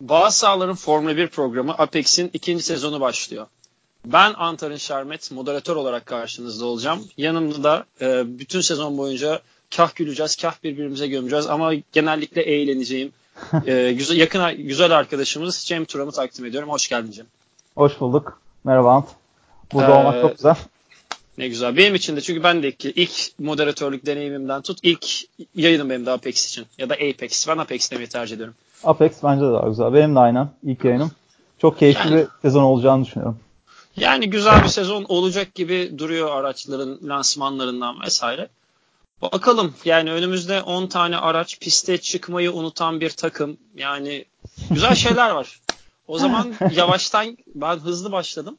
[0.00, 3.46] Bazı sahaların Formula 1 programı Apex'in ikinci sezonu başlıyor.
[4.04, 7.04] Ben Antar'ın Şermet, moderatör olarak karşınızda olacağım.
[7.16, 9.40] Yanımda da e, bütün sezon boyunca
[9.76, 13.12] kah güleceğiz, kah birbirimize gömeceğiz ama genellikle eğleneceğim.
[13.66, 16.70] e, güzel, yakın güzel arkadaşımız Cem Turam'ı takdim ediyorum.
[16.70, 17.26] Hoş geldin Cem.
[17.74, 18.40] Hoş bulduk.
[18.64, 19.08] Merhaba Ant.
[19.72, 20.56] Burada ee, olmak çok güzel.
[21.38, 21.76] Ne güzel.
[21.76, 25.06] Benim için de çünkü ben de ilk, ilk moderatörlük deneyimimden tut ilk
[25.54, 26.66] yayınım benim de Apex için.
[26.78, 27.48] Ya da Apex.
[27.48, 28.54] Ben Apex demeyi tercih ediyorum.
[28.84, 29.94] Apex bence de daha güzel.
[29.94, 31.10] Benim de aynen ilk yayınım.
[31.58, 33.38] Çok keyifli yani, bir sezon olacağını düşünüyorum.
[33.96, 38.48] Yani güzel bir sezon olacak gibi duruyor araçların lansmanlarından vesaire.
[39.22, 43.56] Bakalım yani önümüzde 10 tane araç piste çıkmayı unutan bir takım.
[43.76, 44.24] Yani
[44.70, 45.60] güzel şeyler var.
[46.08, 48.58] O zaman yavaştan ben hızlı başladım.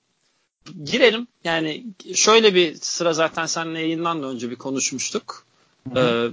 [0.84, 1.28] Girelim.
[1.44, 5.44] Yani şöyle bir sıra zaten seninle yayından da önce bir konuşmuştuk.
[5.95, 6.28] Ee,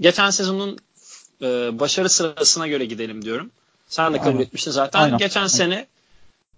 [0.00, 0.78] geçen sezonun
[1.42, 3.50] e, başarı sırasına göre gidelim diyorum.
[3.88, 4.40] Sen de kabul Aynen.
[4.40, 5.00] etmiştin zaten.
[5.00, 5.18] Aynen.
[5.18, 5.48] Geçen Aynen.
[5.48, 5.86] sene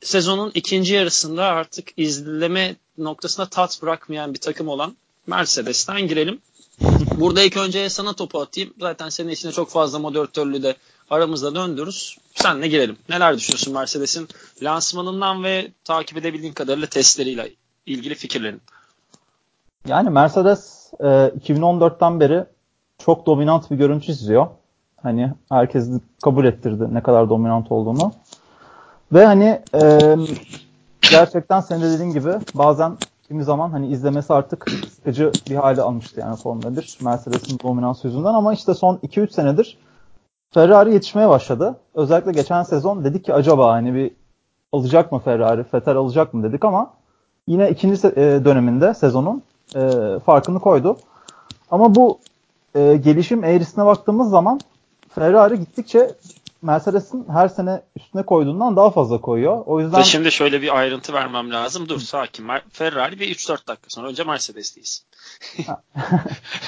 [0.02, 4.96] sezonun ikinci yarısında artık izleme noktasında tat bırakmayan bir takım olan
[5.26, 6.40] Mercedes'ten girelim.
[7.16, 8.74] Burada ilk önce sana topu atayım.
[8.80, 10.76] Zaten senin içinde çok fazla moderatörlüğü de
[11.10, 12.18] aramızda döndürürüz.
[12.34, 12.96] Senle girelim.
[13.08, 14.28] Neler düşünüyorsun Mercedes'in
[14.62, 17.50] lansmanından ve takip edebildiğin kadarıyla testleriyle
[17.86, 18.62] ilgili fikirlerin?
[19.86, 22.44] Yani Mercedes e, 2014'ten beri
[22.98, 24.46] çok dominant bir görüntü çiziyor.
[25.04, 25.90] Hani herkes
[26.22, 28.12] kabul ettirdi ne kadar dominant olduğunu.
[29.12, 29.98] Ve hani e,
[31.10, 32.96] gerçekten senin de dediğin gibi bazen
[33.28, 38.34] kimi zaman hani izlemesi artık sıkıcı bir hale almıştı yani Formula 1 Mercedes'in dominans yüzünden
[38.34, 39.78] ama işte son 2-3 senedir
[40.54, 41.76] Ferrari yetişmeye başladı.
[41.94, 44.10] Özellikle geçen sezon dedik ki acaba hani bir
[44.72, 46.90] alacak mı Ferrari, Vettel alacak mı dedik ama
[47.46, 48.02] yine ikinci
[48.44, 49.42] döneminde sezonun
[50.26, 50.96] farkını koydu.
[51.70, 52.18] Ama bu
[52.74, 54.60] gelişim eğrisine baktığımız zaman
[55.14, 56.10] Ferrari gittikçe
[56.62, 59.62] Mercedes'in her sene üstüne koyduğundan daha fazla koyuyor.
[59.66, 61.88] O yüzden şimdi şöyle bir ayrıntı vermem lazım.
[61.88, 62.46] Dur sakin.
[62.70, 65.04] Ferrari bir 3-4 dakika sonra önce Mercedes'teyiz.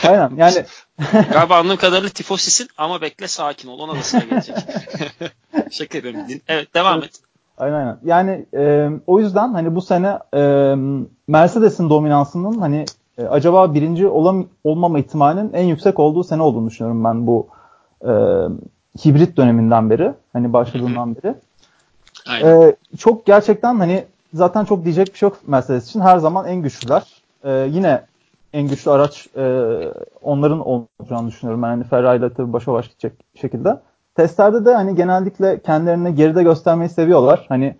[0.04, 0.30] Aynen.
[0.36, 0.64] Yani
[1.32, 3.78] galiba anladığım kadarıyla tifosisin ama bekle sakin ol.
[3.78, 4.56] Ona da sıra gelecek.
[5.70, 6.20] Şaka yapıyorum.
[6.48, 7.20] Evet devam et.
[7.58, 7.98] Aynen aynen.
[8.04, 10.40] Yani e, o yüzden hani bu sene e,
[11.28, 12.84] Mercedes'in dominansının hani
[13.18, 17.48] e, acaba birinci olam, olmama ihtimalinin en yüksek olduğu sene olduğunu düşünüyorum ben bu
[18.02, 18.12] e,
[19.04, 21.34] hibrit döneminden beri hani başladığından beri.
[22.28, 22.62] Aynen.
[22.62, 26.00] E, çok gerçekten hani zaten çok diyecek bir şey yok Mercedes için.
[26.00, 27.22] Her zaman en güçlüler.
[27.44, 28.02] E, yine
[28.52, 29.42] en güçlü araç e,
[30.22, 31.62] onların olacağını düşünüyorum.
[31.62, 33.80] Yani Ferrari ile tabii başa baş gidecek şekilde.
[34.14, 37.46] Testlerde de hani genellikle kendilerini geride göstermeyi seviyorlar.
[37.48, 37.76] Hani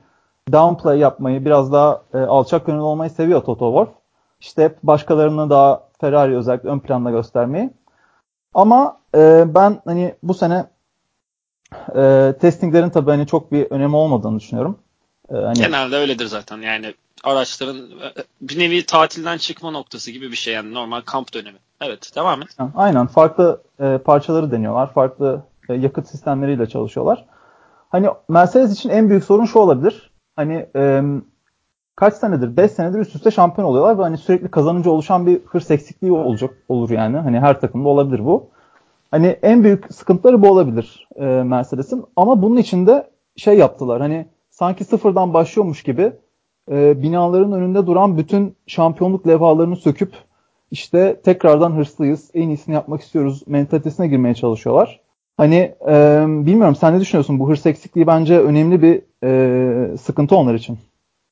[0.52, 3.88] downplay yapmayı, biraz daha e, alçak gönüllü olmayı seviyor Toto Wolff.
[4.40, 7.70] İşte hep başkalarını daha Ferrari özellikle ön planda göstermeyi.
[8.54, 10.66] Ama e, ben hani bu sene
[11.96, 14.78] e, testinglerin tabii hani çok bir önemi olmadığını düşünüyorum.
[15.30, 15.54] E, hani...
[15.54, 16.94] Genelde öyledir zaten yani
[17.24, 21.58] araçların e, bir nevi tatilden çıkma noktası gibi bir şey yani normal kamp dönemi.
[21.80, 22.56] Evet devam et.
[22.74, 24.92] Aynen farklı e, parçaları deniyorlar.
[24.92, 27.24] Farklı e, yakıt sistemleriyle çalışıyorlar.
[27.88, 30.10] Hani Mercedes için en büyük sorun şu olabilir.
[30.36, 31.02] Hani e,
[31.96, 32.56] kaç senedir?
[32.56, 36.54] 5 senedir üst üste şampiyon oluyorlar ve hani sürekli kazanınca oluşan bir hırs eksikliği olacak
[36.68, 37.16] olur yani.
[37.16, 38.50] Hani her takımda olabilir bu.
[39.10, 42.04] Hani en büyük sıkıntıları bu olabilir e, Mercedes'in.
[42.16, 44.00] Ama bunun için de şey yaptılar.
[44.00, 46.12] Hani sanki sıfırdan başlıyormuş gibi
[46.70, 50.12] e, binaların önünde duran bütün şampiyonluk levhalarını söküp
[50.70, 55.00] işte tekrardan hırslıyız, en iyisini yapmak istiyoruz mentalitesine girmeye çalışıyorlar.
[55.36, 57.38] Hani e, bilmiyorum sen ne düşünüyorsun?
[57.38, 60.78] Bu hırs eksikliği bence önemli bir e, sıkıntı onlar için.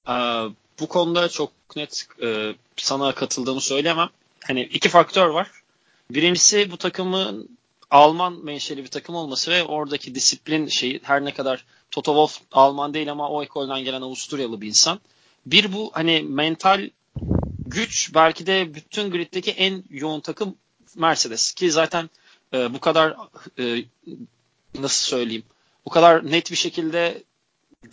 [0.07, 0.47] Aa,
[0.81, 4.09] bu konuda çok net e, sana katıldığımı söyleyemem.
[4.47, 5.51] Hani iki faktör var.
[6.11, 7.49] Birincisi bu takımın
[7.95, 12.95] Alman menşeli bir takım olması ve oradaki disiplin şeyi her ne kadar Toto Wolff Alman
[12.95, 15.01] değil ama o ekolden gelen Avusturyalı bir insan.
[15.47, 16.91] Bir bu hani mental
[17.59, 20.57] güç belki de bütün griddeki en yoğun takım
[20.97, 22.11] Mercedes ki zaten
[22.55, 23.17] e, bu kadar
[23.59, 23.85] e,
[24.79, 25.45] nasıl söyleyeyim
[25.85, 27.23] bu kadar net bir şekilde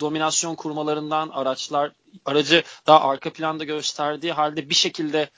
[0.00, 1.92] dominasyon kurmalarından araçlar
[2.24, 5.30] aracı daha arka planda gösterdiği halde bir şekilde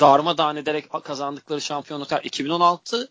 [0.00, 3.10] darmadağın ederek kazandıkları şampiyonluklar 2016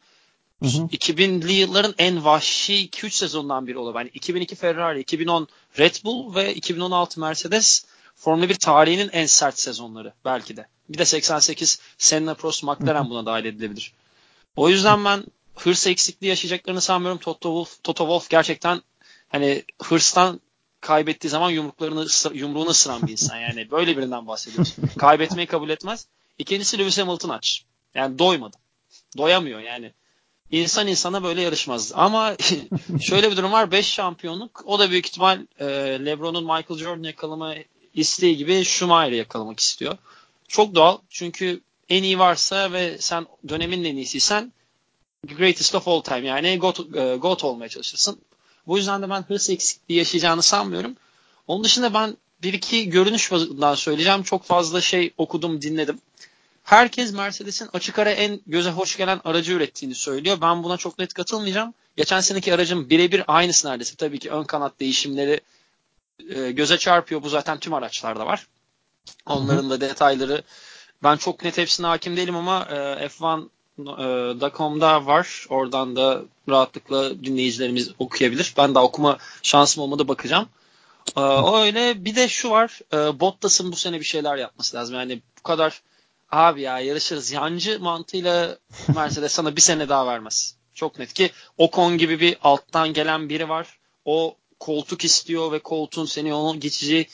[0.63, 0.87] Hı hı.
[0.87, 3.99] 2000'li yılların en vahşi 2-3 sezondan biri olabilir.
[3.99, 5.47] Yani 2002 Ferrari, 2010
[5.79, 10.67] Red Bull ve 2016 Mercedes Formula 1 tarihinin en sert sezonları belki de.
[10.89, 13.93] Bir de 88 Senna Prost McLaren buna dahil edilebilir.
[14.55, 15.23] O yüzden ben
[15.55, 17.19] hırs eksikliği yaşayacaklarını sanmıyorum.
[17.19, 18.81] Toto Wolff, Toto Wolff gerçekten
[19.29, 20.41] hani hırstan
[20.81, 23.37] kaybettiği zaman yumruklarını yumruğunu ısıran bir insan.
[23.37, 24.75] Yani böyle birinden bahsediyoruz.
[24.97, 26.07] Kaybetmeyi kabul etmez.
[26.37, 27.63] İkincisi Lewis Hamilton aç.
[27.95, 28.57] Yani doymadı.
[29.17, 29.93] Doyamıyor yani
[30.61, 31.91] insan insana böyle yarışmaz.
[31.95, 32.35] Ama
[33.01, 33.71] şöyle bir durum var.
[33.71, 34.63] 5 şampiyonluk.
[34.65, 35.65] O da büyük ihtimal e,
[36.05, 37.55] LeBron'un Michael Jordan yakalama
[37.93, 39.97] isteği gibi Schumacher'i yakalamak istiyor.
[40.47, 40.97] Çok doğal.
[41.09, 44.53] Çünkü en iyi varsa ve sen dönemin en iyisiysen
[45.27, 48.19] greatest of all time yani GOAT, e, GOAT olmaya çalışırsın.
[48.67, 50.95] Bu yüzden de ben hırs eksikliği yaşayacağını sanmıyorum.
[51.47, 54.23] Onun dışında ben bir iki görünüş bazından söyleyeceğim.
[54.23, 55.99] Çok fazla şey okudum, dinledim.
[56.63, 60.37] Herkes Mercedes'in açık ara en göze hoş gelen aracı ürettiğini söylüyor.
[60.41, 61.73] Ben buna çok net katılmayacağım.
[61.97, 63.95] Geçen seneki aracın birebir aynısı neredeyse.
[63.95, 65.41] Tabii ki ön kanat değişimleri
[66.29, 67.23] e, göze çarpıyor.
[67.23, 68.47] Bu zaten tüm araçlarda var.
[69.25, 70.43] Onların da detayları
[71.03, 75.45] ben çok net hepsine hakim değilim ama e, F1.com'da var.
[75.49, 78.53] Oradan da rahatlıkla dinleyicilerimiz okuyabilir.
[78.57, 80.49] Ben daha okuma şansım olmadı bakacağım.
[81.17, 81.21] E,
[81.61, 82.79] öyle bir de şu var.
[82.93, 84.95] E, Bottas'ın bu sene bir şeyler yapması lazım.
[84.95, 85.81] Yani bu kadar
[86.33, 88.57] abi ya yarışırız yancı mantığıyla
[88.95, 90.55] Mercedes sana bir sene daha vermez.
[90.73, 93.77] Çok net ki Ocon gibi bir alttan gelen biri var.
[94.05, 97.07] O koltuk istiyor ve koltuğun seni onun geçici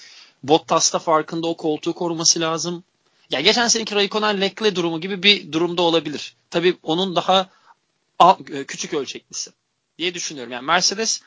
[0.44, 2.84] Bottas'ta farkında o koltuğu koruması lazım.
[3.30, 6.36] Ya geçen seneki Raikkonen Leclerc durumu gibi bir durumda olabilir.
[6.50, 7.50] Tabii onun daha
[8.68, 9.52] küçük ölçeklisi
[9.98, 10.54] diye düşünüyorum.
[10.54, 11.22] Yani Mercedes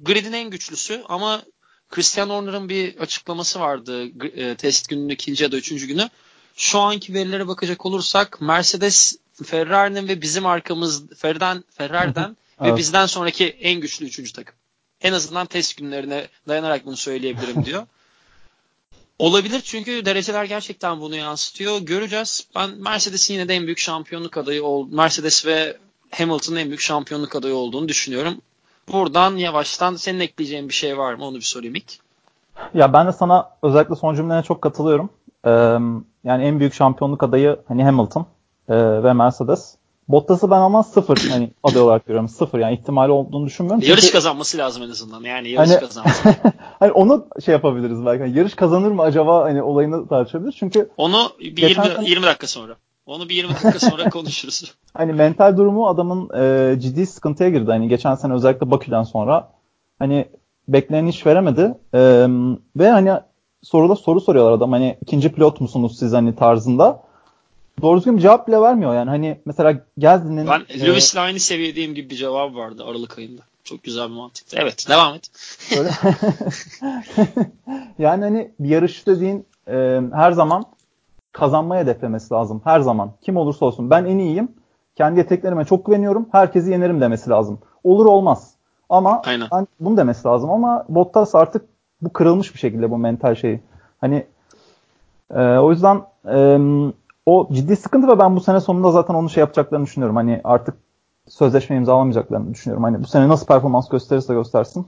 [0.00, 1.42] gridin en güçlüsü ama
[1.88, 4.06] Christian Horner'ın bir açıklaması vardı
[4.36, 6.10] e, test gününün ikinci ya da üçüncü günü.
[6.56, 12.72] Şu anki verilere bakacak olursak Mercedes Ferrari'nin ve bizim arkamız Ferrari'den, Ferrari'den evet.
[12.72, 14.54] ve bizden sonraki en güçlü üçüncü takım.
[15.00, 17.86] En azından test günlerine dayanarak bunu söyleyebilirim diyor.
[19.18, 21.78] Olabilir çünkü dereceler gerçekten bunu yansıtıyor.
[21.78, 22.46] Göreceğiz.
[22.54, 25.76] Ben Mercedes'in yine de en büyük şampiyonluk adayı ol Mercedes ve
[26.10, 28.40] Hamilton'ın en büyük şampiyonluk adayı olduğunu düşünüyorum.
[28.92, 31.24] Buradan yavaştan senin ekleyeceğin bir şey var mı?
[31.24, 31.92] Onu bir sorayım ilk.
[32.74, 35.10] Ya ben de sana özellikle son cümlene çok katılıyorum.
[35.46, 35.50] Ee,
[36.24, 38.26] yani en büyük şampiyonluk adayı hani Hamilton
[38.68, 39.76] e, ve Mercedes.
[40.08, 42.28] Bottas'ı ben ama sıfır hani aday olarak görüyorum.
[42.28, 43.82] Sıfır yani ihtimali olduğunu düşünmüyorum.
[43.88, 45.22] Yarış Çünkü, kazanması lazım en azından.
[45.22, 46.34] Yani yarış hani, kazanması.
[46.78, 48.22] hani onu şey yapabiliriz belki.
[48.22, 50.56] Yani yarış kazanır mı acaba hani olayını tartışabiliriz.
[50.56, 52.08] Çünkü onu bir 20, sene...
[52.08, 52.76] 20 dakika sonra.
[53.06, 54.74] Onu bir 20 dakika sonra konuşuruz.
[54.94, 57.70] hani mental durumu adamın e, ciddi sıkıntıya girdi.
[57.70, 59.52] Hani geçen sene özellikle Bakü'den sonra
[59.98, 60.28] hani
[60.68, 61.74] beklenen iş veremedi.
[61.94, 62.00] E,
[62.76, 63.12] ve hani
[63.66, 67.02] soruda soru soruyorlar adam hani ikinci pilot musunuz siz hani tarzında
[67.82, 69.10] doğru düzgün bir cevap bile vermiyor yani.
[69.10, 70.46] Hani mesela Gezdi'nin...
[70.46, 73.42] Ben e, Lewis'le aynı seviyedeyim gibi bir cevap vardı Aralık ayında.
[73.64, 74.56] Çok güzel bir mantıktı.
[74.60, 75.30] Evet devam et.
[77.98, 80.64] yani hani bir yarış dediğin e, her zaman
[81.32, 82.60] kazanmaya hedeflemesi lazım.
[82.64, 83.12] Her zaman.
[83.22, 83.90] Kim olursa olsun.
[83.90, 84.48] Ben en iyiyim.
[84.96, 86.28] Kendi yeteneklerime çok güveniyorum.
[86.32, 87.58] Herkesi yenerim demesi lazım.
[87.84, 88.50] Olur olmaz.
[88.88, 89.48] Ama Aynen.
[89.52, 90.50] ben bunu demesi lazım.
[90.50, 93.60] Ama Bottas artık bu kırılmış bir şekilde bu mental şeyi.
[94.00, 94.26] Hani
[95.30, 96.58] e, o yüzden e,
[97.26, 100.16] o ciddi sıkıntı ve ben bu sene sonunda zaten onu şey yapacaklarını düşünüyorum.
[100.16, 100.74] Hani artık
[101.28, 102.84] sözleşme imzalamayacaklarını düşünüyorum.
[102.84, 104.86] Hani bu sene nasıl performans gösterirse göstersin.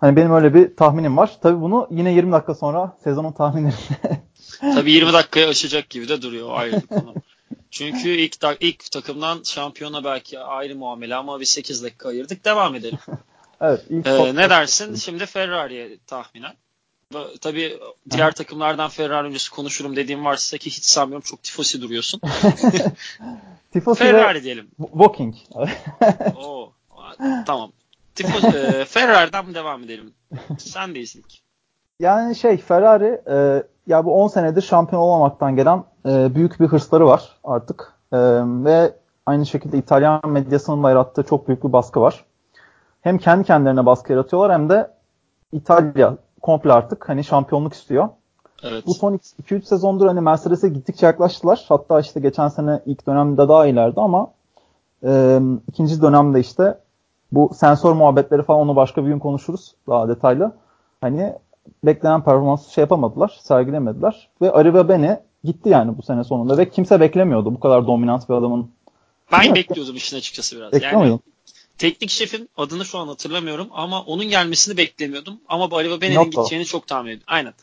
[0.00, 1.38] Hani benim öyle bir tahminim var.
[1.42, 4.22] Tabii bunu yine 20 dakika sonra sezonun tahminlerinde.
[4.74, 7.14] Tabii 20 dakikaya aşacak gibi de duruyor ayrı konu.
[7.70, 12.44] Çünkü ilk ilk takımdan şampiyona belki ayrı muamele ama bir 8 dakika ayırdık.
[12.44, 12.98] Devam edelim.
[13.62, 13.80] Evet.
[13.90, 14.94] Ilk ee, ne dersin?
[14.94, 16.52] Şimdi Ferrari'ye tahminen.
[17.40, 17.78] Tabii
[18.10, 22.20] diğer takımlardan Ferrari öncesi konuşurum dediğim varsa ki hiç sanmıyorum çok tifosi duruyorsun.
[23.72, 24.70] tifosi Ferrari diyelim.
[24.78, 25.34] Walking.
[26.36, 26.72] Oo,
[27.46, 27.72] tamam.
[28.14, 30.14] Tifo, e, Ferrari'den devam edelim?
[30.58, 31.42] Sen değilsin ilk.
[32.00, 37.06] Yani şey Ferrari e, ya bu 10 senedir şampiyon olmamaktan gelen e, büyük bir hırsları
[37.06, 37.92] var artık.
[38.12, 38.18] E,
[38.64, 38.94] ve
[39.26, 42.24] aynı şekilde İtalyan medyasının da yarattığı çok büyük bir baskı var.
[43.02, 44.90] Hem kendi kendilerine baskı yaratıyorlar hem de
[45.52, 48.08] İtalya komple artık hani şampiyonluk istiyor.
[48.62, 48.86] Evet.
[48.86, 51.64] Bu son 2-3 sezondur hani Mercedes'e gittikçe yaklaştılar.
[51.68, 54.30] Hatta işte geçen sene ilk dönemde daha ileride ama
[55.04, 56.78] e, ikinci dönemde işte
[57.32, 60.52] bu sensör muhabbetleri falan onu başka bir gün konuşuruz daha detaylı.
[61.00, 61.32] Hani
[61.84, 64.28] beklenen performansı şey yapamadılar, sergilemediler.
[64.40, 68.34] Ve Arriva Bene gitti yani bu sene sonunda ve kimse beklemiyordu bu kadar dominant bir
[68.34, 68.70] adamın.
[69.32, 70.72] Ben bekliyordum işin açıkçası biraz.
[70.72, 71.18] Bekliyor yani,
[71.78, 75.40] teknik şefin adını şu an hatırlamıyorum ama onun gelmesini beklemiyordum.
[75.48, 77.26] Ama Arriva Bene'nin gideceğini çok tahmin ediyordum.
[77.26, 77.54] Aynen.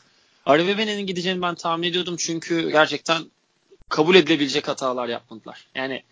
[0.46, 3.22] Arriva Bene'nin gideceğini ben tahmin ediyordum çünkü gerçekten
[3.88, 5.66] kabul edilebilecek hatalar yapmadılar.
[5.74, 6.02] Yani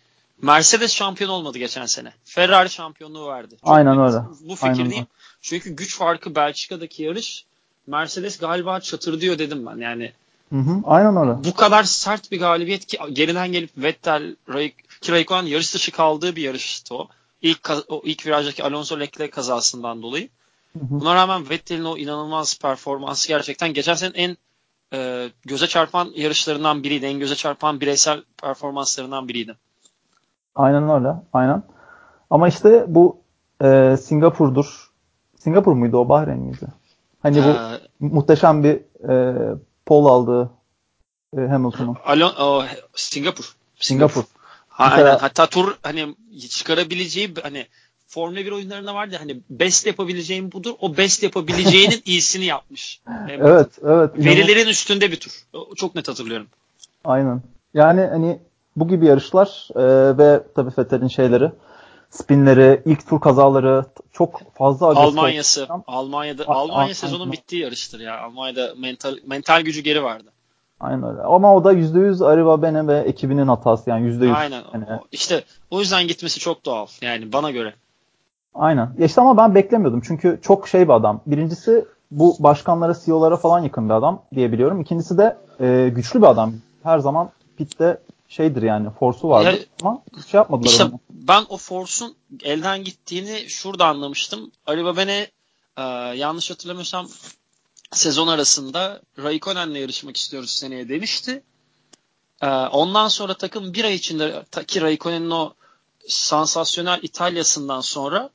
[0.41, 2.13] Mercedes şampiyon olmadı geçen sene.
[2.25, 3.55] Ferrari şampiyonluğu verdi.
[3.61, 4.17] Çok Aynen öyle.
[4.41, 4.91] Bu fikirdeyim.
[4.91, 5.07] Aynen.
[5.41, 7.45] Çünkü güç farkı Belçika'daki yarış
[7.87, 9.77] Mercedes galiba çatır diyor dedim ben.
[9.77, 10.11] Yani
[10.49, 11.43] Hı hı, aynen öyle.
[11.43, 16.35] Bu kadar sert bir galibiyet ki geriden gelip Vettel, Ray, ki Raikkonen yarış dışı kaldığı
[16.35, 17.07] bir yarıştı o.
[17.41, 20.29] İlk, o ilk virajdaki Alonso Leclerc kazasından dolayı.
[20.73, 20.89] Hı hı.
[20.89, 24.37] Buna rağmen Vettel'in o inanılmaz performansı gerçekten geçen sene en
[24.93, 27.05] e, göze çarpan yarışlarından biriydi.
[27.05, 29.55] En göze çarpan bireysel performanslarından biriydi.
[30.55, 31.15] Aynen öyle.
[31.33, 31.63] Aynen.
[32.29, 33.17] Ama işte bu
[33.63, 34.89] e, Singapur'dur.
[35.39, 36.67] Singapur muydu o Bahreyn miydi?
[37.23, 39.35] Hani bu ee, muhteşem bir e,
[39.85, 40.49] pol aldığı
[41.37, 41.97] e, Hamilton'un.
[42.05, 42.63] Alon, o,
[42.95, 43.55] Singapur.
[43.75, 44.23] Singapur.
[44.79, 45.17] Ha.
[45.21, 46.15] Hatta tur hani
[46.49, 47.67] çıkarabileceği hani
[48.07, 50.73] Formula 1 oyunlarında vardı hani best yapabileceğim budur.
[50.79, 53.01] O best yapabileceğinin iyisini yapmış.
[53.29, 54.09] evet, evet.
[54.17, 55.31] Verilerin üstünde bir tur.
[55.75, 56.47] Çok net hatırlıyorum.
[57.05, 57.41] Aynen.
[57.73, 58.39] Yani hani
[58.75, 61.51] bu gibi yarışlar e, ve tabii Fettel'in şeyleri
[62.09, 65.67] spinleri, ilk tur kazaları çok fazla Almanya'sı.
[65.87, 68.21] Almanya'da A- Almanya sezonun bittiği yarıştır ya.
[68.21, 70.31] Almanya'da mental mental gücü geri vardı.
[70.79, 71.21] Aynen öyle.
[71.21, 74.33] Ama o da %100 Arriva Bene ve ekibinin hatası yani %100.
[74.33, 74.63] Aynen.
[74.73, 74.85] Yani.
[75.11, 77.73] İşte o yüzden gitmesi çok doğal yani bana göre.
[78.55, 78.93] Aynen.
[78.97, 80.01] Ya işte ama ben beklemiyordum.
[80.07, 81.21] Çünkü çok şey bir adam.
[81.25, 84.81] Birincisi bu başkanlara, CEO'lara falan yakın bir adam diyebiliyorum.
[84.81, 86.53] İkincisi de e, güçlü bir adam.
[86.83, 87.97] Her zaman pitte
[88.29, 90.99] şeydir yani forsu vardı ya, ama şey yapmadılar işte onu.
[91.09, 94.51] Ben o forsun elden gittiğini şurada anlamıştım.
[94.67, 95.27] Ali Babene
[95.77, 95.81] e,
[96.15, 97.07] yanlış hatırlamıyorsam
[97.91, 101.43] sezon arasında Raikkonen'le yarışmak istiyoruz seneye demişti.
[102.41, 105.53] E, ondan sonra takım bir ay içinde ki Raikkonen'in o
[106.07, 108.29] sansasyonel İtalya'sından sonra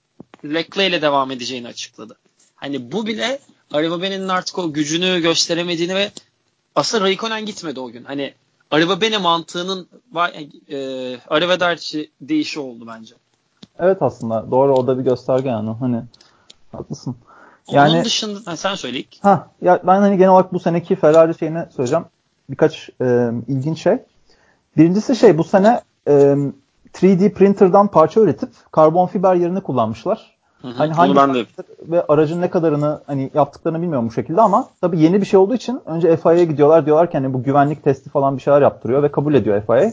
[0.44, 2.16] Leclerc ile devam edeceğini açıkladı.
[2.54, 3.38] Hani bu bile
[3.72, 6.10] Arrivabene'nin artık o gücünü gösteremediğini ve
[6.74, 8.04] aslında Raikkonen gitmedi o gün.
[8.04, 8.34] Hani
[8.70, 9.88] Arrivabene mantığının
[10.68, 10.78] e,
[11.28, 13.14] Arrivederci değişi oldu bence.
[13.78, 16.02] Evet aslında doğru o da bir gösterge yani hani
[16.72, 17.16] haklısın.
[17.70, 19.24] Yani, Onun dışında ha, sen söyle ilk.
[19.24, 22.04] Ha, ya ben hani genel olarak bu seneki Ferrari şeyini söyleyeceğim.
[22.50, 23.98] Birkaç e, ilginç şey.
[24.76, 26.36] Birincisi şey bu sene e,
[26.94, 30.34] 3D printer'dan parça üretip karbon fiber yerini kullanmışlar.
[30.62, 31.46] Hı hı, hani hangi ben de...
[31.82, 35.54] ve aracın ne kadarını hani yaptıklarını bilmiyorum bu şekilde ama tabii yeni bir şey olduğu
[35.54, 39.12] için önce FIA'ya gidiyorlar diyorlar ki hani bu güvenlik testi falan bir şeyler yaptırıyor ve
[39.12, 39.74] kabul ediyor FIA.
[39.74, 39.92] Ve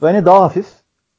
[0.00, 0.66] hani daha hafif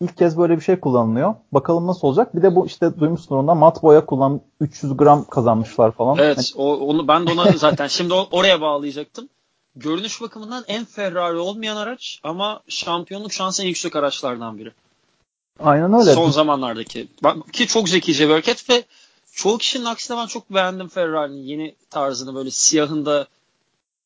[0.02, 1.36] ilk kez böyle bir şey kullanılıyor.
[1.52, 2.36] Bakalım nasıl olacak.
[2.36, 6.18] Bir de bu işte duymuşsun ondan mat boya kullan 300 gram kazanmışlar falan.
[6.18, 6.64] Evet, hani...
[6.64, 9.30] o, onu ben de ona zaten şimdi oraya bağlayacaktım.
[9.76, 14.72] Görünüş bakımından en Ferrari olmayan araç ama şampiyonluk şansı en yüksek araçlardan biri.
[15.60, 16.14] Aynen öyle.
[16.14, 17.08] Son zamanlardaki.
[17.54, 18.84] Ki çok zekice bir hareket ve
[19.32, 23.28] çoğu kişinin aksine ben çok beğendim Ferrari'nin yeni tarzını böyle siyahında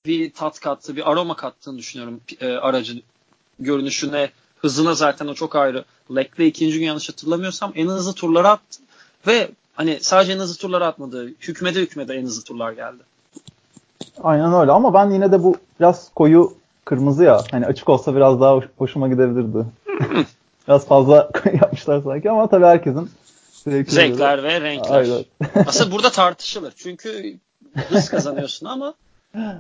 [0.06, 3.04] bir tat kattı, bir aroma kattığını düşünüyorum e, aracın
[3.60, 5.86] görünüşüne, hızına zaten o çok ayrı.
[6.12, 8.80] Leclerc ikinci gün yanlış hatırlamıyorsam en hızlı turları attı
[9.28, 11.28] ve hani sadece en hızlı turları atmadı.
[11.28, 13.04] Hükmede hükmede en hızlı turlar geldi.
[14.24, 16.54] Aynen öyle ama ben yine de bu biraz koyu
[16.86, 17.44] kırmızı ya.
[17.52, 19.66] Hani açık olsa biraz daha hoşuma gidebilirdi.
[20.68, 23.10] Biraz fazla yapmışlar sanki ama tabii herkesin
[23.64, 24.96] zevkler ve renkler.
[24.96, 25.26] Aynen.
[25.68, 26.74] Aslında burada tartışılır.
[26.78, 27.38] Çünkü
[27.90, 28.94] hız kazanıyorsun ama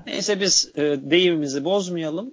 [0.07, 2.31] neyse biz e, deyimimizi bozmayalım.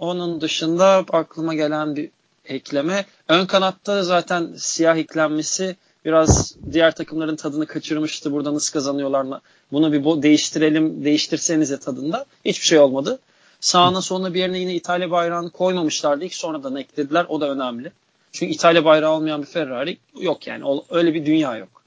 [0.00, 2.10] Onun dışında aklıma gelen bir
[2.44, 3.06] ekleme.
[3.28, 8.32] Ön kanatta zaten siyah eklenmesi biraz diğer takımların tadını kaçırmıştı.
[8.32, 9.40] Burada nasıl kazanıyorlar?
[9.72, 12.24] Bunu bir değiştirelim, değiştirsenize tadında.
[12.44, 13.18] Hiçbir şey olmadı.
[13.60, 16.24] Sağına soluna bir yerine yine İtalya bayrağını koymamışlardı.
[16.24, 17.26] İlk sonradan eklediler.
[17.28, 17.92] O da önemli.
[18.32, 20.80] Çünkü İtalya bayrağı olmayan bir Ferrari yok yani.
[20.90, 21.82] Öyle bir dünya yok.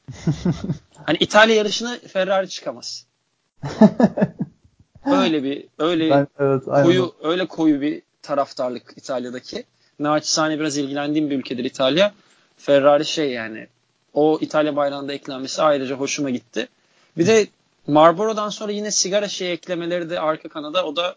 [1.06, 3.06] hani İtalya yarışına Ferrari çıkamaz.
[5.06, 9.64] öyle bir öyle ben, evet, koyu öyle koyu bir taraftarlık İtalya'daki.
[10.00, 12.14] Naçizane biraz ilgilendiğim bir ülkedir İtalya.
[12.58, 13.68] Ferrari şey yani
[14.14, 16.68] o İtalya bayrağında eklenmesi ayrıca hoşuma gitti.
[17.18, 17.48] Bir de
[17.88, 21.16] Marlboro'dan sonra yine sigara şey eklemeleri de arka kanada o da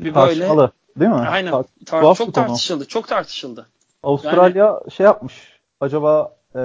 [0.00, 1.16] bir böyle Tartışmalı, değil mi?
[1.16, 1.52] Aynen.
[1.84, 2.84] Tar- çok tartışıldı.
[2.84, 3.66] Çok tartışıldı.
[4.02, 5.34] Avustralya yani, şey yapmış.
[5.80, 6.60] Acaba e,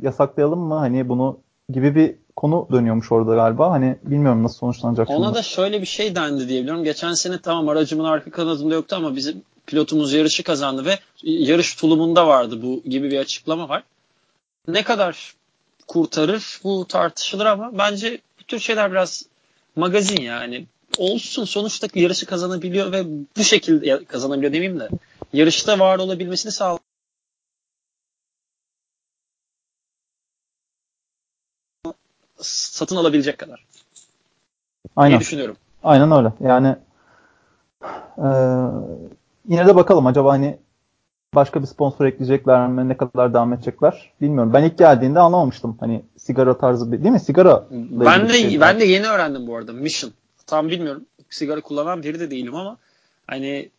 [0.00, 1.38] yasaklayalım mı hani bunu
[1.72, 3.70] gibi bir konu dönüyormuş orada galiba.
[3.70, 5.10] Hani bilmiyorum nasıl sonuçlanacak.
[5.10, 6.84] Ona da şöyle bir şey dendi diyebiliyorum.
[6.84, 12.26] Geçen sene tamam aracımın arka kanadında yoktu ama bizim pilotumuz yarışı kazandı ve yarış tulumunda
[12.26, 13.82] vardı bu gibi bir açıklama var.
[14.68, 15.34] Ne kadar
[15.86, 19.22] kurtarır bu tartışılır ama bence bu tür şeyler biraz
[19.76, 20.66] magazin yani.
[20.98, 23.04] Olsun sonuçta yarışı kazanabiliyor ve
[23.36, 24.88] bu şekilde kazanabiliyor demeyeyim de
[25.32, 26.78] yarışta var olabilmesini sağ
[32.40, 33.64] satın alabilecek kadar.
[34.96, 35.10] Aynen.
[35.10, 35.56] diye düşünüyorum.
[35.82, 36.32] Aynen öyle.
[36.40, 36.76] Yani
[38.18, 38.28] e,
[39.48, 40.58] yine de bakalım acaba hani
[41.34, 42.88] başka bir sponsor ekleyecekler mi?
[42.88, 44.12] Ne kadar devam edecekler?
[44.20, 44.52] Bilmiyorum.
[44.52, 45.76] Ben ilk geldiğinde anlamamıştım.
[45.80, 47.20] Hani sigara tarzı bir değil mi?
[47.20, 47.64] Sigara.
[47.70, 49.72] Ben de şey ben de yeni öğrendim bu arada.
[49.72, 50.12] Mission.
[50.46, 51.04] Tam bilmiyorum.
[51.30, 52.76] Sigara kullanan biri de değilim ama
[53.26, 53.70] hani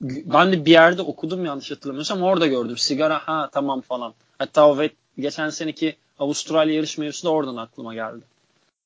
[0.00, 2.76] ben de bir yerde okudum yanlış hatırlamıyorsam orada gördüm.
[2.76, 4.14] Sigara ha tamam falan.
[4.38, 8.24] Hatta o ve geçen seneki Avustralya yarış mevzusu da oradan aklıma geldi.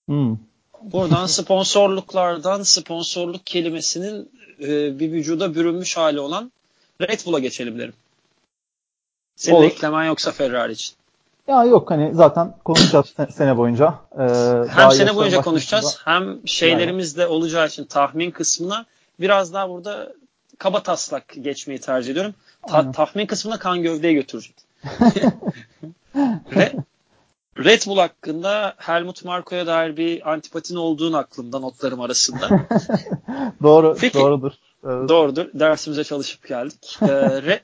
[0.07, 0.37] Hmm.
[0.83, 4.31] Buradan sponsorluklardan sponsorluk kelimesinin
[4.61, 6.53] e, bir vücuda bürünmüş hali olan
[7.01, 7.95] Red Bull'a geçelim derim.
[9.37, 9.65] Senin Olur.
[9.65, 10.95] eklemen yoksa Ferrari için.
[11.49, 13.95] Ya yok hani zaten konuşacağız sene boyunca.
[14.19, 14.23] Ee,
[14.69, 18.87] hem sene boyunca konuşacağız hem şeylerimiz de olacağı için tahmin kısmına
[19.21, 20.13] biraz daha burada
[20.59, 22.35] kaba taslak geçmeyi tercih ediyorum.
[22.69, 24.55] Ta- tahmin kısmına kan gövdeye götürecek.
[26.57, 26.73] Ve
[27.59, 32.49] Red Bull hakkında Helmut Marko'ya dair bir antipatin olduğunu aklımda notlarım arasında.
[33.63, 34.53] Doğru, Peki, doğrudur.
[34.85, 35.09] Evet.
[35.09, 35.47] Doğrudur.
[35.55, 36.99] Dersimize çalışıp geldik.
[37.03, 37.07] Ee,
[37.43, 37.61] Red,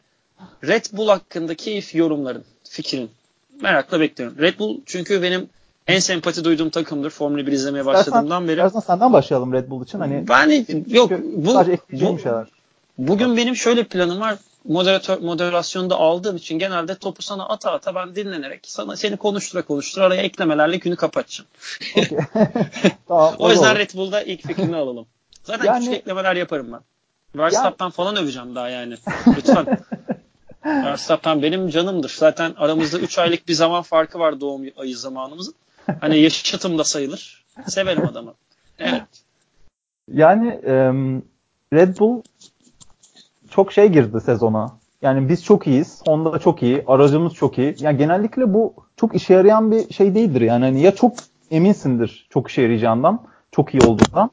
[0.65, 3.11] Red Bull hakkındaki yorumların, fikrin
[3.63, 4.39] merakla bekliyorum.
[4.39, 5.49] Red Bull çünkü benim
[5.87, 7.11] en sempati duyduğum takımdır.
[7.11, 8.57] Formula 1 izlemeye başladığımdan beri.
[8.57, 9.99] Dersen senden başlayalım Red Bull için.
[9.99, 12.47] Hani ben yok bu, bu, şeyler.
[12.99, 14.39] Bugün benim şöyle planım var.
[14.65, 20.05] Moderatör moderasyonda aldığım için genelde topu sana ata ata ben dinlenerek sana seni konuştura konuştura
[20.05, 21.49] araya eklemelerle günü kapatacağım.
[23.09, 23.79] tamam, o yüzden olur.
[23.79, 25.07] Red Bull'da ilk fikrini alalım.
[25.43, 26.81] Zaten yani, küçük eklemeler yaparım ben.
[27.41, 28.95] Verstappen'dan falan öveceğim daha yani.
[29.37, 29.67] Lütfen.
[30.65, 32.15] Verstappen benim canımdır.
[32.19, 35.55] Zaten aramızda 3 aylık bir zaman farkı var doğum ayı zamanımızın.
[36.01, 37.45] Hani yaşıtım da sayılır.
[37.67, 38.35] Severim adamı.
[38.79, 39.03] Evet.
[40.13, 40.61] Yani
[41.73, 42.23] Red Bull
[43.55, 44.71] çok şey girdi sezona.
[45.03, 46.03] Yani biz çok iyiyiz.
[46.07, 46.85] Honda çok iyi.
[46.87, 47.75] Aracımız çok iyi.
[47.79, 50.41] Yani genellikle bu çok işe yarayan bir şey değildir.
[50.41, 51.15] Yani hani ya çok
[51.51, 54.31] eminsindir çok işe yarayacağından, çok iyi olduğundan.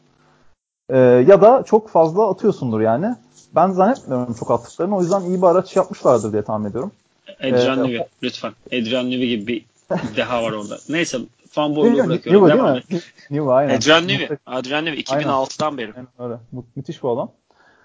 [0.89, 3.15] Ee, ya da çok fazla atıyorsundur yani.
[3.55, 4.97] Ben zannetmiyorum çok attıklarını.
[4.97, 6.91] O yüzden iyi bir araç yapmışlardır diye tahmin ediyorum.
[7.39, 8.51] Adrian ee, Newey lütfen.
[8.67, 9.65] Adrian Newey gibi bir
[10.15, 10.77] deha var orada.
[10.89, 11.17] Neyse
[11.49, 12.47] fanboyluğu bırakıyorum.
[12.47, 13.01] Newey değil mi?
[13.29, 13.77] Newey aynen.
[13.77, 14.29] Adrian Newey.
[14.45, 15.93] Adrian Newey 2006'dan beri.
[15.95, 16.33] Aynen öyle.
[16.51, 17.31] Mü- müthiş bir adam.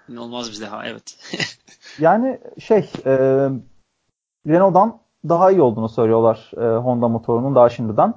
[0.09, 1.17] İnanılmaz bir deha evet.
[1.99, 3.13] yani şey e,
[4.47, 4.99] Renault'dan
[5.29, 8.13] daha iyi olduğunu söylüyorlar e, Honda motorunun daha şimdiden.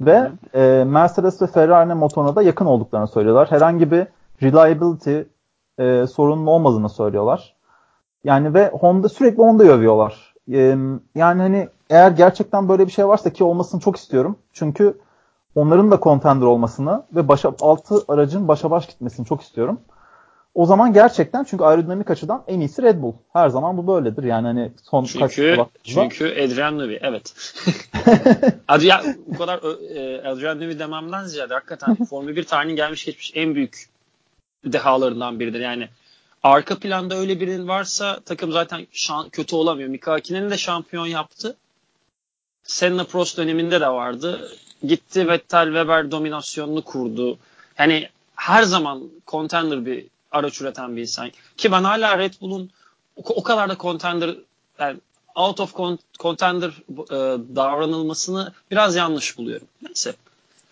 [0.00, 3.50] Ve e, Mercedes ve Ferrari motoruna da yakın olduklarını söylüyorlar.
[3.50, 4.06] Herhangi bir
[4.42, 5.20] reliability
[5.78, 7.56] e, sorunun olmadığını söylüyorlar.
[8.24, 10.34] Yani ve Honda sürekli Honda'yı övüyorlar.
[10.52, 10.76] E,
[11.14, 14.38] yani hani eğer gerçekten böyle bir şey varsa ki olmasını çok istiyorum.
[14.52, 14.98] Çünkü
[15.54, 19.80] onların da contender olmasını ve başa, altı aracın başa baş gitmesini çok istiyorum.
[20.58, 23.12] O zaman gerçekten çünkü aerodinamik açıdan en iyisi Red Bull.
[23.32, 24.22] Her zaman bu böyledir.
[24.22, 25.34] Yani hani son çünkü, kaç
[25.84, 27.34] Çünkü Adrian Newey evet.
[28.68, 29.58] Adrian, bu kadar
[29.96, 33.88] e, Adrian Newey dememden ziyade hakikaten Formula 1 tarihinin gelmiş geçmiş en büyük
[34.64, 35.60] dehalarından biridir.
[35.60, 35.88] Yani
[36.42, 39.88] arka planda öyle birinin varsa takım zaten şan, kötü olamıyor.
[39.88, 41.56] Mika Hakinen'i de şampiyon yaptı.
[42.62, 44.50] Senna Prost döneminde de vardı.
[44.82, 47.38] Gitti Vettel Weber dominasyonunu kurdu.
[47.78, 51.30] Yani her zaman contender bir araç üreten bir insan.
[51.56, 52.70] Ki ben hala Red Bull'un
[53.16, 54.36] o, o kadar da contender
[54.78, 54.98] yani
[55.34, 55.74] out of
[56.18, 59.66] contender e, davranılmasını biraz yanlış buluyorum.
[59.82, 60.14] Neyse.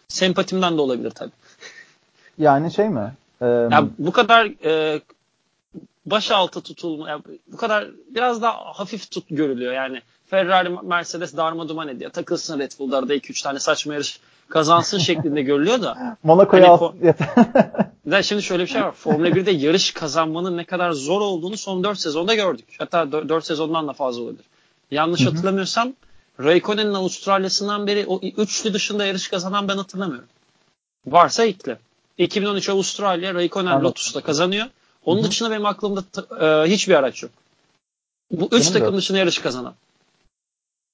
[0.08, 1.32] Sempatimden de olabilir tabii.
[2.38, 3.14] Yani şey mi?
[3.42, 5.00] Ee, ya bu kadar e,
[6.06, 10.02] baş altı tutulma, yani bu kadar biraz daha hafif tut görülüyor yani.
[10.26, 12.10] Ferrari, Mercedes darma duman ediyor.
[12.10, 16.16] Takılsın Red Bull'da arada 2-3 tane saçma yarış kazansın şeklinde görülüyor da.
[16.22, 16.78] Monaco'ya
[18.10, 18.92] hani şimdi şöyle bir şey var.
[18.92, 22.66] Formula 1'de yarış kazanmanın ne kadar zor olduğunu son 4 sezonda gördük.
[22.78, 24.44] Hatta 4 sezondan da fazla olabilir.
[24.90, 25.30] Yanlış Hı-hı.
[25.30, 25.92] hatırlamıyorsam
[26.40, 30.28] Raikkonen'in Avustralya'sından beri o üçlü dışında yarış kazanan ben hatırlamıyorum.
[31.06, 31.78] Varsa ekle.
[32.18, 34.66] 2013 Avustralya Raikkonen Lotus'ta kazanıyor.
[35.04, 35.30] Onun Hı-hı.
[35.30, 36.04] dışında benim aklımda
[36.40, 37.32] e, hiçbir araç yok.
[38.30, 38.96] Bu üç takım de.
[38.96, 39.74] dışında yarış kazanan.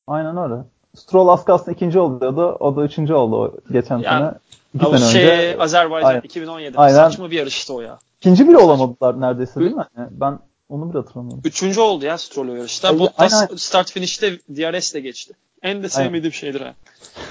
[0.06, 0.54] Aynen öyle.
[0.94, 2.56] Stroll az kalsın ikinci oluyordu.
[2.60, 4.32] O da üçüncü oldu o geçen ya, sene.
[4.74, 5.62] İki sene şey, önce.
[5.62, 6.20] Azerbaycan Aynen.
[6.20, 6.78] 2017.
[6.78, 6.96] Aynen.
[6.96, 7.98] Saçma bir yarıştı o ya.
[8.20, 9.86] İkinci bile olamadılar neredeyse değil mi?
[9.98, 10.38] Yani ben
[10.68, 11.42] onu bile hatırlamıyorum.
[11.44, 12.98] Üçüncü oldu ya Stroll o yarışta.
[12.98, 15.34] Bottas start finish'te DRS de geçti.
[15.62, 16.74] En de sevmediğim şeydir ha.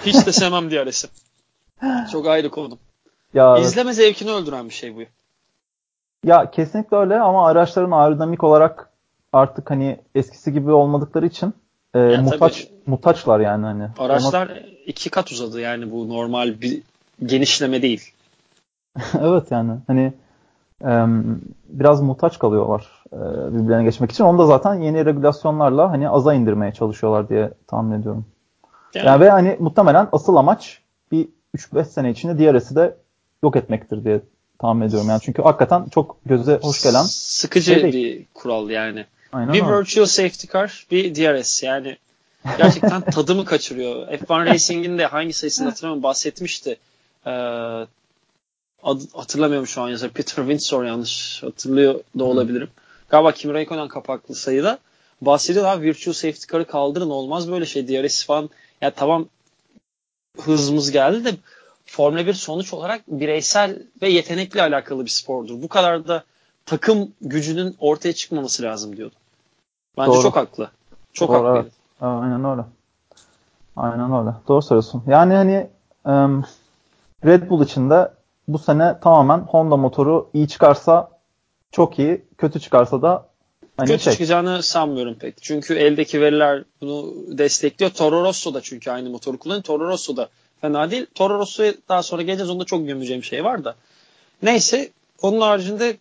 [0.06, 1.08] Hiç de sevmem DRS'i.
[2.12, 2.78] Çok ayrı konu.
[3.34, 5.02] Ya, İzleme zevkini öldüren bir şey bu.
[6.26, 8.90] Ya kesinlikle öyle ama araçların aerodinamik olarak
[9.34, 11.54] artık hani eskisi gibi olmadıkları için
[11.95, 13.88] e, ya muhtaç tabii, muhtaçlar yani hani.
[13.97, 14.58] Araçlar Ona...
[14.86, 16.82] iki kat uzadı yani bu normal bir
[17.25, 18.13] genişleme değil.
[19.21, 20.13] evet yani hani
[20.86, 21.06] e,
[21.69, 23.17] biraz muhtaç kalıyorlar e,
[23.54, 24.23] birbirlerine geçmek için.
[24.23, 28.25] Onu da zaten yeni regülasyonlarla hani aza indirmeye çalışıyorlar diye tahmin ediyorum.
[28.93, 31.27] Yani, yani ve hani muhtemelen asıl amaç bir
[31.58, 32.95] 3-5 sene içinde DRS'i de
[33.43, 34.21] yok etmektir diye
[34.60, 35.10] tahmin ediyorum.
[35.10, 39.06] Yani çünkü hakikaten çok göze hoş gelen sıkıcı şey bir kural yani.
[39.32, 39.78] Aynen bir öyle.
[39.78, 41.98] virtual safety car, bir DRS yani
[42.58, 44.08] gerçekten tadımı kaçırıyor.
[44.08, 46.78] F1 Racing'in de hangi sayısını hatırlamıyorum bahsetmişti.
[47.26, 47.32] Ee,
[48.84, 50.10] adı, hatırlamıyorum şu an yazar.
[50.10, 52.67] Peter Windsor yanlış hatırlıyor da olabilirim.
[52.67, 52.84] Hmm.
[53.10, 54.80] Galiba Kimi Raikkonen kapaklı sayıda
[55.22, 55.82] bahsediyorlar.
[55.82, 57.88] Virtual safety car'ı kaldırın olmaz böyle şey.
[57.88, 58.50] DRS falan
[58.82, 59.28] ya tamam
[60.39, 61.36] hızımız geldi de
[61.86, 65.62] Formula 1 sonuç olarak bireysel ve yetenekle alakalı bir spordur.
[65.62, 66.24] Bu kadar da
[66.65, 69.15] takım gücünün ortaya çıkmaması lazım diyordu.
[69.97, 70.21] Bence Doğru.
[70.21, 70.71] çok haklı.
[71.13, 71.60] Çok Doğru, haklı.
[71.60, 71.71] Evet.
[72.01, 72.62] Aynen öyle.
[73.75, 74.36] Aynen öyle.
[74.47, 75.04] Doğru söylüyorsun.
[75.08, 75.69] Yani hani
[76.06, 76.43] um,
[77.25, 78.12] Red Bull için de
[78.47, 81.10] bu sene tamamen Honda motoru iyi çıkarsa
[81.71, 83.25] çok iyi, kötü çıkarsa da
[83.77, 84.13] hani kötü şey.
[84.13, 85.41] çıkacağını sanmıyorum pek.
[85.41, 87.91] Çünkü eldeki veriler bunu destekliyor.
[87.91, 89.63] Toro Rosso da çünkü aynı motoru kullanıyor.
[89.63, 90.30] Toro Rosso da
[90.62, 91.06] fena değil.
[91.15, 92.49] Toro Rosso'ya daha sonra geleceğiz.
[92.49, 93.75] Onda çok gömeceğim şey var da.
[94.43, 94.89] Neyse
[95.21, 95.97] onun haricinde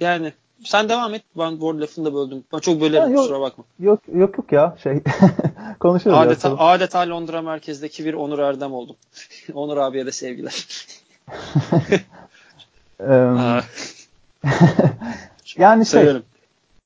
[0.00, 1.22] yani sen devam et.
[1.38, 2.44] Ben bu arada lafını da böldüm.
[2.52, 3.64] Ben çok bölerim yok, kusura bakma.
[3.78, 5.02] Yok yok yok ya şey
[5.80, 6.22] konuşuyoruz.
[6.22, 8.96] Adeta, ya, adeta Londra merkezdeki bir Onur Erdem oldum.
[9.54, 10.66] Onur abiye de sevgiler.
[15.56, 16.22] yani şey Söylerim.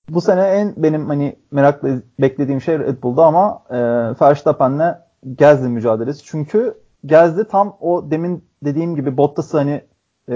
[0.08, 3.76] bu sene en benim hani merakla beklediğim şey Red Bull'da ama e,
[4.20, 4.94] Verstappen'le
[5.38, 6.24] Gezdi mücadelesi.
[6.24, 6.74] Çünkü
[7.06, 9.82] Gezdi tam o demin dediğim gibi Bottas'ı hani
[10.28, 10.34] e,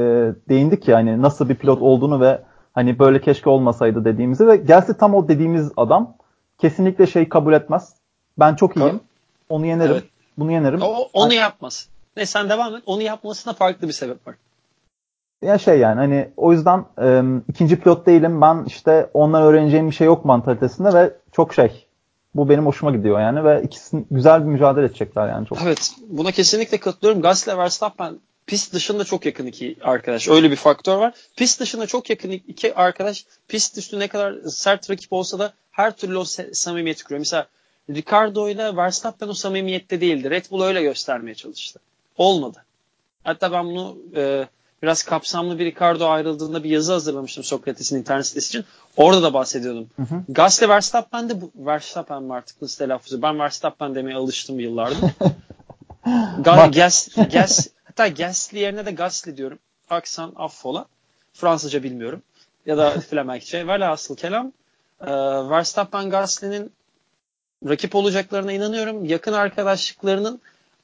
[0.48, 2.38] değindik ya hani nasıl bir pilot olduğunu ve
[2.72, 6.14] hani böyle keşke olmasaydı dediğimizi ve Gezdi tam o dediğimiz adam
[6.58, 7.94] kesinlikle şey kabul etmez.
[8.38, 9.00] Ben çok iyiyim.
[9.48, 9.92] Onu yenerim.
[9.92, 10.04] Evet.
[10.38, 10.82] Bunu yenerim.
[10.82, 11.88] O, onu yapmaz.
[12.16, 12.82] Ne sen devam et.
[12.86, 14.34] Onu yapmasına farklı bir sebep var.
[15.42, 18.40] Ya şey yani hani o yüzden e, ikinci pilot değilim.
[18.40, 21.86] Ben işte ondan öğreneceğim bir şey yok mantalitesinde ve çok şey.
[22.34, 25.58] Bu benim hoşuma gidiyor yani ve ikisini güzel bir mücadele edecekler yani çok.
[25.62, 25.90] Evet.
[26.08, 27.22] Buna kesinlikle katılıyorum.
[27.22, 30.28] Gasly Verstappen pist dışında çok yakın iki arkadaş.
[30.28, 31.14] Öyle bir faktör var.
[31.36, 33.24] Pist dışında çok yakın iki arkadaş.
[33.48, 37.18] Pist üstü ne kadar sert rakip olsa da her türlü o samimiyeti kuruyor.
[37.18, 37.46] Mesela
[37.90, 40.30] Ricardo ile Verstappen o samimiyette değildi.
[40.30, 41.80] Red Bull öyle göstermeye çalıştı.
[42.18, 42.64] Olmadı.
[43.24, 44.46] Hatta ben bunu e,
[44.82, 48.64] biraz kapsamlı bir Ricardo ayrıldığında bir yazı hazırlamıştım Sokrates'in internet sitesi için.
[48.96, 49.90] Orada da bahsediyordum.
[49.96, 50.22] Hı hı.
[50.28, 53.22] Gasly Verstappen de bu, Verstappen mi artık nasıl telaffuzu?
[53.22, 54.98] Ben Verstappen demeye alıştım yıllardır.
[56.42, 59.58] Ga- Gas, Gas, hatta Gasly yerine de Gasly diyorum.
[59.90, 60.86] Aksan affola.
[61.32, 62.22] Fransızca bilmiyorum.
[62.66, 63.66] Ya da Flemenkçe.
[63.66, 64.52] Velhasıl kelam
[65.00, 65.10] e,
[65.50, 66.72] Verstappen Gasly'nin
[67.68, 69.04] rakip olacaklarına inanıyorum.
[69.04, 70.40] Yakın arkadaşlıklarının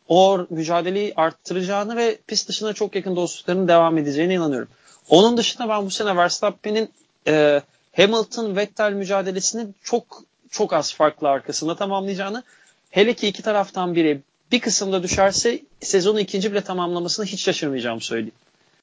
[0.08, 4.68] o mücadeleyi arttıracağını ve pist dışına çok yakın dostluklarının devam edeceğine inanıyorum.
[5.08, 6.90] Onun dışında ben bu sene Verstappen'in
[7.26, 7.62] e,
[7.96, 12.42] Hamilton Vettel mücadelesinin çok çok az farklı arkasında tamamlayacağını
[12.90, 14.20] hele ki iki taraftan biri
[14.52, 18.34] bir kısımda düşerse sezonu ikinci bile tamamlamasını hiç şaşırmayacağım söyleyeyim.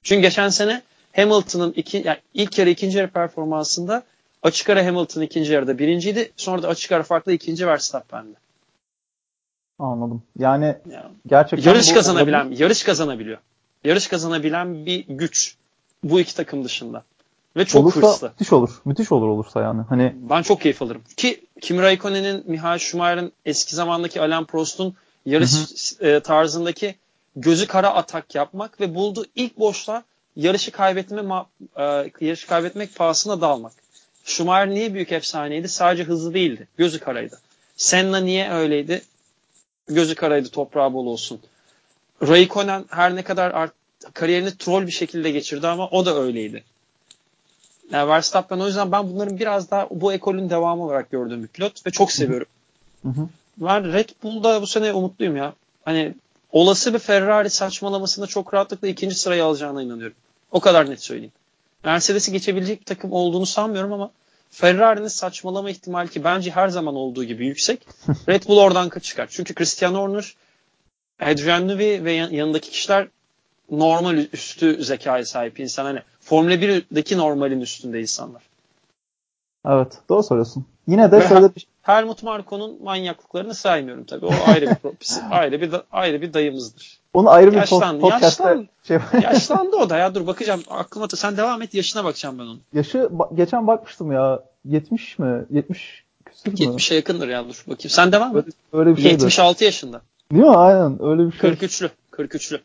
[0.04, 0.82] Çünkü geçen sene
[1.15, 4.04] Hamilton'ın iki, yani ilk yarı ikinci yarı performansında
[4.43, 6.32] açık ara Hamilton ikinci yarıda birinciydi.
[6.38, 8.36] Sonra da açık ara farklı ikinci Verstappen'di.
[9.80, 10.23] Anladım.
[10.39, 11.12] Yani ya.
[11.28, 12.60] gerçekten yarış kazanabilen, olabilir.
[12.60, 13.38] yarış kazanabiliyor.
[13.84, 15.56] Yarış kazanabilen bir güç
[16.04, 17.04] bu iki takım dışında.
[17.58, 18.28] Ve çok olursa, hırslı.
[18.28, 18.69] Müthiş olur.
[18.86, 19.82] Müthiş olur olursa yani.
[19.89, 21.01] Hani ben çok keyif alırım.
[21.17, 25.53] Ki Kimi Raikkonen'in, Michael Schumacher'ın eski zamandaki Alain Prost'un yarış.
[25.99, 26.95] E, tarzındaki
[27.35, 30.03] gözü kara atak yapmak ve bulduğu ilk boşta
[30.35, 31.45] yarışı kaybetme
[31.77, 31.83] e,
[32.21, 33.73] yarışı kaybetmek pahasına dalmak.
[34.23, 35.69] Schumacher niye büyük efsaneydi?
[35.69, 36.67] Sadece hızlı değildi.
[36.77, 37.39] Gözü karaydı.
[37.77, 39.01] Senna niye öyleydi?
[39.88, 41.39] Gözü karaydı toprağı bol olsun.
[42.21, 43.71] Raikkonen her ne kadar art,
[44.13, 46.63] kariyerini troll bir şekilde geçirdi ama o da öyleydi.
[47.91, 51.85] Yani Verstappen o yüzden ben bunların biraz daha bu ekolün devamı olarak gördüğüm bir pilot
[51.88, 52.47] ve çok seviyorum.
[53.03, 53.27] Hı hı.
[53.57, 55.53] Ben Red Bull'da bu sene umutluyum ya.
[55.85, 56.13] Hani
[56.51, 60.17] olası bir Ferrari saçmalamasında çok rahatlıkla ikinci sırayı alacağına inanıyorum.
[60.51, 61.31] O kadar net söyleyeyim.
[61.83, 64.11] Mercedes'i geçebilecek bir takım olduğunu sanmıyorum ama
[64.49, 67.87] Ferrari'nin saçmalama ihtimali ki bence her zaman olduğu gibi yüksek.
[68.29, 69.27] Red Bull oradan çıkar.
[69.31, 70.35] Çünkü Christian Horner,
[71.19, 73.07] Adrian Newey ve yanındaki kişiler
[73.71, 75.85] normal üstü zekaya sahip insan.
[75.85, 78.43] Hani Formula 1'deki normalin üstünde insanlar.
[79.65, 80.65] Evet doğru söylüyorsun.
[80.88, 84.26] Yine de şöyle bir Helmut Marko'nun manyaklıklarını saymıyorum tabii.
[84.26, 87.00] O ayrı bir ayrı bir ayrı bir dayımızdır.
[87.13, 90.15] Onu ayrı bir yaşlandı, podcast'ta yaşlandı, şey yaşlandı o da ya.
[90.15, 90.63] Dur bakacağım.
[90.69, 92.62] Aklıma da sen devam et yaşına bakacağım ben onun.
[92.74, 94.39] Yaşı geçen bakmıştım ya.
[94.65, 95.45] 70 mi?
[95.50, 96.58] 70 küsür mü?
[96.58, 97.89] 70'e yakındır ya dur bakayım.
[97.89, 98.45] Sen devam et.
[98.74, 99.65] Öyle, öyle bir 76 şeydi.
[99.65, 100.02] yaşında.
[100.32, 100.58] Değil mi?
[100.58, 101.50] Aynen öyle bir şey.
[101.50, 101.89] 43'lü.
[102.12, 102.60] 43'lü.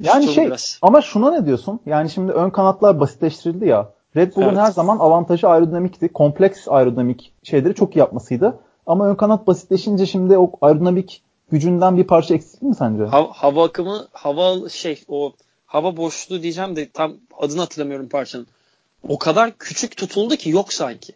[0.00, 0.78] Yani şey biraz.
[0.82, 1.80] ama şuna ne diyorsun?
[1.86, 3.90] Yani şimdi ön kanatlar basitleştirildi ya.
[4.16, 4.58] Red Bull'un evet.
[4.58, 6.08] her zaman avantajı aerodinamikti.
[6.08, 8.58] Kompleks aerodinamik şeyleri çok iyi yapmasıydı.
[8.86, 13.04] Ama ön kanat basitleşince şimdi o aerodinamik gücünden bir parça eksik mi sence?
[13.04, 15.32] Hava, hava akımı, hava şey o
[15.66, 18.46] hava boşluğu diyeceğim de tam adını hatırlamıyorum parçanın.
[19.08, 21.12] O kadar küçük tutuldu ki yok sanki.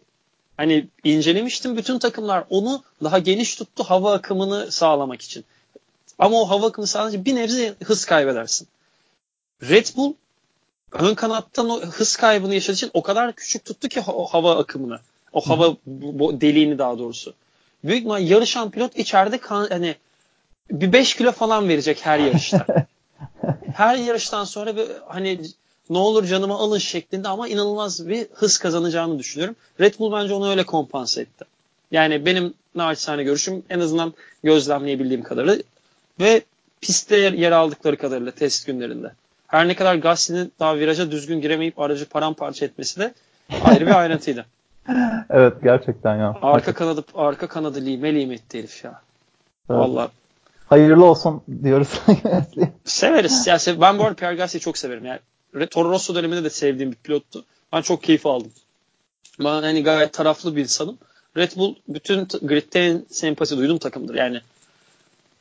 [0.57, 5.45] Hani incelemiştim bütün takımlar onu daha geniş tuttu hava akımını sağlamak için.
[6.19, 8.67] Ama o hava akımı sağlayınca bir nebze hız kaybedersin.
[9.61, 10.13] Red Bull
[10.91, 14.99] ön kanattan o hız kaybını yaşadığı için o kadar küçük tuttu ki o hava akımını.
[15.33, 17.33] O hava bu, deliğini daha doğrusu.
[17.83, 19.95] Büyük ihtimal yarışan pilot içeride kan, hani
[20.71, 22.65] bir 5 kilo falan verecek her yarışta.
[23.73, 25.41] her yarıştan sonra bir, hani
[25.89, 29.55] ne olur canıma alın şeklinde ama inanılmaz bir hız kazanacağını düşünüyorum.
[29.79, 31.45] Red Bull bence onu öyle kompanse etti.
[31.91, 35.57] Yani benim naçizane görüşüm en azından gözlemleyebildiğim kadarıyla
[36.19, 36.41] ve
[36.81, 39.11] pistte yer, yer aldıkları kadarıyla test günlerinde.
[39.49, 43.13] Her ne kadar Gasly'nin daha viraja düzgün giremeyip aracı paramparça etmesi de
[43.63, 44.45] ayrı bir ayrıntıydı.
[45.29, 46.35] evet gerçekten ya.
[46.41, 49.01] Arka kanadı arka kanadı lime lime etti herif ya.
[49.69, 49.79] Evet.
[49.79, 50.11] Valla.
[50.65, 52.01] Hayırlı olsun diyoruz.
[52.85, 53.47] Severiz.
[53.47, 55.05] Ya, sev ben bu arada Pierre Gasly'yi çok severim.
[55.05, 57.45] Yani Toro Rosso döneminde de sevdiğim bir pilottu.
[57.73, 58.51] Ben çok keyif aldım.
[59.39, 60.97] Ben hani gayet taraflı bir insanım.
[61.37, 64.15] Red Bull bütün grid'de sempati duydum takımdır.
[64.15, 64.41] Yani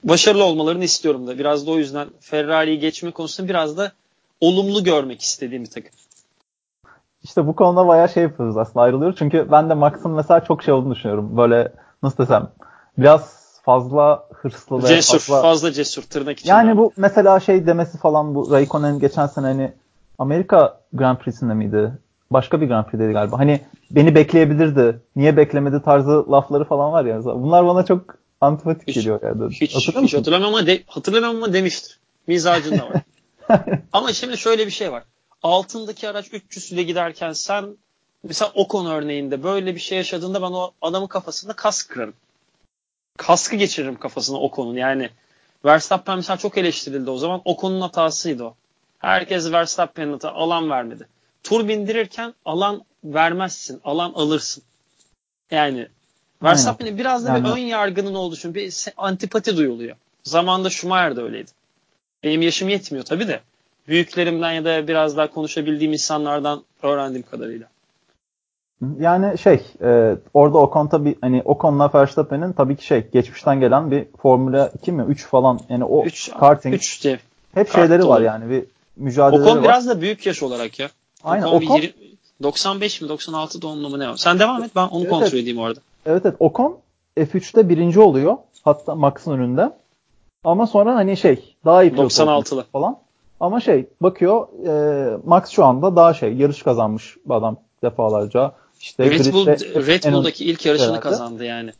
[0.04, 1.38] başarılı olmalarını istiyorum da.
[1.38, 3.92] Biraz da o yüzden Ferrari'yi geçme konusunda biraz da
[4.40, 5.90] olumlu görmek istediğim bir takım.
[7.22, 9.16] İşte bu konuda bayağı şey yapıyoruz aslında ayrılıyoruz.
[9.18, 11.36] Çünkü ben de Max'ın mesela çok şey olduğunu düşünüyorum.
[11.36, 12.48] Böyle nasıl desem
[12.98, 16.48] biraz fazla hırslı ve cesur, fazla, fazla cesur tırnak için.
[16.48, 19.72] Yani bu mesela şey demesi falan bu Raikkonen geçen sene hani
[20.18, 21.92] Amerika Grand Prix'sinde miydi?
[22.30, 23.38] Başka bir Grand Prix'deydi galiba.
[23.38, 25.00] Hani beni bekleyebilirdi.
[25.16, 27.24] Niye beklemedi tarzı lafları falan var ya.
[27.24, 28.02] Bunlar bana çok
[28.40, 29.54] antipatik hiç, geliyor yani.
[29.54, 31.98] Hiç, hiç hatırlamam ama, de, hatırlamam ama demiştir.
[32.26, 33.02] Mizacında var.
[33.92, 35.02] ama şimdi şöyle bir şey var.
[35.42, 37.76] Altındaki araç 300 ile giderken sen
[38.22, 42.14] mesela Ocon örneğinde böyle bir şey yaşadığında ben o adamın kafasında kas kırarım.
[43.16, 44.76] Kaskı geçiririm kafasına Ocon'un.
[44.76, 45.10] Yani
[45.64, 47.42] Verstappen mesela çok eleştirildi o zaman.
[47.44, 48.54] Ocon'un hatasıydı o.
[48.98, 51.08] Herkes Verstappen'in hata alan vermedi.
[51.42, 53.80] Tur bindirirken alan vermezsin.
[53.84, 54.62] Alan alırsın.
[55.50, 55.88] Yani
[56.42, 57.44] Verstappen'in biraz da yani.
[57.44, 59.96] bir ön yargının için bir antipati duyuluyor.
[60.24, 61.50] Zamanında Schumacher de öyleydi.
[62.24, 63.40] Benim yaşım yetmiyor tabii de.
[63.88, 67.66] Büyüklerimden ya da biraz daha konuşabildiğim insanlardan öğrendiğim kadarıyla.
[69.00, 74.04] Yani şey e, orada Ocon tabii hani Ocon'la Verstappen'in tabii ki şey geçmişten gelen bir
[74.22, 77.18] Formula 2 mi 3 falan yani o 3, karting 3 diye.
[77.54, 78.64] hep şeyleri var yani bir
[78.96, 79.64] mücadeleleri Ocon var.
[79.64, 80.88] biraz da büyük yaş olarak ya.
[81.24, 81.92] Aynen Ocon, Ocon 20,
[82.42, 84.16] 95 mi 96 doğumlu mu ne var?
[84.16, 85.80] Sen devam et ben onu evet, kontrol edeyim orada.
[86.06, 86.78] Evet evet Ocon
[87.16, 88.36] F3'te birinci oluyor.
[88.62, 89.72] Hatta Max'ın önünde.
[90.44, 92.98] Ama sonra hani şey daha iyi pilot 96'lı falan.
[93.40, 98.52] Ama şey bakıyor e, Max şu anda daha şey yarış kazanmış bir adam defalarca.
[98.80, 99.46] İşte Red, Bull,
[99.86, 101.00] Red Bull'daki ilk yarışını herhalde.
[101.00, 101.70] kazandı yani.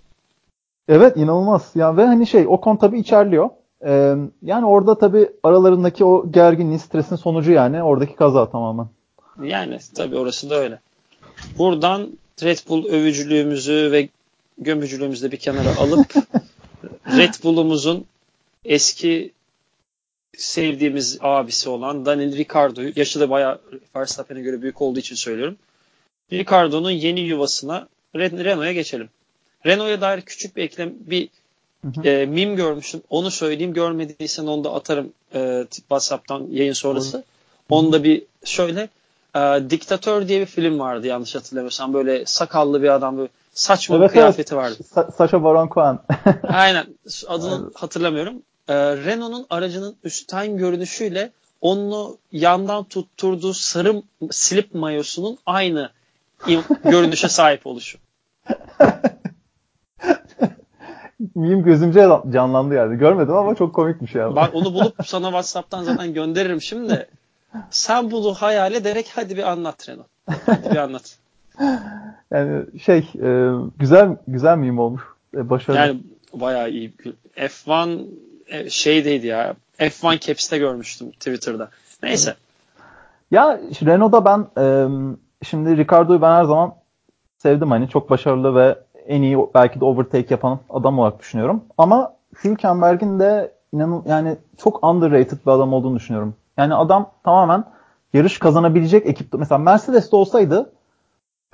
[0.89, 1.71] Evet inanılmaz.
[1.75, 3.51] Ya ve hani şey Ocon tabii içerliyor.
[3.87, 8.87] Ee, yani orada tabii aralarındaki o gerginliğin, stresin sonucu yani oradaki kaza tamamen.
[9.43, 10.81] Yani tabii orası da öyle.
[11.59, 12.09] Buradan
[12.43, 14.09] Red Bull övücülüğümüzü ve
[14.59, 16.15] gömücülüğümüzü de bir kenara alıp
[17.17, 18.07] Red Bull'umuzun
[18.65, 19.33] eski
[20.37, 23.61] sevdiğimiz abisi olan Daniel Ricciardo'yu yaşı da bayağı
[23.97, 25.57] Verstappen'e göre büyük olduğu için söylüyorum.
[26.33, 29.09] Ricardo'nun yeni yuvasına Renault'a geçelim.
[29.67, 31.29] Renault'a dair küçük bir eklem bir
[31.85, 32.09] hı hı.
[32.09, 33.03] E, mim görmüştüm.
[33.11, 33.75] Onu söyleyeyim.
[33.75, 37.25] Görmediysen onu da atarım e, WhatsApp'tan yayın sonrası.
[37.69, 38.89] Onu da bir şöyle
[39.39, 41.95] e, Diktatör diye bir film vardı yanlış hatırlamıyorsam.
[41.95, 44.77] Böyle sakallı bir adam böyle saçma evet, bir kıyafeti vardı.
[44.95, 45.99] Sa- Sacha Baron Cohen.
[46.49, 46.87] Aynen.
[47.29, 48.43] Adını hatırlamıyorum.
[48.69, 55.91] E, Renault'un aracının üstten görünüşüyle onu yandan tutturduğu sarı slip mayosunun aynı
[56.85, 57.99] görünüşe sahip oluşu.
[61.35, 62.99] Meme gözümce canlandı yani.
[62.99, 64.37] Görmedim ama çok komikmiş ya.
[64.37, 67.09] Ben onu bulup sana WhatsApp'tan zaten gönderirim şimdi.
[67.71, 70.07] Sen bunu hayal ederek hadi bir anlat Renault.
[70.47, 71.19] Hadi bir anlat.
[72.31, 75.03] Yani şey e, güzel güzel meme olmuş.
[75.35, 75.79] E, başarılı.
[75.79, 76.01] Yani
[76.33, 76.95] bayağı iyi.
[77.37, 78.07] F1
[78.49, 79.55] e, şeydeydi ya.
[79.79, 81.71] F1 Caps'te görmüştüm Twitter'da.
[82.03, 82.35] Neyse.
[83.31, 84.89] Ya Renault'da ben e,
[85.45, 86.75] şimdi Ricardo'yu ben her zaman
[87.39, 91.65] sevdim hani çok başarılı ve en iyi belki de overtake yapan adam olarak düşünüyorum.
[91.79, 96.35] Ama Hülkenberg'in de inanın yani çok underrated bir adam olduğunu düşünüyorum.
[96.59, 97.65] Yani adam tamamen
[98.13, 99.39] yarış kazanabilecek ekipte.
[99.39, 100.73] Mesela Mercedes'te olsaydı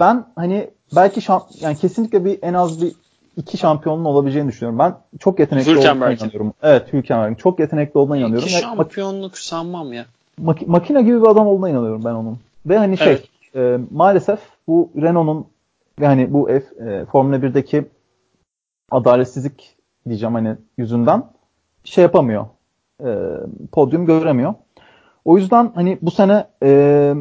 [0.01, 2.93] ben hani belki şamp yani kesinlikle bir en az bir
[3.37, 4.79] iki şampiyonun olabileceğini düşünüyorum.
[4.79, 6.53] Ben çok yetenekli olduğuna inanıyorum.
[6.63, 8.49] Evet Hülkenberg'in çok yetenekli olduğuna inanıyorum.
[8.49, 10.05] İki şampiyonluk sanmam ya.
[10.43, 12.39] Mak- makine gibi bir adam olduğuna inanıyorum ben onun.
[12.67, 15.47] Ve hani şey evet e, maalesef bu Renault'un
[16.01, 17.85] yani bu F, e, Formula 1'deki
[18.91, 19.77] adaletsizlik
[20.09, 21.25] diyeceğim hani yüzünden
[21.85, 22.47] şey yapamıyor.
[23.05, 23.19] E,
[23.73, 24.55] podyum göremiyor.
[25.25, 27.15] O yüzden hani bu sene e,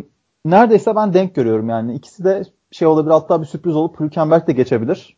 [0.46, 1.96] neredeyse ben denk görüyorum yani.
[1.96, 5.18] ikisi de şey olabilir hatta bir sürpriz olup Hülkenberg de geçebilir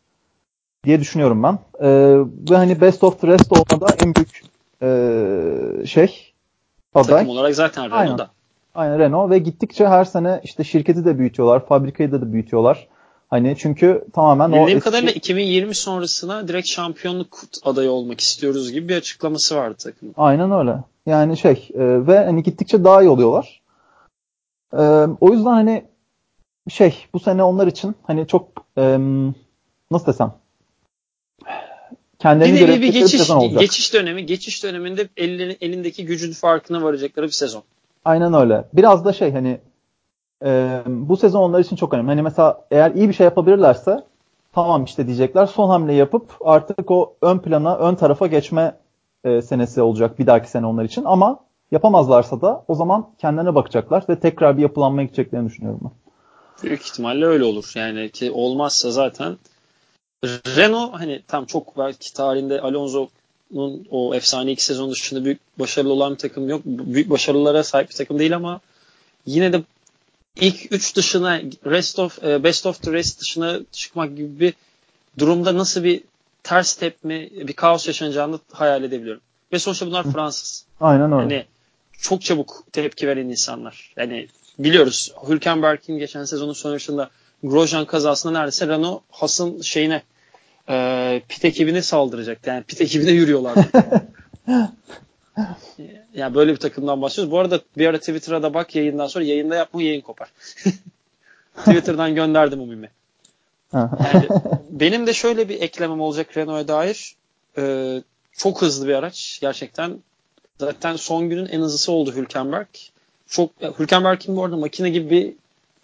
[0.83, 1.59] diye düşünüyorum ben.
[1.79, 1.89] E,
[2.51, 4.41] ve hani best of the rest olmada en büyük
[4.81, 6.33] e, şey
[6.95, 7.09] aday.
[7.09, 8.29] Takım olarak zaten Renault'da.
[8.75, 12.87] Aynen Renault ve gittikçe her sene işte şirketi de büyütüyorlar, fabrikayı da, da büyütüyorlar.
[13.29, 14.79] Hani çünkü tamamen Bildiğim o eski...
[14.79, 20.13] kadarıyla 2020 sonrasına direkt şampiyonluk adayı olmak istiyoruz gibi bir açıklaması vardı takımın.
[20.17, 20.77] Aynen öyle.
[21.05, 23.61] Yani şey e, ve hani gittikçe daha iyi oluyorlar.
[24.73, 24.81] E,
[25.21, 25.85] o yüzden hani
[26.69, 28.97] şey bu sene onlar için hani çok e,
[29.91, 30.33] nasıl desem
[32.19, 33.59] kendilerini bir nevi bir geçiş, olacak.
[33.59, 34.25] geçiş dönemi.
[34.25, 37.63] Geçiş döneminde elleri, elindeki gücün farkına varacakları bir sezon.
[38.05, 38.65] Aynen öyle.
[38.73, 39.59] Biraz da şey hani
[40.45, 42.09] e, bu sezon onlar için çok önemli.
[42.09, 44.03] Hani mesela eğer iyi bir şey yapabilirlerse
[44.53, 45.45] tamam işte diyecekler.
[45.45, 48.75] Son hamle yapıp artık o ön plana, ön tarafa geçme
[49.25, 51.03] e, senesi olacak bir dahaki sene onlar için.
[51.05, 51.39] Ama
[51.71, 55.91] yapamazlarsa da o zaman kendilerine bakacaklar ve tekrar bir yapılanmaya gideceklerini düşünüyorum ben.
[56.63, 57.71] Büyük ihtimalle öyle olur.
[57.75, 59.37] Yani ki olmazsa zaten
[60.25, 66.13] Renault hani tam çok belki tarihinde Alonso'nun o efsane iki sezon dışında büyük başarılı olan
[66.13, 66.61] bir takım yok.
[66.65, 68.59] Büyük başarılara sahip bir takım değil ama
[69.25, 69.61] yine de
[70.35, 74.53] ilk üç dışına rest of e, best of the rest dışına çıkmak gibi bir
[75.17, 76.01] durumda nasıl bir
[76.45, 79.21] ters tepme, bir kaos yaşanacağını hayal edebiliyorum.
[79.53, 80.65] Ve sonuçta bunlar Fransız.
[80.81, 81.15] Aynen öyle.
[81.15, 81.45] Hani
[82.01, 83.93] çok çabuk tepki veren insanlar.
[83.97, 84.27] Yani
[84.59, 87.09] biliyoruz Hülkenberg'in geçen sezonun sonuçında
[87.43, 90.01] Grosjean kazasında neredeyse Renault Haas'ın şeyine
[90.69, 92.47] e, pit ekibine saldıracak.
[92.47, 93.65] Yani pit ekibine yürüyorlardı.
[96.13, 97.31] yani böyle bir takımdan bahsediyoruz.
[97.31, 100.31] Bu arada bir ara Twitter'a da bak yayından sonra yayında yapma yayın kopar.
[101.57, 102.89] Twitter'dan gönderdim o mimi.
[103.75, 104.27] Yani
[104.69, 107.15] benim de şöyle bir eklemem olacak Renault'a dair.
[107.57, 109.37] Ee, çok hızlı bir araç.
[109.41, 109.99] Gerçekten
[110.59, 112.67] zaten son günün en hızlısı oldu Hülkenberg.
[113.27, 115.33] Çok Hülkenberg'in bu arada makine gibi bir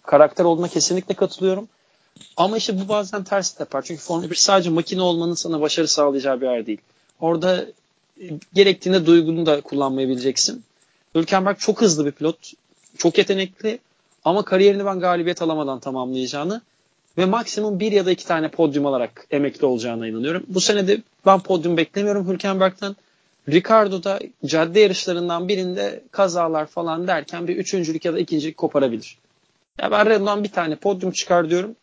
[0.02, 1.68] karakter olduğuna kesinlikle katılıyorum.
[2.36, 3.82] Ama işte bu bazen ters yapar.
[3.82, 6.80] Çünkü Formula 1 sadece makine olmanın sana başarı sağlayacağı bir yer değil.
[7.20, 7.66] Orada
[8.54, 10.64] gerektiğinde duygunu da kullanmayabileceksin.
[11.14, 12.52] Hülkenberg çok hızlı bir pilot.
[12.98, 13.78] Çok yetenekli.
[14.24, 16.60] Ama kariyerini ben galibiyet alamadan tamamlayacağını
[17.18, 20.42] ve maksimum bir ya da iki tane podyum alarak emekli olacağına inanıyorum.
[20.48, 22.96] Bu sene de ben podyum beklemiyorum Hülkenberg'den.
[23.48, 29.18] Ricardo da cadde yarışlarından birinde kazalar falan derken bir üçüncülük ya da ikincilik koparabilir.
[29.78, 31.76] Ya ben Renault'dan bir tane podyum çıkar diyorum.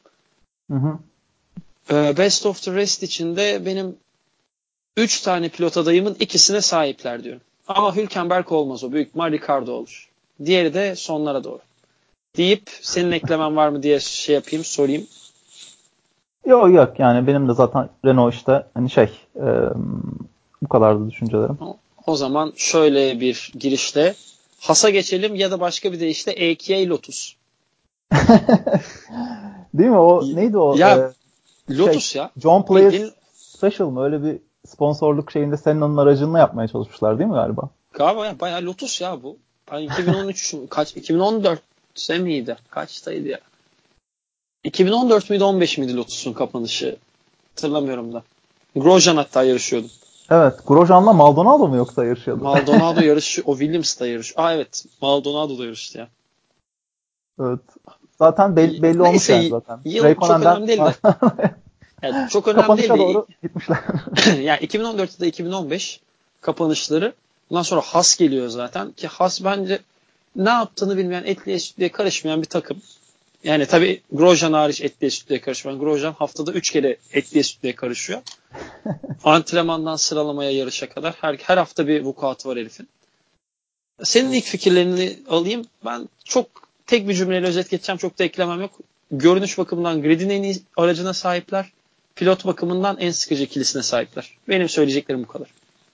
[0.71, 0.99] Hı hı.
[1.91, 3.95] Ee, best of the rest içinde benim
[4.97, 7.41] 3 tane pilot adayımın ikisine sahipler diyorum.
[7.67, 8.91] Ama Hülkenberg olmaz o.
[8.91, 10.09] Büyük ihtimal Ricardo olur.
[10.45, 11.59] Diğeri de sonlara doğru.
[12.37, 15.07] Deyip senin eklemen var mı diye şey yapayım sorayım.
[16.45, 19.45] Yok yok yani benim de zaten Renault işte hani şey e,
[20.61, 21.57] bu kadardı düşüncelerim.
[22.07, 24.15] O, zaman şöyle bir girişte
[24.59, 27.35] Has'a geçelim ya da başka bir deyişle EQA Lotus.
[29.73, 29.97] Değil mi?
[29.97, 30.75] O neydi o?
[30.77, 31.11] Ya
[31.69, 32.31] ee, Lotus şey, ya.
[32.37, 33.11] John Player Bildiğin...
[33.33, 34.03] Special mı?
[34.03, 37.69] Öyle bir sponsorluk şeyinde senin onun aracınla yapmaya çalışmışlar değil mi galiba?
[37.93, 39.37] Galiba ya bayağı Lotus ya bu.
[39.71, 41.61] Ben 2013 kaç 2014
[42.19, 42.57] miydi?
[42.69, 43.39] Kaçtaydı ya?
[44.63, 46.97] 2014 müydü 15 miydi Lotus'un kapanışı?
[47.49, 48.23] Hatırlamıyorum da.
[48.75, 49.87] Grosjean hatta yarışıyordu.
[50.31, 50.53] Evet.
[50.67, 52.43] Grosjean'la Maldonado mu yoksa yarışıyordu?
[52.43, 54.33] Maldonado yarışı, o Williams'ta yarış.
[54.37, 54.85] Aa evet.
[55.01, 56.07] Maldonado da yarıştı ya.
[57.39, 57.59] Evet.
[58.19, 59.79] Zaten belli, belli olmuş Neyse, yani zaten.
[59.85, 60.93] Yıl çok önemli değil de.
[62.03, 63.13] yani çok önemli Kapanışa değil.
[63.13, 63.77] doğru gitmişler.
[64.41, 65.99] yani 2014'te 2015
[66.41, 67.13] kapanışları.
[67.49, 68.91] Bundan sonra Has geliyor zaten.
[68.91, 69.79] Ki Has bence
[70.39, 72.81] ne yaptığını bilmeyen etliye sütlüye karışmayan bir takım.
[73.43, 75.79] Yani tabii Grosjean hariç etliye sütlüye karışmayan.
[75.79, 78.21] Grosjean haftada 3 kere etliye sütlüye karışıyor.
[79.23, 82.87] Antrenmandan sıralamaya yarışa kadar her, her hafta bir vukuatı var herifin.
[84.03, 85.65] Senin ilk fikirlerini alayım.
[85.85, 86.47] Ben çok
[86.87, 87.97] tek bir cümleyle özet geçeceğim.
[87.97, 88.71] Çok da eklemem yok.
[89.11, 91.71] Görünüş bakımından gridin en iyi aracına sahipler.
[92.15, 94.37] Pilot bakımından en sıkıcı ikilisine sahipler.
[94.47, 95.47] Benim söyleyeceklerim bu kadar.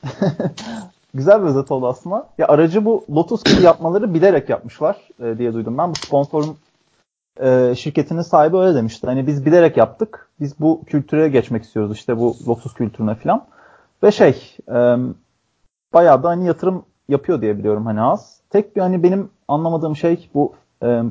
[1.16, 2.28] Güzel bir özet oldu aslında.
[2.38, 5.90] Ya aracı bu Lotus gibi yapmaları bilerek yapmışlar e, diye duydum ben.
[5.90, 6.58] Bu sponsorun
[7.40, 9.08] e, şirketinin sahibi öyle demişti.
[9.08, 10.30] Hani biz bilerek yaptık.
[10.40, 13.46] Biz bu kültüre geçmek istiyoruz işte bu Lotus kültürüne falan.
[14.04, 14.96] Ve şey e,
[15.94, 18.40] bayağı da hani yatırım yapıyor diye biliyorum hani az.
[18.50, 21.04] Tek bir hani benim anlamadığım şey bu e,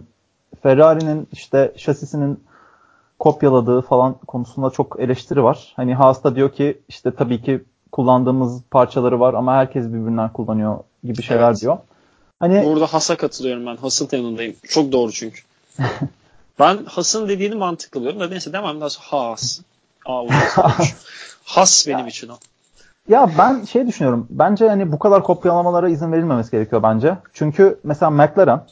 [0.62, 2.44] Ferrari'nin işte şasisinin
[3.18, 5.72] kopyaladığı falan konusunda çok eleştiri var.
[5.76, 7.64] Hani Haas da diyor ki işte tabii ki
[7.94, 11.60] kullandığımız parçaları var ama herkes birbirinden kullanıyor gibi şeyler evet.
[11.60, 11.78] diyor.
[12.40, 13.76] Hani Burada Haas'a katılıyorum ben.
[13.76, 14.56] Haas'ın yanındayım.
[14.68, 15.40] Çok doğru çünkü.
[16.58, 19.60] ben Haas'ın dediğini mantıklı buluyorum da neyse devam daha sonra Haas.
[20.06, 20.22] Aa,
[21.44, 22.34] Has benim için o.
[23.08, 24.26] Ya ben şey düşünüyorum.
[24.30, 27.16] Bence hani bu kadar kopyalamalara izin verilmemesi gerekiyor bence.
[27.32, 28.66] Çünkü mesela McLaren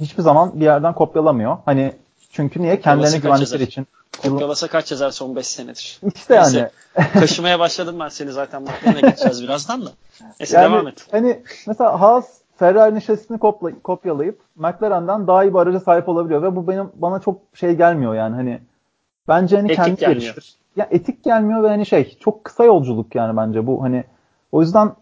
[0.00, 1.58] hiçbir zaman bir yerden kopyalamıyor.
[1.64, 1.92] Hani
[2.32, 2.80] çünkü niye?
[2.80, 3.86] Kendilerine güvendikleri için.
[4.30, 6.00] Kopyalasa kaç yazar son 5 senedir.
[6.14, 7.08] İşte Neyse, yani.
[7.12, 9.90] kaşımaya başladım ben seni zaten McLaren'e geçeceğiz birazdan da.
[10.40, 11.06] Neyse yani, devam et.
[11.10, 16.56] Hani mesela Haas Ferrari'nin şasisini kopla, kopyalayıp McLaren'den daha iyi bir araca sahip olabiliyor ve
[16.56, 18.60] bu benim bana çok şey gelmiyor yani hani
[19.28, 20.56] bence hani kendi geliştir.
[20.76, 24.04] Ya etik gelmiyor ve hani şey çok kısa yolculuk yani bence bu hani
[24.52, 24.92] o yüzden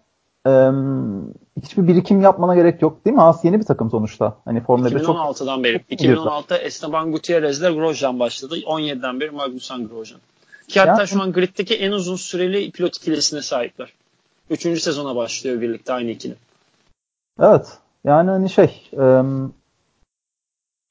[1.63, 3.21] hiçbir birikim yapmana gerek yok değil mi?
[3.21, 4.37] Haas yeni bir takım sonuçta.
[4.45, 5.77] Hani Formula 2016'dan beri.
[5.77, 8.57] 2016'da Esteban Gutierrez'le Grosjean başladı.
[8.59, 10.21] 17'den beri Magnussen Grosjean.
[10.69, 13.93] Ki hatta yani, şu an griddeki en uzun süreli pilot ikilisine sahipler.
[14.51, 16.35] Üçüncü sezona başlıyor birlikte aynı ikili.
[17.41, 17.79] Evet.
[18.05, 18.91] Yani hani şey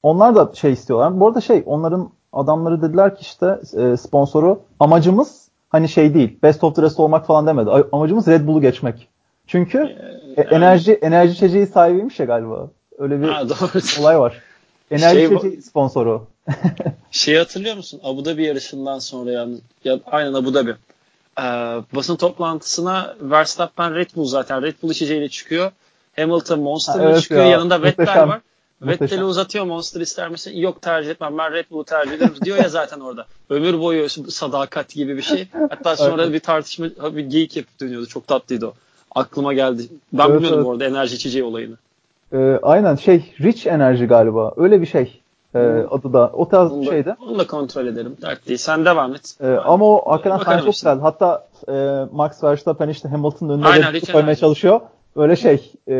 [0.02, 1.20] onlar da şey istiyorlar.
[1.20, 6.64] Bu arada şey onların adamları dediler ki işte e, sponsoru amacımız hani şey değil best
[6.64, 7.70] of the rest olmak falan demedi.
[7.92, 9.08] Amacımız Red Bull'u geçmek.
[9.46, 12.70] Çünkü ee, yani, enerji enerji içeceği sahibiymiş ya galiba.
[12.98, 14.00] Öyle bir ha, doğru.
[14.00, 14.42] olay var.
[14.90, 16.26] Enerji şey, içeceği sponsoru.
[17.10, 18.00] şey hatırlıyor musun?
[18.04, 20.74] Abu Dhabi yarışından sonra yani ya, aynen Abu Dhabi.
[21.38, 21.42] Ee,
[21.94, 25.72] basın toplantısına Verstappen Red Bull zaten Red Bull içeceğiyle çıkıyor.
[26.16, 27.44] Hamilton Monster'la evet çıkıyor.
[27.44, 28.40] Ya, Yanında Vettel var.
[28.82, 30.56] Vettel'i uzatıyor Monster ister misin?
[30.56, 33.26] Yok tercih etmem ben Red Bull'u tercih ederim diyor ya zaten orada.
[33.50, 35.48] Ömür boyu sadakat gibi bir şey.
[35.70, 36.86] Hatta sonra bir tartışma
[37.16, 38.06] bir geyik yapıp dönüyordu.
[38.06, 38.74] Çok tatlıydı o.
[39.14, 39.82] Aklıma geldi.
[40.12, 40.68] Ben evet, bilmiyordum evet.
[40.68, 41.76] orada enerji içeceği olayını.
[42.32, 44.52] Ee, aynen şey Rich Enerji galiba.
[44.56, 45.20] Öyle bir şey.
[45.54, 45.58] Ee,
[45.90, 46.30] adı da.
[46.32, 47.16] O tarz bir şeydi.
[47.28, 48.16] Onu da kontrol ederim.
[48.22, 48.58] Dert değil.
[48.58, 49.36] Sen devam et.
[49.40, 50.98] Ee, ama o hakikaten çok güzel.
[50.98, 51.72] Hatta e,
[52.12, 54.80] Max Verstappen işte Hamilton'ın önünde Aynen, koymaya çalışıyor.
[55.16, 55.94] Böyle şey e,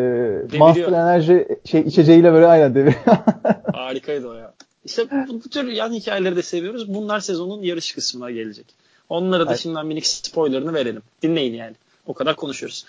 [0.59, 3.03] Monster Enerji şey içeceğiyle böyle aynen deviriyor.
[3.73, 4.53] Harikaydı o ya.
[4.85, 6.95] İşte bu, bu tür yan hikayeleri de seviyoruz.
[6.95, 8.67] Bunlar sezonun yarış kısmına gelecek.
[9.09, 9.61] Onlara da evet.
[9.61, 11.03] şimdiden minik spoilerını verelim.
[11.23, 11.75] Dinleyin yani.
[12.07, 12.87] O kadar konuşuyoruz.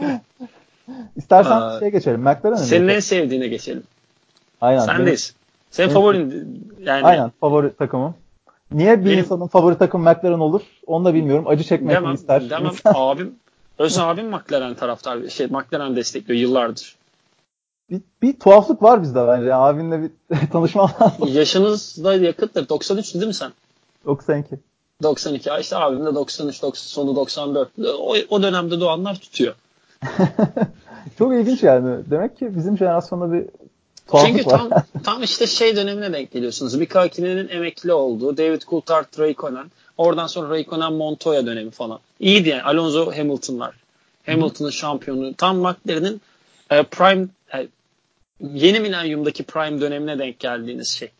[1.16, 2.20] İstersen Aa, şeye geçelim.
[2.20, 3.82] McLaren'e Senin en sevdiğine geçelim.
[4.60, 4.80] Aynen.
[4.80, 5.34] Sendeyiz.
[5.70, 7.04] Senin benim, favorin yani.
[7.04, 8.14] Aynen favori takımım.
[8.72, 10.62] Niye bir benim, insanın favori takım McLaren olur?
[10.86, 11.44] Onu da bilmiyorum.
[11.48, 12.50] Acı çekmek demem, ister?
[12.50, 12.72] Demem.
[12.84, 13.34] abim
[13.78, 16.96] Öz abim McLaren taraftar, şey McLaren destekliyor yıllardır.
[17.90, 19.54] Bir, bir tuhaflık var bizde bence.
[19.54, 20.10] Abinle bir
[20.52, 21.28] tanışma lazım.
[21.28, 22.68] Yaşınız da yakıttır.
[22.68, 23.52] 93 değil mi sen?
[24.04, 24.56] 92.
[25.04, 25.48] 92.
[25.48, 27.68] Ya işte abim de 93, 90, sonu 94.
[27.98, 29.54] O, o dönemde doğanlar tutuyor.
[31.18, 31.96] Çok ilginç yani.
[32.10, 33.44] Demek ki bizim jenerasyonda bir
[34.06, 34.70] tuhaflık Çünkü tam,
[35.04, 36.74] tam işte şey dönemine denk geliyorsunuz.
[36.74, 39.70] Mika Hakkini'nin emekli olduğu, David Coulthard, Raikkonen.
[39.98, 41.98] Oradan sonra Raikkonen Montoya dönemi falan.
[42.20, 42.62] İyiydi yani.
[42.62, 43.74] Alonso Hamilton'lar.
[44.26, 45.34] Hamilton'ın şampiyonu.
[45.34, 46.20] Tam McLaren'in
[46.70, 47.66] e, prime e,
[48.40, 51.10] yeni milenyumdaki prime dönemine denk geldiğiniz şey.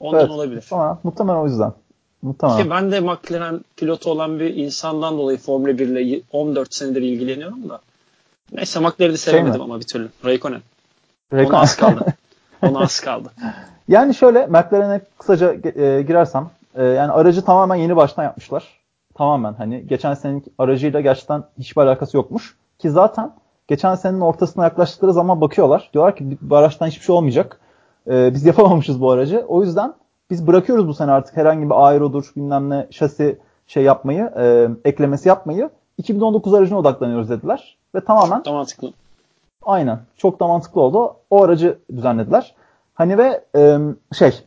[0.00, 0.56] Ondan evet, olabilir.
[0.56, 1.72] Muhtemelen, muhtemelen o yüzden.
[2.22, 2.62] Muhtemelen.
[2.62, 7.68] Ki ben de McLaren pilotu olan bir insandan dolayı Formula 1 ile 14 senedir ilgileniyorum
[7.68, 7.80] da.
[8.52, 10.08] Neyse McLaren'i şey sevemedim şey ama bir türlü.
[10.24, 10.60] Raikkonen.
[11.32, 11.56] Raikkonen.
[11.56, 12.04] Ona az kaldı.
[12.62, 13.28] Ona az kaldı.
[13.88, 18.80] yani şöyle McLaren'e kısaca e, girersem e, yani aracı tamamen yeni baştan yapmışlar.
[19.14, 22.56] Tamamen hani geçen senenin aracıyla gerçekten hiçbir alakası yokmuş.
[22.78, 23.32] Ki zaten
[23.68, 25.90] geçen senenin ortasına yaklaştıkları zaman bakıyorlar.
[25.92, 27.60] Diyorlar ki bu araçtan hiçbir şey olmayacak.
[28.10, 29.44] E, biz yapamamışız bu aracı.
[29.48, 29.94] O yüzden
[30.30, 35.28] biz bırakıyoruz bu sene artık herhangi bir aerodur bilmem ne şasi şey yapmayı, e, eklemesi
[35.28, 35.70] yapmayı.
[35.98, 37.76] 2019 aracına odaklanıyoruz dediler.
[37.94, 38.92] Ve tamamen çok da mantıklı.
[39.62, 40.00] Aynen.
[40.16, 41.16] Çok da mantıklı oldu.
[41.30, 42.54] O aracı düzenlediler.
[42.94, 43.78] Hani ve e,
[44.18, 44.44] şey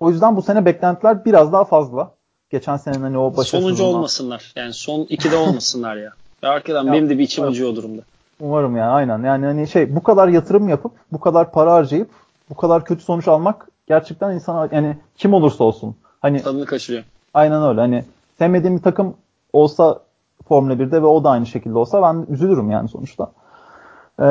[0.00, 2.14] o yüzden bu sene beklentiler biraz daha fazla.
[2.50, 3.76] Geçen senenin hani o başarısızlığından.
[3.76, 4.52] Sonuncu olmasınlar.
[4.56, 6.12] Yani son ikide olmasınlar ya.
[6.42, 8.02] Ve arkadan ya, benim de bir içim acıyor o durumda.
[8.40, 9.22] Umarım ya aynen.
[9.22, 12.10] Yani hani şey bu kadar yatırım yapıp bu kadar para harcayıp
[12.50, 15.96] bu kadar kötü sonuç almak gerçekten insan yani kim olursa olsun.
[16.20, 17.04] Hani tadını kaçırıyor.
[17.34, 17.80] Aynen öyle.
[17.80, 18.04] Hani
[18.38, 19.14] sevmediğim bir takım
[19.52, 20.00] olsa
[20.48, 23.32] Formula 1'de ve o da aynı şekilde olsa ben üzülürüm yani sonuçta.
[24.18, 24.24] Ee,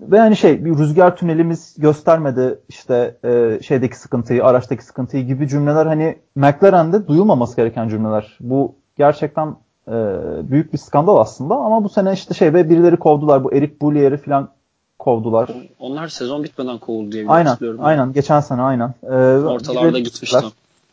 [0.00, 5.86] ve hani şey bir rüzgar tünelimiz göstermedi işte e, şeydeki sıkıntıyı, araçtaki sıkıntıyı gibi cümleler
[5.86, 8.38] hani McLaren'de duyulmaması gereken cümleler.
[8.40, 9.56] Bu gerçekten
[9.88, 9.92] e,
[10.50, 13.44] büyük bir skandal aslında ama bu sene işte şey ve birileri kovdular.
[13.44, 14.48] Bu Eric Boulier'i falan
[15.06, 15.48] kovdular.
[15.78, 18.12] Onlar sezon bitmeden kovuldu diye aynen, Aynen.
[18.12, 18.94] Geçen sene aynen.
[19.02, 19.14] Ee,
[19.46, 20.44] Ortalarda gitmişler.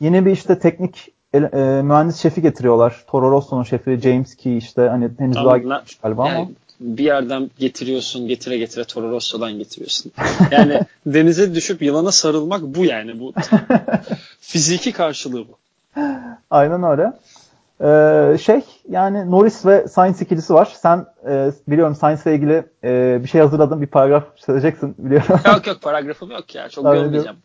[0.01, 3.03] Yeni bir işte teknik e, e, mühendis şefi getiriyorlar.
[3.07, 6.49] Toro Rosso'nun şefi James Key işte hani henüz tamam, daha gitmiş galiba yani, ama
[6.79, 10.11] bir yerden getiriyorsun, getire getire Toro Rosso'dan getiriyorsun.
[10.51, 13.19] Yani denize düşüp yılana sarılmak bu yani.
[13.19, 13.33] Bu
[14.41, 15.57] fiziki karşılığı bu.
[16.49, 17.13] Aynen öyle.
[17.81, 20.73] Ee, şey yani Norris ve Sainz ikilisi var.
[20.81, 23.81] Sen e, biliyorum Sainz'le ilgili e, bir şey hazırladın.
[23.81, 25.39] Bir paragraf söyleyeceksin biliyorum.
[25.45, 26.69] Yok yok paragrafım yok ya.
[26.69, 27.37] Çok görmeyeceğim.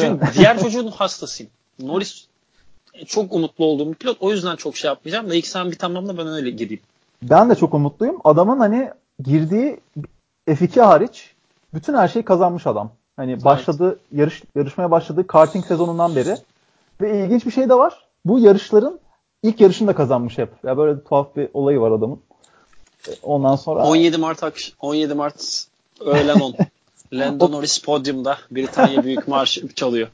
[0.00, 1.52] Çünkü diğer çocuğun hastasıyım.
[1.80, 2.26] Norris
[3.06, 4.16] çok umutlu olduğum bir pilot.
[4.20, 6.82] O yüzden çok şey yapmayacağım da ilk sen bir tamamla ben öyle gireyim.
[7.22, 8.20] Ben de çok umutluyum.
[8.24, 8.90] Adamın hani
[9.24, 9.80] girdiği
[10.48, 11.34] F2 hariç
[11.74, 12.90] bütün her şeyi kazanmış adam.
[13.16, 16.36] Hani başladı yarış yarışmaya başladığı karting sezonundan beri
[17.00, 18.06] ve ilginç bir şey de var.
[18.24, 18.98] Bu yarışların
[19.44, 20.48] ilk yarışını da kazanmış hep.
[20.64, 22.18] Ya böyle tuhaf bir olayı var adamın.
[23.08, 25.66] E, ondan sonra 17 Mart akş 17 Mart
[26.00, 26.54] öğlen 10.
[27.12, 30.08] Lando Norris podyumda Britanya Büyük Marş çalıyor.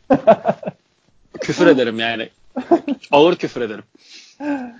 [1.40, 2.28] küfür ederim yani.
[3.10, 3.84] Ağır küfür ederim.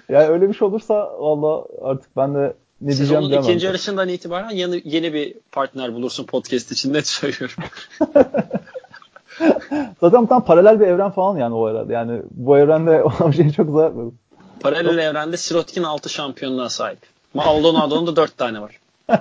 [0.09, 3.45] yani öyle bir şey olursa valla artık ben de ne diyeceğim bilemem.
[3.45, 7.65] ikinci yarışından itibaren yeni, yeni bir partner bulursun podcast için net söylüyorum.
[10.01, 11.93] Zaten tam paralel bir evren falan yani o arada.
[11.93, 13.93] Yani bu evrende olan şeyi çok zor.
[14.61, 16.99] Paralel evrende Sirotkin 6 şampiyonluğa sahip.
[17.35, 18.81] Maldonado'nun da 4 tane var.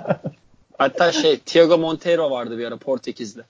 [0.78, 3.42] Hatta şey Thiago Monteiro vardı bir ara Portekiz'de.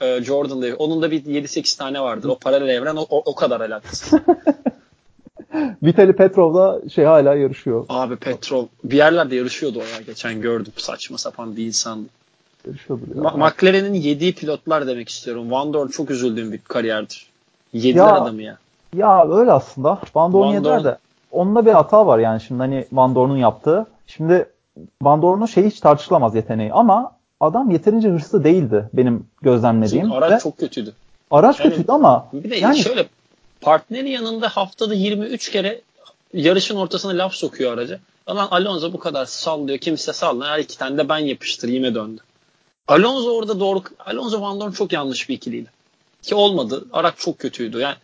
[0.00, 0.76] E, Jordan'da.
[0.76, 2.28] Onun da bir 7-8 tane vardır.
[2.28, 4.20] O paralel evren o, o kadar alakasız.
[5.82, 7.86] Vitali Petrov da şey hala yarışıyor.
[7.88, 10.00] Abi Petrov bir yerlerde yarışıyordu o ya.
[10.06, 10.72] Geçen gördüm.
[10.76, 12.08] Saçma sapan bir insandı.
[12.66, 13.22] Yarışıyordur ya.
[13.22, 15.50] Ma- McLaren'in yediği pilotlar demek istiyorum.
[15.50, 17.26] Van Dorn çok üzüldüğüm bir kariyerdir.
[17.72, 18.58] Yediler Ya, adamı ya.
[18.96, 19.98] Ya öyle aslında.
[20.14, 20.98] Van Dorn Van yediler Dorn- de.
[21.34, 23.86] Onda bir hata var yani şimdi hani Van Dorn'un yaptığı.
[24.06, 24.48] Şimdi
[25.02, 30.04] Van Dorn'un şey hiç tartışılamaz yeteneği ama adam yeterince hırslı değildi benim gözlemlediğim.
[30.04, 30.92] Çünkü araç Ve çok kötüydü.
[31.30, 33.06] araç Yani- kötüydü ama Bir de yani şöyle
[33.60, 35.80] partneri yanında haftada 23 kere
[36.32, 37.98] yarışın ortasına laf sokuyor araca.
[38.28, 39.78] Lan Alonso bu kadar sallıyor.
[39.78, 40.46] Kimse sallıyor.
[40.50, 42.20] Her iki tane de ben yapıştırayım döndü.
[42.88, 43.82] Alonso orada doğru.
[44.06, 45.68] Alonso Van Dorn çok yanlış bir ikiliydi.
[46.22, 46.84] Ki olmadı.
[46.92, 47.78] Araç çok kötüydü.
[47.78, 47.94] Yani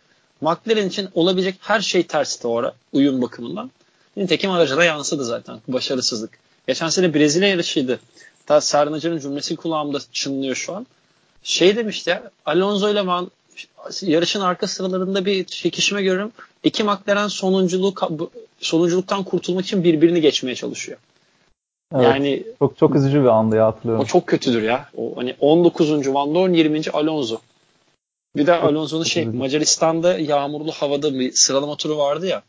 [0.41, 3.71] McLaren için olabilecek her şey tersti o ara uyum bakımından.
[4.17, 5.59] Nitekim araca da yansıdı zaten.
[5.67, 6.31] Başarısızlık.
[6.67, 7.99] Geçen sene Brezilya yarışıydı.
[8.45, 10.87] Ta Sernacı'nın cümlesi kulağımda çınlıyor şu an.
[11.43, 13.31] Şey demişti ya Alonso ile Van
[14.01, 16.31] yarışın arka sıralarında bir çekişme görüyorum.
[16.63, 18.11] İki McLaren sonunculuk
[18.59, 20.97] sonunculuktan kurtulmak için birbirini geçmeye çalışıyor.
[21.95, 24.03] evet, Yani çok çok üzücü bir andı ya hatırlıyorum.
[24.03, 24.89] o çok kötüdür ya.
[24.97, 26.13] O hani 19.
[26.13, 26.81] Van Dorn 20.
[26.93, 27.37] Alonso.
[28.35, 29.25] Bir de Alonso'nun şey.
[29.25, 32.41] Macaristan'da yağmurlu havada bir sıralama turu vardı ya.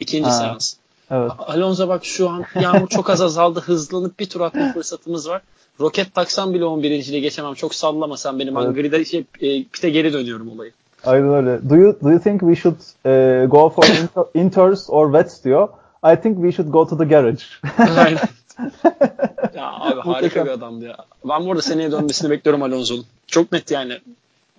[0.00, 0.36] İkinci Ha.
[0.36, 0.74] seans.
[1.10, 1.32] Evet.
[1.38, 3.60] Alonso bak şu an yağmur çok az azaldı.
[3.60, 5.42] Hızlanıp bir tur atma fırsatımız var.
[5.80, 7.54] Roket taksam bile 11.liğe geçemem.
[7.54, 8.54] Çok sallamasam benim.
[8.56, 8.74] Ben Evet.
[8.74, 10.72] grid'e şey, e, pite geri dönüyorum olayı.
[11.04, 11.70] Aynen öyle.
[11.70, 15.68] Do you do you think we should uh, go for inter- inters or wets diyor.
[16.12, 17.42] I think we should go to the garage.
[17.78, 18.18] Aynen.
[19.54, 20.96] ya abi harika bir adamdı ya.
[21.24, 23.04] Ben bu arada seneye dönmesini bekliyorum Alonso'nun.
[23.26, 23.98] Çok net yani.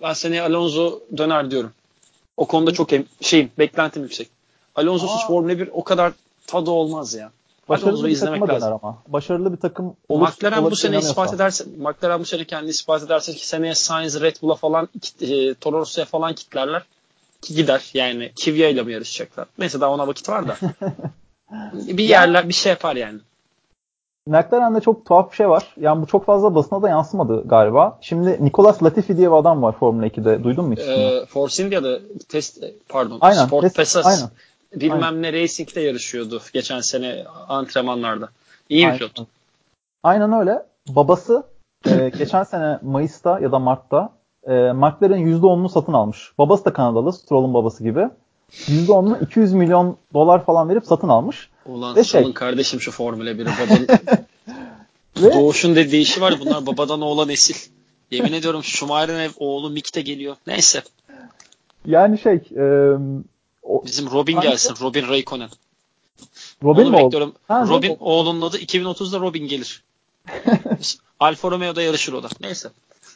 [0.02, 1.72] Ben seneye Alonso döner diyorum.
[2.36, 4.28] O konuda çok em- şeyim, beklentim yüksek.
[4.74, 5.26] Alonso'suz Aa.
[5.26, 6.12] Formula 1 o kadar
[6.46, 7.30] tadı olmaz ya.
[7.68, 8.68] Başarılı Alonso'yu bir izlemek takıma lazım.
[8.68, 8.98] döner ama.
[9.08, 13.34] Başarılı bir takım olur- McLaren bu sene ispat ederse, McLaren bu sene kendini ispat ederse
[13.34, 14.88] ki seneye Sainz Red Bull'a falan,
[15.20, 16.82] e, Toro Rosso'ya falan kitlerler.
[17.42, 18.32] Ki gider yani.
[18.44, 19.46] Kvyat ile mi yarışacaklar?
[19.58, 20.56] Neyse daha ona vakit var da.
[21.72, 23.20] bir yerler bir şey yapar yani.
[24.26, 25.74] McLaren'de çok tuhaf bir şey var.
[25.80, 27.98] Yani bu çok fazla basına da yansımadı galiba.
[28.00, 30.44] Şimdi Nicolas Latifi diye bir adam var Formula 2'de.
[30.44, 30.80] Duydun mu hiç?
[30.80, 31.98] Ee, Force India'da
[32.28, 34.30] test pardon Aynen, Sport test- Pesas aynen.
[34.80, 38.28] bilmem ne Racing'de yarışıyordu geçen sene antrenmanlarda.
[38.68, 38.98] İyi bir Aynen.
[38.98, 39.26] pilot.
[40.02, 40.62] Aynen öyle.
[40.88, 41.42] Babası
[41.86, 44.12] e, geçen sene Mayıs'ta ya da Mart'ta
[44.46, 46.32] e, McLaren'in %10'unu satın almış.
[46.38, 47.12] Babası da Kanadalı.
[47.12, 48.08] Stroll'un babası gibi.
[48.52, 51.48] %10'unu 200 milyon dolar falan verip satın almış.
[51.66, 53.44] Ulan Ve şey- salın kardeşim şu Formula 1'i.
[53.46, 53.88] Babanın,
[55.22, 56.34] Ve Doğuş'un dediği işi var.
[56.40, 57.54] Bunlar babadan oğla nesil.
[58.10, 60.36] Yemin ediyorum Schumacher'in ev oğlu Mick de geliyor.
[60.46, 60.82] Neyse.
[61.86, 62.62] yani şey e,
[63.62, 64.50] o, Bizim Robin Hangisi?
[64.68, 64.84] gelsin.
[64.84, 65.48] Robin Raikkonen.
[66.62, 67.04] Robin Onu mi oldu?
[67.04, 67.32] bekliyorum.
[67.48, 67.96] Ha, Robin Robin.
[68.00, 69.82] oğlunun adı 2030'da Robin gelir.
[71.20, 72.28] Alfa Romeo'da yarışır o da.
[72.40, 72.68] Neyse.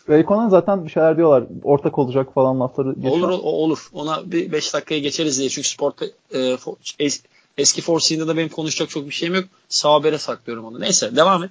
[0.09, 1.45] Raikkonen zaten bir şeyler diyorlar.
[1.65, 3.29] Ortak olacak falan lafları geçiyor.
[3.29, 3.89] Olur o olur.
[3.93, 5.49] Ona bir 5 dakikaya geçeriz diye.
[5.49, 7.21] Çünkü sport e, fo- es-
[7.59, 9.45] eski Force India'da benim konuşacak çok bir şeyim yok.
[9.69, 10.81] Sağ habere saklıyorum onu.
[10.81, 11.51] Neyse devam et.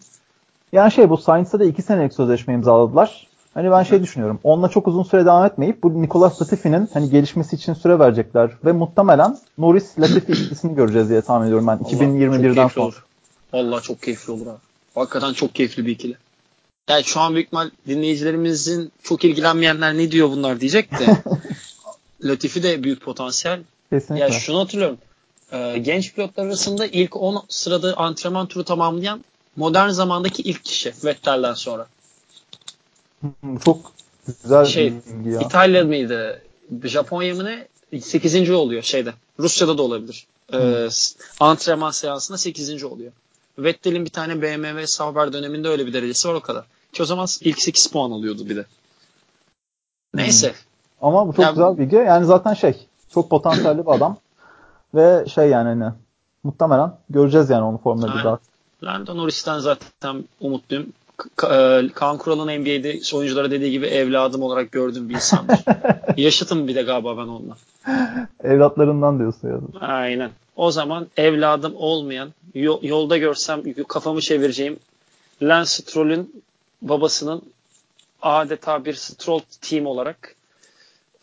[0.71, 3.27] Yani şey bu Sainz'da da 2 senelik sözleşme imzaladılar.
[3.53, 4.39] Hani ben şey düşünüyorum.
[4.43, 8.71] Onunla çok uzun süre devam etmeyip bu Nicolas Latifi'nin hani gelişmesi için süre verecekler ve
[8.71, 12.85] muhtemelen Norris Latifi ikilisini göreceğiz diye tahmin ediyorum ben Vallahi çok 2021'den keyifli sonra.
[12.85, 13.05] olur.
[13.53, 14.57] Vallahi çok keyifli olur abi.
[14.95, 16.17] Hakikaten çok keyifli bir ikili.
[16.89, 21.17] Yani şu an büyük ihtimal dinleyicilerimizin çok ilgilenmeyenler ne diyor bunlar diyecek de.
[22.23, 23.61] Latifi de büyük potansiyel.
[23.89, 24.25] Kesinlikle.
[24.25, 24.97] Ya şunu hatırlıyorum.
[25.51, 29.25] Ee, genç pilotlar arasında ilk 10 sırada antrenman turu tamamlayan
[29.55, 31.87] modern zamandaki ilk kişi Vettel'den sonra.
[33.21, 33.91] Hmm, Çok
[34.43, 34.93] güzel Şey,
[35.25, 35.39] bir ya.
[35.41, 36.41] İtalya mıydı?
[36.83, 37.67] Japonya mı ne?
[38.01, 38.49] 8.
[38.51, 39.13] oluyor şeyde.
[39.39, 40.25] Rusya'da da olabilir.
[40.53, 42.83] Ee, s- antrenman seansında 8.
[42.83, 43.11] oluyor.
[43.59, 46.63] Vettel'in bir tane BMW Sauber döneminde öyle bir derecesi var o kadar.
[46.95, 48.65] Ki o zaman ilk 8 puan alıyordu bir de.
[50.13, 50.53] Neyse.
[51.01, 51.95] Ama bu çok Ya- güzel bilgi.
[51.95, 54.17] Yani zaten şey çok potansiyelli bir adam.
[54.95, 55.93] Ve şey yani hani
[56.43, 58.23] muhtemelen göreceğiz yani onu Formula Aynen.
[58.23, 58.37] 1'de.
[58.83, 60.85] Lando Norris'ten zaten umutluyum.
[61.37, 65.59] Ka- e, Kaan Kural'ın NBA'de oyunculara dediği gibi evladım olarak gördüğüm bir insandır.
[66.17, 67.57] Yaşıtım bir de galiba ben onunla.
[68.43, 69.59] Evlatlarından diyorsun ya.
[69.87, 70.29] Aynen.
[70.55, 74.79] O zaman evladım olmayan, yo- yolda görsem kafamı çevireceğim
[75.41, 76.43] Lance Stroll'ün
[76.81, 77.41] babasının
[78.21, 80.35] adeta bir Stroll team olarak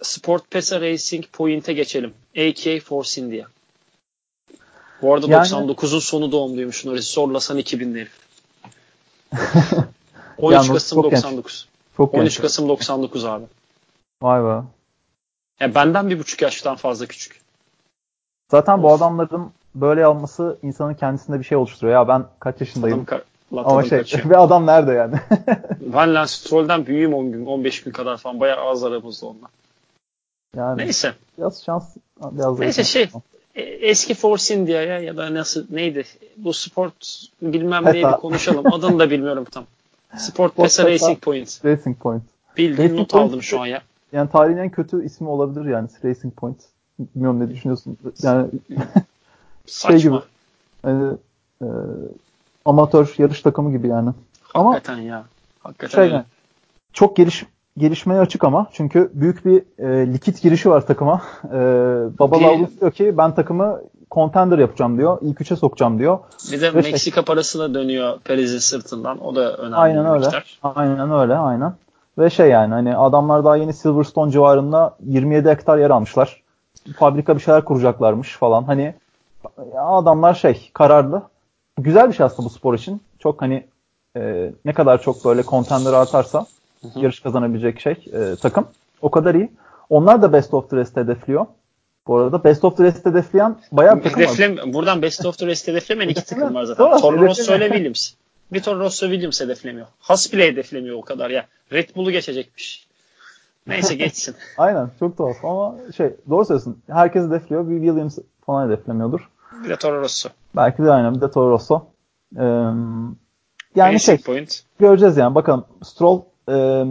[0.02, 2.14] Sport Pesa Racing Point'e geçelim.
[2.36, 2.80] A.K.A.
[2.80, 3.46] Force India.
[5.02, 7.10] Bu arada Yani- 99'un sonu doğumluymuş Norris.
[7.10, 8.22] Zorlasan 2000'li herif.
[10.38, 11.22] 13 Yalnız Kasım çok genç.
[11.24, 11.68] 99.
[11.96, 12.40] Çok 13 genç.
[12.40, 13.44] Kasım 99 abi.
[14.22, 14.62] Vay be.
[15.60, 17.40] Ya benden bir buçuk yaştan fazla küçük.
[18.50, 18.82] Zaten Of.
[18.82, 21.94] bu adamların böyle alması insanın kendisinde bir şey oluşturuyor.
[22.00, 23.04] Ya ben kaç yaşındayım?
[23.04, 23.24] Tadım,
[23.56, 24.30] lan Ama şey kaçıyor.
[24.30, 25.14] ve adam nerede yani?
[25.80, 28.40] Ben Lance Stroll'den büyüğüm 10 gün, 15 gün kadar falan.
[28.40, 29.46] Bayağı az aramızda onunla.
[30.56, 31.12] yani Neyse.
[31.38, 31.96] biraz şans
[32.32, 33.08] biraz Neyse şey
[33.54, 36.04] e, eski Force India'ya ya da nasıl neydi
[36.36, 37.92] bu sport bilmem PESA.
[37.92, 38.72] neydi konuşalım.
[38.72, 39.64] Adını da bilmiyorum tam.
[40.16, 40.84] Sport PESA.
[40.84, 41.60] Racing Point.
[41.64, 42.22] Racing Point.
[42.56, 43.82] Bildiğin Racing not Point- aldım şu an ya.
[44.12, 46.56] Yani tarihin en kötü ismi olabilir yani Racing Point.
[46.98, 47.98] Bilmiyorum ne düşünüyorsun.
[48.22, 48.46] Yani
[49.66, 49.98] Saçma.
[49.98, 50.16] gibi.
[50.82, 51.12] hani,
[51.62, 51.66] e,
[52.64, 54.10] amatör yarış takımı gibi yani.
[54.54, 55.24] Ama Hakikaten ya.
[55.62, 56.14] Hakikaten şey öyle.
[56.14, 56.24] yani,
[56.92, 57.46] çok geliş
[57.78, 61.22] gelişmeye açık ama çünkü büyük bir e, likit girişi var takıma.
[61.44, 61.58] E,
[62.18, 65.18] Baba Lavlus diyor ki ben takımı contender yapacağım diyor.
[65.22, 66.18] İlk üçe sokacağım diyor.
[66.52, 69.24] Bir de Ve şey- Meksika parası da dönüyor Perez'in sırtından.
[69.24, 70.24] O da önemli Aynen bir öyle.
[70.24, 70.58] miktar.
[70.62, 71.74] Aynen öyle aynen.
[72.18, 76.42] Ve şey yani hani adamlar daha yeni Silverstone civarında 27 hektar yer almışlar.
[76.96, 78.62] Fabrika bir şeyler kuracaklarmış falan.
[78.64, 78.94] Hani
[79.78, 81.22] adamlar şey kararlı.
[81.78, 83.00] Güzel bir şey aslında bu spor için.
[83.18, 83.66] Çok hani
[84.16, 86.46] e, ne kadar çok böyle contender artarsa
[86.82, 87.00] Hı hı.
[87.00, 88.66] yarış kazanabilecek şey e, takım
[89.02, 89.50] o kadar iyi.
[89.90, 91.46] Onlar da Best of the Rest hedefliyor.
[92.06, 94.28] Bu arada Best of the Rest hedefleyen bayağı bir takım var.
[94.28, 96.98] Hedeflem, buradan Best of the Rest hedeflemeyen iki takım var zaten.
[96.98, 98.12] Toro Rosso ile Williams.
[98.52, 99.86] Bir Toro Rosso Williams hedeflemiyor.
[99.98, 101.46] Haas bile hedeflemiyor o kadar ya.
[101.72, 102.86] Red Bull'u geçecekmiş.
[103.66, 104.34] Neyse geçsin.
[104.58, 106.82] Aynen çok tuhaf ama şey doğru söylüyorsun.
[106.90, 107.70] Herkes hedefliyor.
[107.70, 109.28] Bir Williams falan hedeflemiyordur.
[109.64, 110.28] Bir de Toro Rosso.
[110.56, 111.86] Belki de aynen bir de Toro Rosso.
[112.36, 114.62] Ee, yani Racing şey Point.
[114.78, 115.64] göreceğiz yani bakalım.
[115.82, 116.84] Stroll e,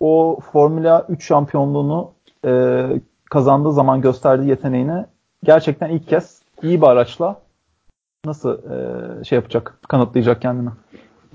[0.00, 2.10] o Formula 3 şampiyonluğunu
[2.44, 2.82] e,
[3.30, 5.04] kazandığı zaman gösterdiği yeteneğini
[5.44, 7.40] gerçekten ilk kez iyi bir araçla
[8.24, 10.70] nasıl e, şey yapacak, kanıtlayacak kendini.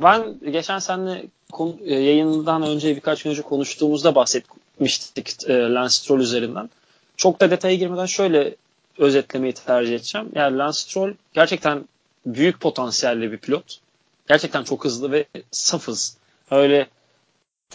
[0.04, 6.20] Ben geçen seninle konu- e, yayından önce birkaç gün önce konuştuğumuzda bahsetmiştik e, Lance Stroll
[6.20, 6.70] üzerinden.
[7.18, 8.56] Çok da detaya girmeden şöyle
[8.98, 10.30] özetlemeyi tercih edeceğim.
[10.36, 11.86] Yani Lance Stroll gerçekten
[12.26, 13.80] büyük potansiyelli bir pilot.
[14.28, 16.18] Gerçekten çok hızlı ve saf hız.
[16.52, 16.88] Öyle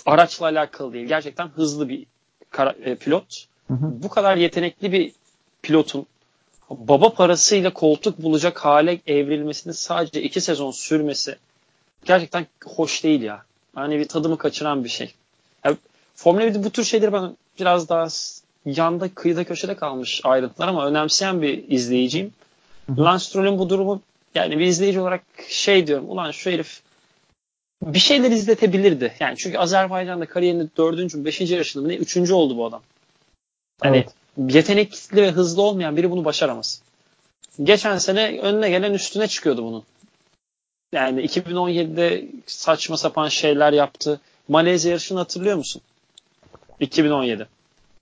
[0.06, 1.06] araçla alakalı değil.
[1.06, 2.06] Gerçekten hızlı bir
[2.84, 3.46] e, pilot.
[3.68, 4.02] Hı hı.
[4.02, 5.12] Bu kadar yetenekli bir
[5.62, 6.06] pilotun
[6.70, 11.36] baba parasıyla koltuk bulacak hale evrilmesinin sadece iki sezon sürmesi
[12.04, 13.42] gerçekten hoş değil ya.
[13.76, 15.14] Yani bir tadımı kaçıran bir şey.
[15.64, 15.76] Yani
[16.14, 18.08] Formula 1'de bu tür şeyleri ben biraz daha
[18.76, 22.32] yanda kıyıda köşede kalmış ayrıntılar ama önemseyen bir izleyiciyim.
[22.98, 24.00] Lance Stroll'ün bu durumu
[24.34, 26.80] yani bir izleyici olarak şey diyorum ulan şu herif
[27.82, 29.14] bir şeyler izletebilirdi.
[29.20, 32.82] Yani çünkü Azerbaycan'da kariyerinin dördüncü beşinci yarışında mı ne üçüncü oldu bu adam.
[33.80, 34.54] Hani Evet.
[34.54, 36.82] yetenekli ve hızlı olmayan biri bunu başaramaz.
[37.62, 39.84] Geçen sene önüne gelen üstüne çıkıyordu bunun.
[40.92, 44.20] Yani 2017'de saçma sapan şeyler yaptı.
[44.48, 45.82] Malezya yarışını hatırlıyor musun?
[46.80, 47.46] 2017.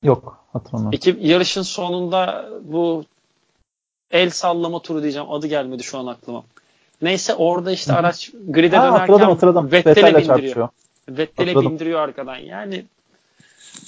[0.03, 0.97] Yok hatırlamıyorum.
[0.97, 3.05] İki, yarışın sonunda bu
[4.11, 5.31] el sallama turu diyeceğim.
[5.31, 6.45] Adı gelmedi şu an aklıma.
[7.03, 9.73] Neyse orada işte araç grid'e Ha, dönerken hatırladım hatırladım.
[9.73, 10.69] Vettel'e Vettel'le bindiriyor.
[11.09, 12.37] Vettel'e bindiriyor arkadan.
[12.37, 12.85] Yani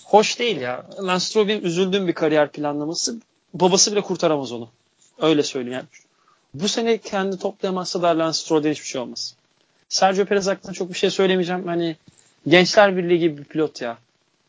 [0.04, 0.86] hoş değil ya.
[1.02, 3.16] Lance Stroll benim üzüldüğüm bir kariyer planlaması.
[3.54, 4.68] Babası bile kurtaramaz onu.
[5.20, 5.86] Öyle söyleyeyim yani.
[6.54, 9.34] Bu sene kendi toplayamazsa da Lance Stroll'den hiçbir şey olmaz.
[9.88, 11.66] Sergio Perez hakkında çok bir şey söylemeyeceğim.
[11.66, 11.96] Hani
[12.46, 13.98] Gençler Birliği gibi bir pilot ya.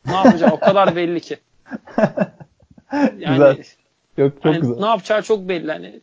[0.06, 0.54] Ne yapacak?
[0.54, 1.38] o kadar belli ki.
[2.94, 3.58] Yani Güzel.
[4.18, 4.80] Çok, çok hani güzel.
[4.80, 5.72] ne yapacağı çok belli.
[5.72, 6.00] Hani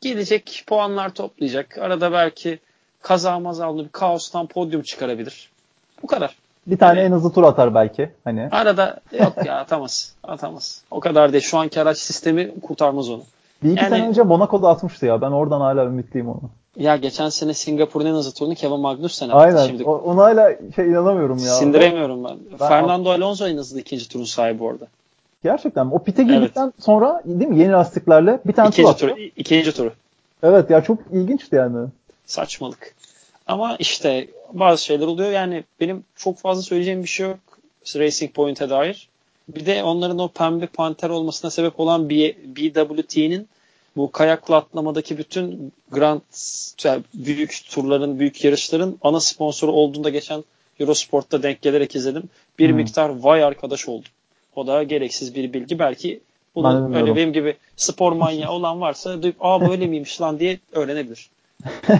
[0.00, 1.78] gelecek puanlar toplayacak.
[1.78, 2.58] Arada belki
[3.02, 5.50] kaza mazallı bir kaostan podyum çıkarabilir.
[6.02, 6.36] Bu kadar.
[6.66, 8.10] Bir tane hani- en hızlı tur atar belki.
[8.24, 10.14] Hani Arada yok ya atamaz.
[10.24, 10.82] Atamaz.
[10.90, 11.44] O kadar değil.
[11.44, 13.22] Şu anki araç sistemi kurtarmaz onu.
[13.62, 15.20] bir iki Yani- sene önce Monaco'da atmıştı ya.
[15.20, 16.40] Ben oradan hala ümitliyim onu.
[16.76, 19.40] Ya geçen sene Singapur'un en hızlı turunu Kevin Magnussen yaptı.
[19.42, 19.66] Aynen.
[19.66, 21.44] Şimdi O, ona hala şey inanamıyorum ya.
[21.44, 22.36] sindiremiyorum ben.
[22.60, 24.86] Ben- Fernando Alonso en hızlı ikinci turun sahibi orada.
[25.44, 25.94] Gerçekten mi?
[25.94, 29.06] O pite girdikten sonra değil mi yeni lastiklerle bir tane tur İkinci attı.
[29.08, 29.92] tur, ikinci turu.
[30.42, 31.88] Evet ya çok ilginçti yani.
[32.26, 32.94] Saçmalık.
[33.46, 35.30] Ama işte bazı şeyler oluyor.
[35.30, 37.38] Yani benim çok fazla söyleyeceğim bir şey yok
[37.96, 39.08] Racing Point'e dair.
[39.48, 43.48] Bir de onların o pembe panter olmasına sebep olan BWT'nin
[43.96, 46.20] bu kayakla atlamadaki bütün Grand
[46.84, 50.44] yani büyük turların, büyük yarışların ana sponsoru olduğunda geçen
[50.80, 52.22] Eurosport'ta denk gelerek izledim.
[52.58, 52.76] Bir Hmm.
[52.76, 54.10] miktar vay arkadaş oldum.
[54.56, 55.78] O da gereksiz bir bilgi.
[55.78, 56.20] Belki
[56.56, 56.94] Ben de bunu bilmiyorum.
[57.08, 61.30] öyle benim gibi spor manyağı olan varsa duyup aa böyle miymiş lan diye öğrenebilir.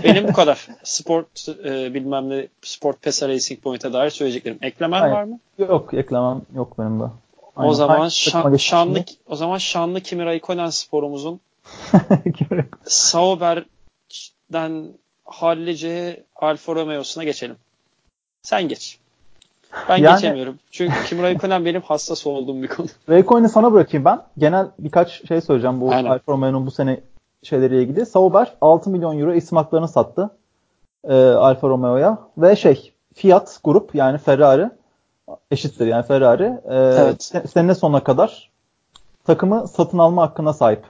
[0.04, 0.66] Benim bu kadar.
[0.84, 4.58] Sport e, bilmem ne Sport PESA Racing Point'e dair söyleyeceklerim.
[4.62, 5.14] Eklemen Hayır.
[5.14, 5.38] var mı?
[5.58, 7.04] Yok eklemem yok benim de.
[7.04, 7.10] O
[7.56, 7.72] Aynen.
[7.72, 9.04] zaman Hangi şan- şanlı şimdi?
[9.26, 11.40] o zaman şanlı Kimi Raikkonen sporumuzun
[12.86, 14.84] Sauber'den
[15.24, 17.56] hallice Alfa Romeo'suna geçelim.
[18.42, 18.98] Sen geç.
[19.88, 20.58] Ben yani, geçemiyorum.
[20.70, 22.86] Çünkü Kim Raikkonen benim hassas olduğum bir konu.
[23.08, 24.22] Raikkonen'i sana bırakayım ben.
[24.38, 27.00] Genel birkaç şey söyleyeceğim bu Alfa Romeo'nun bu sene
[27.42, 28.06] şeyleriyle ilgili.
[28.06, 30.30] Sauber 6 milyon euro isim haklarını sattı
[31.08, 34.70] e, Alfa Romeo'ya ve şey Fiat grup yani Ferrari
[35.50, 37.32] eşittir yani Ferrari e, evet.
[37.52, 38.50] sene sonuna kadar
[39.24, 40.84] takımı satın alma hakkına sahip.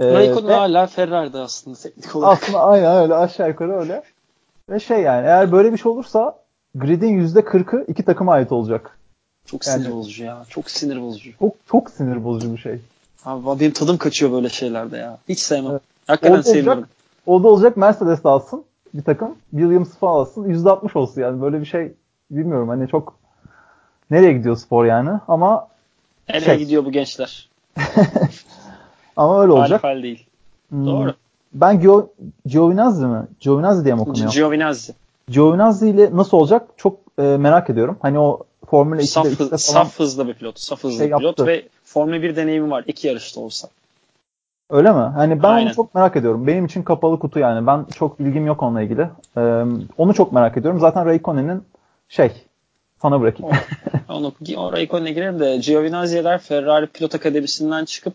[0.00, 2.42] E, Raikkonen hala Ferrari'de aslında teknik olarak.
[2.42, 4.02] Aslında aynen öyle aşağı yukarı öyle.
[4.70, 6.38] Ve şey yani eğer böyle bir şey olursa
[6.78, 8.98] grid'in %40'ı iki takıma ait olacak.
[9.46, 10.44] Çok yani, sinir bozucu ya.
[10.48, 11.30] Çok sinir bozucu.
[11.38, 12.78] Çok çok sinir bozucu bir şey.
[13.24, 15.18] Abi benim tadım kaçıyor böyle şeylerde ya.
[15.28, 15.70] Hiç sevmem.
[15.70, 15.82] Evet.
[16.06, 16.78] Hakikaten oldu sevmiyorum.
[16.78, 16.90] Olacak,
[17.26, 18.64] o da olacak Mercedes alsın
[18.94, 19.34] bir takım.
[19.50, 20.44] Williams falan alsın.
[20.44, 21.42] %60 olsun yani.
[21.42, 21.92] Böyle bir şey
[22.30, 22.68] bilmiyorum.
[22.68, 23.14] Hani çok
[24.10, 25.68] nereye gidiyor spor yani ama
[26.28, 26.58] nereye şey.
[26.58, 27.48] gidiyor bu gençler?
[29.16, 29.84] ama öyle olacak.
[29.84, 30.26] Alfal değil.
[30.68, 30.86] Hmm.
[30.86, 31.14] Doğru.
[31.52, 32.08] Ben Gio,
[32.46, 33.22] Giovinazzi mi?
[33.40, 34.32] Giovinazzi diye mi okunuyor?
[34.32, 34.94] Giovinazzi.
[35.30, 37.98] Giovinazzi ile nasıl olacak çok e, merak ediyorum.
[38.02, 40.60] Hani o Formula 2'de saf, falan saf hızlı bir pilot.
[40.60, 41.46] Saf hızlı şey bir pilot yaptı.
[41.46, 42.84] ve Formula 1 deneyimi var.
[42.86, 43.68] iki yarışta olsa.
[44.70, 44.98] Öyle mi?
[44.98, 45.66] Hani ben Aynen.
[45.66, 46.46] onu çok merak ediyorum.
[46.46, 47.66] Benim için kapalı kutu yani.
[47.66, 49.08] Ben çok bilgim yok onunla ilgili.
[49.36, 49.64] Ee,
[49.98, 50.80] onu çok merak ediyorum.
[50.80, 51.62] Zaten Raikkonen'in
[52.08, 52.32] şey
[53.02, 53.56] sana bırakayım.
[54.08, 58.14] onu, o Raikkonen'e girelim de Giovinazzi'ler Ferrari Pilot Akademisi'nden çıkıp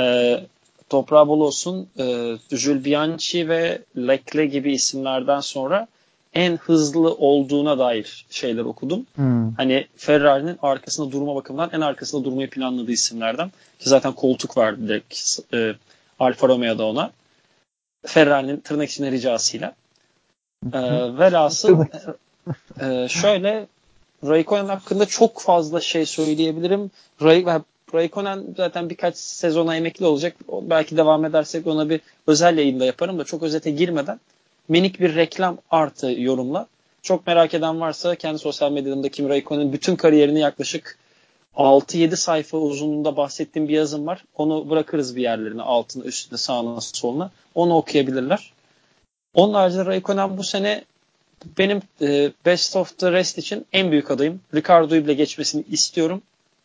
[0.00, 0.40] e,
[0.88, 5.86] toprağı bol olsun e, Jules Bianchi ve Leclerc gibi isimlerden sonra
[6.36, 9.06] en hızlı olduğuna dair şeyler okudum.
[9.14, 9.52] Hmm.
[9.54, 13.48] Hani Ferrari'nin arkasında durma bakımından en arkasında durmayı planladığı isimlerden.
[13.78, 15.72] Ki zaten koltuk var direkt e,
[16.20, 17.10] Alfa Romeo'da ona.
[18.06, 19.74] Ferrari'nin tırnak içinde ricasıyla.
[20.72, 20.80] E,
[21.18, 21.84] velhasıl
[22.80, 23.66] e, şöyle
[24.24, 26.90] Raikkonen hakkında çok fazla şey söyleyebilirim.
[27.22, 27.44] Ray,
[27.94, 30.36] Raikkonen zaten birkaç sezona emekli olacak.
[30.62, 34.20] Belki devam edersek ona bir özel yayında yaparım da çok özete girmeden
[34.68, 36.66] minik bir reklam artı yorumla.
[37.02, 40.98] Çok merak eden varsa kendi sosyal medyamda Kim Raikkonen'in bütün kariyerini yaklaşık
[41.56, 44.24] 6-7 sayfa uzunluğunda bahsettiğim bir yazım var.
[44.36, 47.30] Onu bırakırız bir yerlerine altına, üstüne, sağına, soluna.
[47.54, 48.52] Onu okuyabilirler.
[49.34, 50.84] Onun haricinde Raikkonen bu sene
[51.58, 54.40] benim e, Best of the Rest için en büyük adayım.
[54.54, 56.22] Ricardo'yu bile geçmesini istiyorum.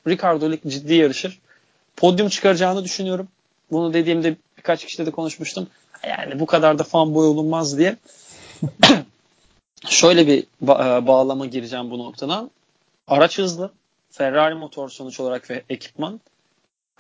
[0.08, 1.40] Ricardo ile ciddi yarışır.
[1.96, 3.28] Podyum çıkaracağını düşünüyorum.
[3.72, 5.68] Bunu dediğimde birkaç kişiyle de konuşmuştum
[6.08, 7.98] yani bu kadar da fanboy olunmaz diye
[9.90, 12.52] şöyle bir ba- e, bağlama gireceğim bu noktadan.
[13.08, 13.72] Araç hızlı.
[14.12, 16.20] Ferrari motor sonuç olarak ve ekipman.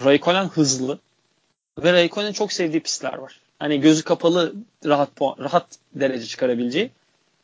[0.05, 0.99] Raikkonen hızlı.
[1.83, 3.39] Ve Raikkonen çok sevdiği pistler var.
[3.59, 4.53] Hani gözü kapalı
[4.85, 6.89] rahat rahat derece çıkarabileceği.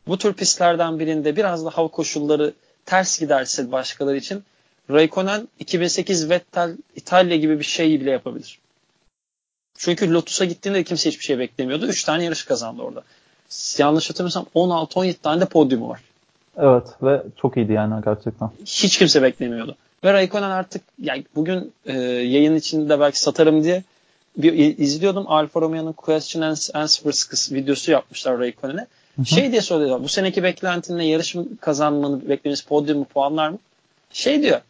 [0.07, 2.53] Bu tür pistlerden birinde biraz da hava koşulları
[2.85, 4.43] ters giderse başkaları için
[4.91, 8.59] Raikkonen 2008 Vettel İtalya gibi bir şey bile yapabilir.
[9.77, 11.87] Çünkü Lotus'a gittiğinde kimse hiçbir şey beklemiyordu.
[11.87, 13.03] 3 tane yarış kazandı orada.
[13.77, 16.01] Yanlış hatırlamıyorsam 16-17 tane de podyumu var.
[16.57, 18.49] Evet ve çok iyiydi yani gerçekten.
[18.65, 19.75] Hiç kimse beklemiyordu.
[20.03, 23.83] Ve Raikkonen artık yani bugün e, yayın içinde belki satarım diye
[24.37, 25.25] bir izliyordum.
[25.27, 28.87] Alfa Romeo'nun Question and Answers videosu yapmışlar Raikkonen'e.
[29.25, 30.03] Şey diye soruyorlar.
[30.03, 33.57] Bu seneki beklentinle yarış mı kazanmanı beklediğiniz podyum mu puanlar mı?
[34.13, 34.61] Şey diyor.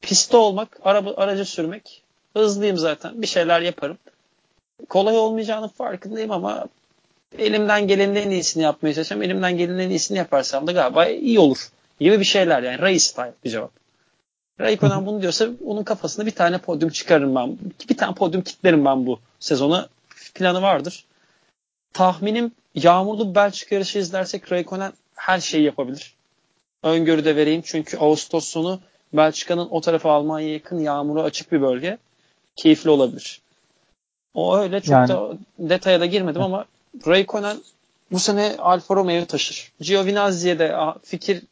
[0.00, 2.02] Piste olmak, araba, aracı sürmek
[2.36, 3.22] Hızlıyım zaten.
[3.22, 3.98] Bir şeyler yaparım.
[4.88, 6.66] Kolay olmayacağının farkındayım ama
[7.38, 9.22] elimden gelenin en iyisini yapmaya çalışacağım.
[9.22, 11.68] Elimden gelenin en iyisini yaparsam da galiba iyi olur.
[12.00, 12.78] Gibi bir şeyler yani.
[12.78, 13.70] Ray style bir cevap.
[14.60, 17.58] Raikkonen bunu diyorsa onun kafasında bir tane podyum çıkarırım ben.
[17.90, 19.88] Bir tane podyum kitlerim ben bu sezona.
[20.34, 21.04] Planı vardır.
[21.92, 26.14] Tahminim yağmurlu Belçika yarışı izlersek Raikkonen her şeyi yapabilir.
[26.82, 28.80] Öngörü de vereyim çünkü Ağustos sonu
[29.12, 31.98] Belçika'nın o tarafa Almanya'ya yakın yağmuru açık bir bölge
[32.56, 33.40] keyifli olabilir.
[34.34, 36.64] O öyle çok yani, da detaya da girmedim ama
[37.06, 37.56] Raikkonen
[38.12, 39.72] bu sene Alfa Romeo'yu taşır.
[39.80, 41.42] Giovinazzi'ye de fikir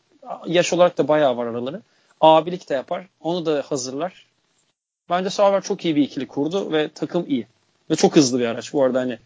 [0.47, 1.83] yaş olarak da bayağı var araları.
[2.21, 3.07] Abilik de yapar.
[3.21, 4.27] Onu da hazırlar.
[5.11, 7.47] Bence Sauber çok iyi bir ikili kurdu ve takım iyi.
[7.91, 8.73] Ve çok hızlı bir araç.
[8.73, 9.19] Bu arada hani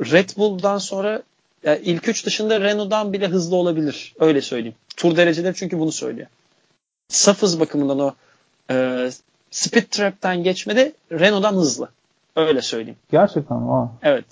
[0.00, 1.22] Red Bull'dan sonra
[1.64, 4.14] yani ilk üç dışında Renault'dan bile hızlı olabilir.
[4.20, 4.74] Öyle söyleyeyim.
[4.96, 6.26] Tur dereceleri çünkü bunu söylüyor.
[7.08, 8.14] Saf hız bakımından o
[8.70, 9.08] e,
[9.52, 11.88] Speed Trap'ten geçmede Renault'dan hızlı.
[12.36, 12.98] Öyle söyleyeyim.
[13.10, 13.88] Gerçekten mi?
[14.02, 14.24] Evet.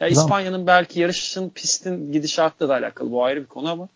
[0.00, 3.10] Ya İspanya'nın belki yarışın pistin gidişatla da alakalı.
[3.10, 3.88] Bu ayrı bir konu ama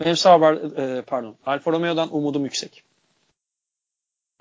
[0.00, 2.82] benim Sauber, e, pardon, Alfa Romeo'dan umudum yüksek.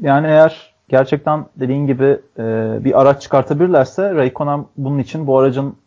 [0.02, 2.44] Yani eğer gerçekten dediğin gibi e,
[2.84, 5.78] bir araç çıkartabilirlerse Raikkonen bunun için bu aracın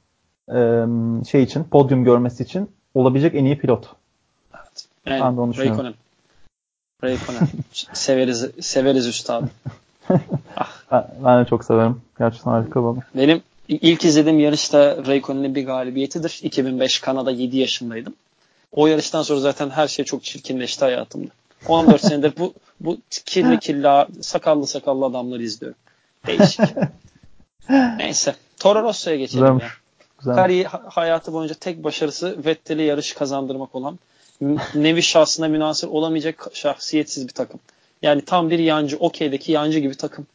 [0.49, 0.85] e,
[1.31, 3.87] şey için podyum görmesi için olabilecek en iyi pilot.
[4.55, 4.89] Evet.
[5.07, 5.85] Yani, ben de onu düşünüyorum.
[5.85, 6.08] Raikkonen.
[7.05, 7.49] Raikkonen.
[7.93, 9.51] severiz, severiz üstadım.
[10.57, 10.83] ah.
[10.93, 12.03] ben, ben de çok severim.
[12.19, 13.01] Gerçekten harika baba.
[13.15, 16.41] Benim ilk izlediğim yarışta Raikkonen'in bir galibiyetidir.
[16.43, 18.15] 2005 Kanada 7 yaşındaydım.
[18.73, 21.31] O yarıştan sonra zaten her şey çok çirkinleşti hayatımda.
[21.69, 25.79] 14 senedir bu bu kirli kirli sakallı sakallı adamları izliyorum.
[26.27, 26.61] Değişik.
[27.97, 28.35] Neyse.
[28.59, 29.65] Toro Rosso'ya geçelim Güzelmiş.
[29.65, 29.71] ya.
[30.19, 30.37] Güzelmiş.
[30.43, 33.99] Kariyer hayatı boyunca tek başarısı Vettel'e yarış kazandırmak olan
[34.75, 37.61] nevi şahsına münasır olamayacak şahsiyetsiz bir takım.
[38.03, 40.27] Yani tam bir yancı, okeydeki yancı gibi takım.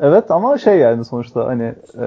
[0.00, 2.04] Evet ama şey yani sonuçta hani e,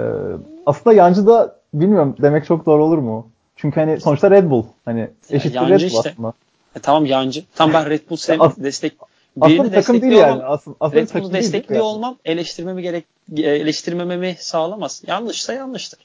[0.66, 3.28] aslında yancı da bilmiyorum demek çok doğru olur mu?
[3.56, 6.10] Çünkü hani sonuçta Red Bull hani eşit Red Bull işte.
[6.10, 6.34] aslında.
[6.76, 7.44] E, tamam yancı.
[7.56, 8.94] Tam ben Red Bull sev destek
[9.42, 10.44] aslında takım değil yani.
[10.44, 11.90] Aslında, aslında Red Bull'u destekliyor yani.
[11.90, 13.06] olmam eleştirmemi gerek
[13.38, 15.04] eleştirmememi sağlamaz.
[15.08, 16.00] Yanlışsa yanlıştır.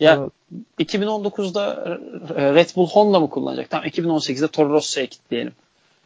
[0.00, 0.30] Ya
[0.78, 0.90] evet.
[0.90, 1.98] 2019'da
[2.54, 3.70] Red Bull Honda mı kullanacak?
[3.70, 5.52] Tamam 2018'de Toro Rosso'ya kitleyelim.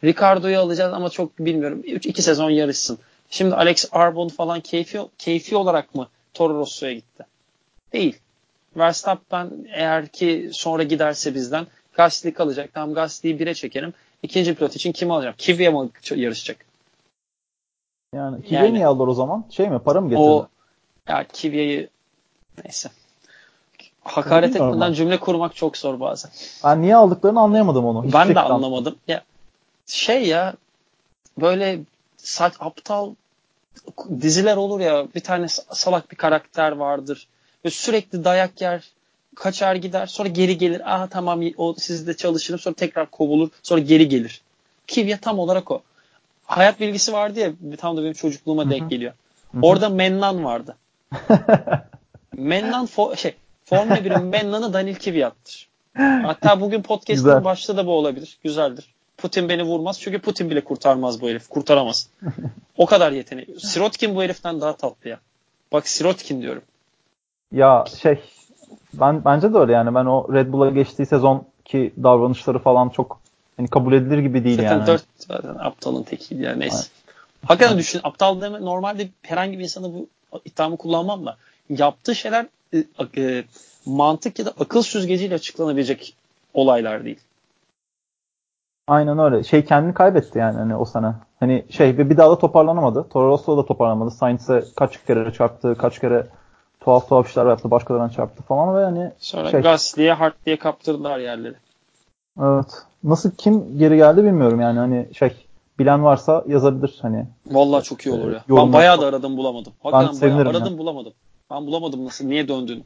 [0.03, 1.81] Ricardo'yu alacağız ama çok bilmiyorum.
[1.85, 2.97] 3 2 sezon yarışsın.
[3.29, 7.25] Şimdi Alex Arbon falan keyfi keyfi olarak mı Toro Rosso'ya gitti?
[7.93, 8.19] Değil.
[8.77, 12.69] Verstappen eğer ki sonra giderse bizden Gasly kalacak.
[12.73, 13.93] Tamam Gasly'yi bire çekerim.
[14.23, 15.35] İkinci pilot için kim alacağım?
[15.37, 16.65] Kvyat mı yarışacak?
[18.15, 19.45] Yani Kvyat'ı yani, niye alır o zaman?
[19.49, 19.79] Şey mi?
[19.79, 20.23] Para mı getirdi?
[20.23, 20.47] O,
[21.07, 21.89] ya Kvyat'ı
[22.63, 22.89] neyse.
[24.03, 26.31] Hakaret etmeden cümle kurmak çok zor bazen.
[26.63, 28.03] Ben niye aldıklarını anlayamadım onu.
[28.05, 28.95] Hiç ben de anlamadım.
[29.07, 29.23] Ya
[29.87, 30.53] şey ya
[31.41, 31.79] böyle
[32.17, 33.13] saç aptal
[34.21, 37.27] diziler olur ya bir tane salak bir karakter vardır
[37.65, 38.83] ve sürekli dayak yer
[39.35, 44.09] kaçar gider sonra geri gelir aha tamam o sizde çalışırım sonra tekrar kovulur sonra geri
[44.09, 44.41] gelir.
[44.87, 45.81] Kivya tam olarak o.
[46.45, 49.13] Hayat bilgisi vardı ya tam da benim çocukluğuma denk geliyor.
[49.61, 50.75] Orada Mennan vardı.
[52.37, 53.35] Mennan fo- şey
[53.65, 55.69] Formula 1'in Mennan'ı Daniel Kvyat'tır.
[56.23, 58.37] Hatta bugün podcast'ın başta da bu olabilir.
[58.43, 58.93] Güzeldir.
[59.17, 61.49] Putin beni vurmaz çünkü Putin bile kurtarmaz bu herif.
[61.49, 62.09] Kurtaramaz.
[62.77, 63.59] o kadar yeteneği.
[63.59, 65.19] Sirotkin bu heriften daha tatlı ya.
[65.71, 66.61] Bak Sirotkin diyorum.
[67.51, 68.19] Ya şey
[68.93, 69.95] ben bence de öyle yani.
[69.95, 73.19] Ben o Red Bull'a geçtiği sezon ki davranışları falan çok
[73.57, 74.87] hani kabul edilir gibi değil zaten yani.
[74.87, 76.77] Dört, zaten aptalın tekiydi yani neyse.
[76.77, 76.91] Evet.
[77.47, 80.07] Hakikaten düşün aptal deme normalde herhangi bir insana bu
[80.45, 81.37] iddiamı kullanmam da
[81.69, 82.83] yaptığı şeyler e,
[83.17, 83.43] e,
[83.85, 86.15] mantık ya da akıl süzgeciyle açıklanabilecek
[86.53, 87.19] olaylar değil.
[88.87, 89.43] Aynen öyle.
[89.43, 91.13] Şey kendini kaybetti yani hani o sene.
[91.39, 93.09] Hani şey bir daha da toparlanamadı.
[93.09, 94.11] Toro Rosso da toparlanamadı.
[94.11, 96.27] Sainz'e kaç kere çarptı, kaç kere
[96.79, 101.19] tuhaf tuhaf işler yaptı, başkalarına çarptı falan ve hani Sonra şey, Gasly'ye Hart diye kaptırdılar
[101.19, 101.55] yerleri.
[102.41, 102.83] Evet.
[103.03, 105.31] Nasıl kim geri geldi bilmiyorum yani hani şey
[105.79, 107.25] bilen varsa yazabilir hani.
[107.47, 108.43] Vallahi çok iyi olur ya.
[108.49, 109.73] Ben bayağı da aradım bulamadım.
[109.83, 110.77] Hakikaten ben bayağı aradım ya.
[110.77, 111.13] bulamadım.
[111.53, 112.83] Ben bulamadım nasıl, niye döndüğünü.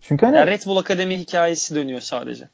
[0.00, 0.36] Çünkü hani...
[0.36, 2.48] Yani Red Bull Akademi hikayesi dönüyor sadece.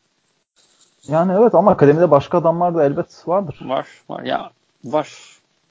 [1.09, 3.59] Yani evet ama akademide başka adamlar da elbet vardır.
[3.63, 4.23] Var, var.
[4.23, 4.51] Ya
[4.85, 5.09] var.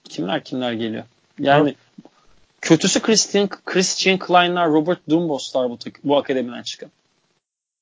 [0.04, 1.04] Kimler kimler geliyor.
[1.40, 2.06] Yani evet.
[2.62, 6.90] kötüsü Christian Christian Klein'lar, Robert Dumbos'lar bu, bu akademiden çıkan.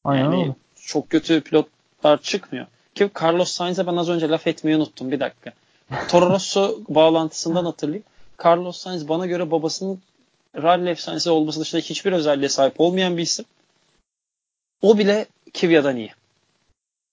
[0.04, 0.56] Aynen yani öyle.
[0.76, 2.66] çok kötü pilotlar çıkmıyor.
[2.96, 5.12] Ki Carlos Sainz'e ben az önce laf etmeyi unuttum.
[5.12, 5.52] Bir dakika.
[6.08, 8.06] Toro Rosso bağlantısından hatırlayayım.
[8.46, 10.02] Carlos Sainz bana göre babasının
[10.64, 13.46] rally efsanesi olması dışında hiçbir özelliğe sahip olmayan bir isim.
[14.82, 16.12] O bile Kvyat'dan iyi.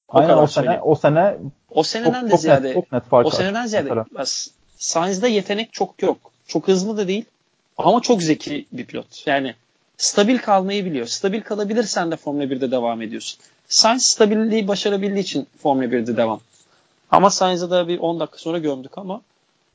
[0.08, 1.36] O Aynen o sene o sene
[1.70, 4.04] o seneden çok, de çok ziyade net, çok net fark o seneden ziyade
[4.78, 6.18] Sainz'de yetenek çok yok.
[6.46, 7.24] Çok hızlı da değil
[7.78, 9.26] ama çok zeki bir pilot.
[9.26, 9.54] Yani
[9.96, 11.06] stabil kalmayı biliyor.
[11.06, 13.40] Stabil kalabilirsen de Formula 1'de devam ediyorsun.
[13.68, 16.40] Sainz stabilliği başarabildiği için Formula 1'de devam.
[17.10, 19.20] Ama Sainz'ı da bir 10 dakika sonra gömdük ama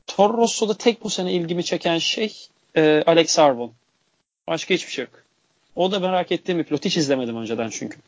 [0.06, 3.72] Toro Rosso'da tek bu sene ilgimi çeken şey e, Alex Arbon.
[4.48, 5.14] Başka hiçbir şey yok.
[5.76, 6.84] O da merak ettiğim bir pilot.
[6.84, 7.98] Hiç izlemedim önceden çünkü.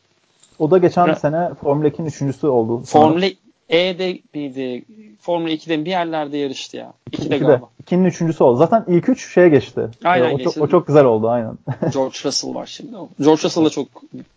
[0.59, 2.83] O da geçen Ra- sene Formula 2'nin üçüncüsü oldu.
[2.85, 3.25] Formula
[3.69, 4.83] E'de miydi?
[5.19, 6.93] Formula 2'de bir yerlerde yarıştı ya.
[7.11, 7.69] 2'de, 2'de galiba.
[7.85, 8.57] 2'nin üçüncüsü oldu.
[8.57, 9.89] Zaten ilk üç şeye geçti.
[10.03, 10.53] Aynen o, geçti.
[10.53, 11.57] Çok, o çok güzel oldu aynen.
[11.93, 12.91] George Russell var şimdi.
[13.21, 13.87] George Russell da çok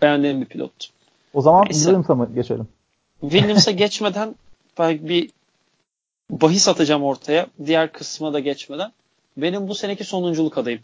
[0.03, 0.73] beğendiğim bir pilot.
[1.35, 2.69] O zaman Williams'a mı geçelim?
[3.21, 4.35] Williams'a geçmeden
[4.79, 5.31] bir
[6.31, 7.47] bahis atacağım ortaya.
[7.67, 8.93] Diğer kısma da geçmeden.
[9.37, 10.81] Benim bu seneki sonunculuk adayım.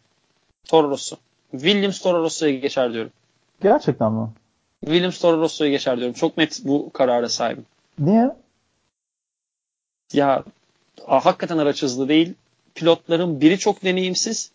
[0.65, 1.17] Toro Rosso.
[1.51, 3.13] Williams Toro Rosso'ya geçer diyorum.
[3.63, 4.29] Gerçekten mi?
[4.85, 6.15] Williams Toro Rosso'ya geçer diyorum.
[6.15, 7.67] Çok net bu karara sahibim.
[7.99, 8.31] Niye?
[10.13, 10.45] Ya
[11.07, 12.35] hakikaten araç hızlı değil.
[12.75, 14.51] Pilotların biri çok deneyimsiz.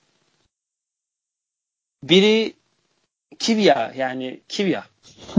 [2.03, 2.53] Biri
[3.39, 4.83] Kivya yani Kivya.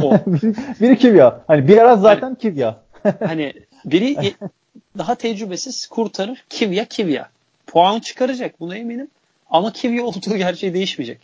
[0.02, 0.12] O.
[0.26, 1.40] biri, biri Kivya.
[1.46, 2.80] Hani bir ara zaten hani, Kivya.
[3.02, 3.52] hani
[3.84, 4.34] biri
[4.98, 6.44] daha tecrübesiz kurtarır.
[6.48, 7.30] Kivya Kivya.
[7.68, 9.08] Puan çıkaracak buna eminim.
[9.50, 11.18] Ama Kivya olduğu gerçeği değişmeyecek.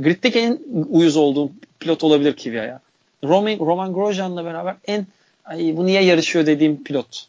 [0.00, 2.80] Grid'deki en uyuz olduğum pilot olabilir Kvyat ya.
[3.24, 5.06] Roman, Roman Grosjean'la beraber en
[5.44, 7.26] ay bu niye yarışıyor dediğim pilot.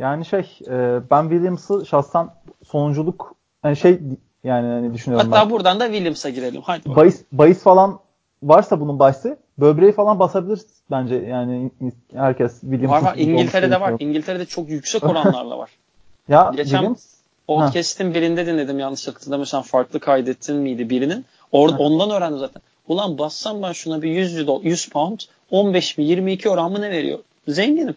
[0.00, 2.28] Yani şey e, ben Williams'ı şahsen
[2.66, 3.98] sonunculuk yani şey
[4.44, 5.50] yani hani düşünüyorum Hatta ben.
[5.50, 6.62] buradan da Williams'a girelim.
[6.64, 7.98] Hadi bahis, bahis falan
[8.42, 10.60] varsa bunun bahsi böbreği falan basabilir
[10.90, 11.70] bence yani
[12.14, 13.94] herkes Williams var var İngiltere'de var.
[13.98, 15.70] İngiltere'de çok yüksek oranlarla var.
[16.28, 17.04] ya Geçen Williams,
[17.46, 21.24] podcast'in birinde dinledim yanlış hatırlamıyorsam farklı kaydettin miydi birinin.
[21.52, 21.76] Or ha.
[21.78, 22.62] ondan öğrendim zaten.
[22.88, 25.20] Ulan bassam ben şuna bir 100, 100 pound
[25.50, 27.18] 15 mi 22 oran mı ne veriyor?
[27.48, 27.94] Zenginim.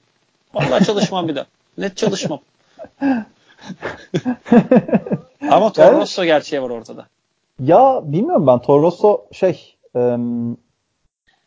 [0.53, 1.45] Vallahi çalışmam bir daha.
[1.77, 2.39] Net çalışmam.
[5.51, 7.05] Ama Toro Rosso gerçeği var ortada.
[7.59, 10.17] Ya bilmiyorum ben Toro Rosso şey e,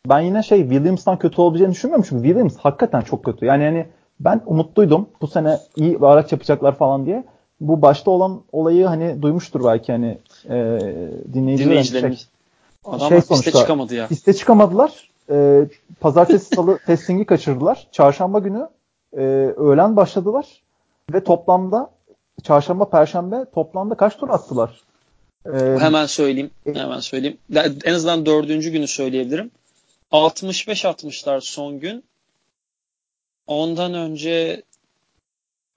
[0.09, 3.45] ben yine şey Williams'tan kötü olabileceğini düşünmüyorum çünkü Williams hakikaten çok kötü.
[3.45, 3.87] Yani yani
[4.25, 7.23] ben umutluydum bu sene iyi bir araç yapacaklar falan diye.
[7.61, 10.55] Bu başta olan olayı hani duymuştur belki hani e,
[11.33, 11.69] dinleyiciler.
[11.69, 12.19] Dinleyicilerimiz.
[12.19, 12.27] Şey,
[12.85, 14.07] Adamlar şey sonuçta, piste çıkamadı ya.
[14.07, 15.09] Piste çıkamadılar.
[15.29, 15.65] E,
[15.99, 17.87] pazartesi salı testingi kaçırdılar.
[17.91, 18.67] Çarşamba günü
[19.13, 19.21] e,
[19.57, 20.45] öğlen başladılar
[21.13, 21.89] ve toplamda
[22.43, 24.81] çarşamba perşembe toplamda kaç tur attılar?
[25.45, 26.51] Ee, hemen söyleyeyim.
[26.73, 27.37] Hemen söyleyeyim.
[27.85, 29.51] En azından dördüncü günü söyleyebilirim.
[30.11, 32.03] 65-60'lar son gün.
[33.47, 34.63] Ondan önce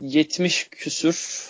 [0.00, 1.48] 70 küsür.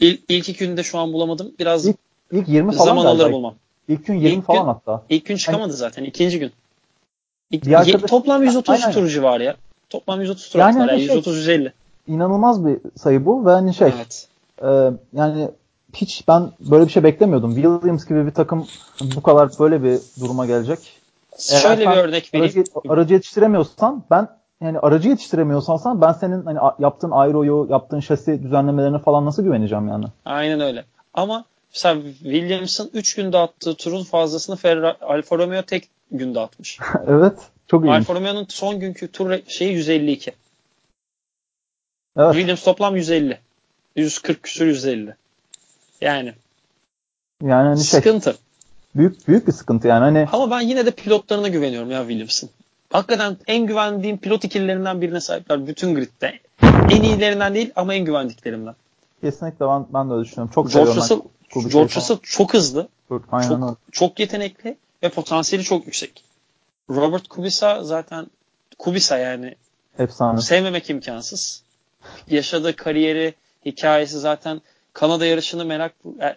[0.00, 1.52] İlk, ilk iki günde şu an bulamadım.
[1.58, 1.96] Biraz ilk,
[2.32, 3.54] ilk 20 falan zaman alır bulmam.
[3.88, 5.02] İlk gün 20 ilk falan gün, hatta.
[5.08, 6.04] İlk gün çıkamadı yani, zaten.
[6.04, 6.52] ikinci gün.
[7.50, 8.92] İlk, arkadaş, toplam 130 aynen.
[8.92, 9.56] turcu var ya.
[9.90, 11.72] Toplam 130 tur yani, yani şey, 130-150.
[12.06, 14.28] İnanılmaz bir sayı bu ve hani şey evet.
[14.62, 14.68] e,
[15.18, 15.48] yani
[15.94, 17.54] hiç ben böyle bir şey beklemiyordum.
[17.54, 18.66] Williams gibi bir takım
[19.16, 20.78] bu kadar böyle bir duruma gelecek.
[21.38, 22.54] Şöyle bir örnek vereyim.
[22.56, 24.28] Aracı, aracı yetiştiremiyorsan ben
[24.62, 29.88] yani aracı yetiştiremiyorsan sen ben senin hani yaptığın aeroyu, yaptığın şasi düzenlemelerine falan nasıl güveneceğim
[29.88, 30.04] yani?
[30.24, 30.84] Aynen öyle.
[31.14, 31.44] Ama
[31.74, 36.78] mesela Williams'ın 3 günde attığı turun fazlasını Ferrari, Alfa Romeo tek günde atmış.
[37.06, 37.38] evet.
[37.66, 37.90] Çok iyi.
[37.90, 40.32] Alfa Romeo'nun son günkü tur şeyi 152.
[42.16, 42.34] Evet.
[42.34, 43.38] Williams toplam 150.
[43.96, 45.14] 140 küsur 150.
[46.00, 46.34] Yani.
[47.42, 48.36] Yani hani şey, sıkıntı.
[48.94, 50.28] Büyük büyük bir sıkıntı yani hani.
[50.32, 52.50] Ama ben yine de pilotlarına güveniyorum ya Williams'ın.
[52.94, 56.40] Hakikaten en güvendiğim pilot ikililerinden birine sahipler bütün gridde.
[56.90, 58.74] En iyilerinden değil ama en güvendiklerimden.
[59.20, 60.52] Kesinlikle ben, ben de öyle düşünüyorum.
[60.54, 61.20] Çok George Russell,
[61.54, 62.88] George Russell çok hızlı.
[63.08, 63.74] Çok, aynen çok, öyle.
[63.92, 66.24] çok yetenekli ve potansiyeli çok yüksek.
[66.90, 68.26] Robert Kubica zaten
[68.78, 69.54] Kubica yani.
[69.98, 70.40] Efsane.
[70.40, 71.62] Sevmemek imkansız.
[72.30, 73.34] Yaşadığı kariyeri,
[73.66, 74.60] hikayesi zaten
[74.92, 75.94] Kanada yarışını merak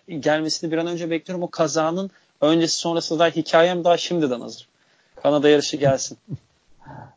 [0.08, 1.44] e, gelmesini bir an önce bekliyorum.
[1.44, 4.68] O kazanın öncesi sonrası da hikayem daha şimdiden hazır.
[5.16, 6.18] Kanada yarışı gelsin.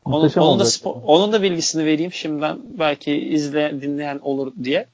[0.05, 4.87] onun, onun da spor, onun da bilgisini vereyim şimdiden belki izle dinleyen olur diye.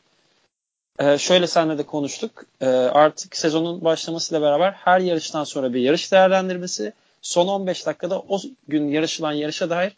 [0.98, 2.44] Ee, şöyle seninle de konuştuk.
[2.60, 8.40] Ee, artık sezonun başlamasıyla beraber her yarıştan sonra bir yarış değerlendirmesi, son 15 dakikada o
[8.68, 9.92] gün yarışılan yarışa dair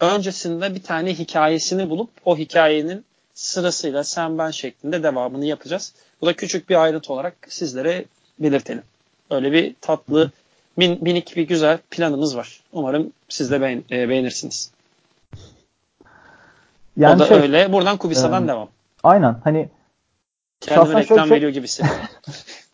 [0.00, 3.04] öncesinde bir tane hikayesini bulup o hikayenin
[3.34, 5.92] sırasıyla sen ben şeklinde devamını yapacağız.
[6.20, 8.04] Bu da küçük bir ayrıntı olarak sizlere
[8.38, 8.82] belirtelim.
[9.30, 10.30] Öyle bir tatlı
[10.76, 12.60] min, minik bir güzel planımız var.
[12.72, 14.70] Umarım siz de beğen, e, beğenirsiniz.
[16.96, 17.72] Yani o da şey, öyle.
[17.72, 18.68] Buradan Kubisa'dan e, devam.
[19.02, 19.36] Aynen.
[19.44, 19.68] Hani
[20.60, 21.36] Kendime reklam şey...
[21.36, 21.86] veriyor gibisin.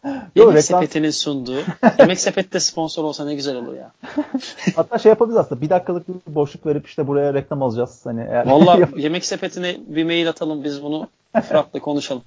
[0.05, 0.62] Yo, Yemek reklam...
[0.62, 1.59] Sepeti'nin sunduğu.
[1.98, 3.92] Yemek Sepeti de sponsor olsa ne güzel olur ya.
[4.76, 5.61] Hatta şey yapabiliriz aslında.
[5.61, 8.00] Bir dakikalık bir boşluk verip işte buraya reklam alacağız.
[8.05, 8.46] Hani eğer...
[8.46, 10.64] Valla Yemek Sepeti'ne bir mail atalım.
[10.64, 11.09] Biz bunu
[11.48, 12.22] Fırat'la konuşalım.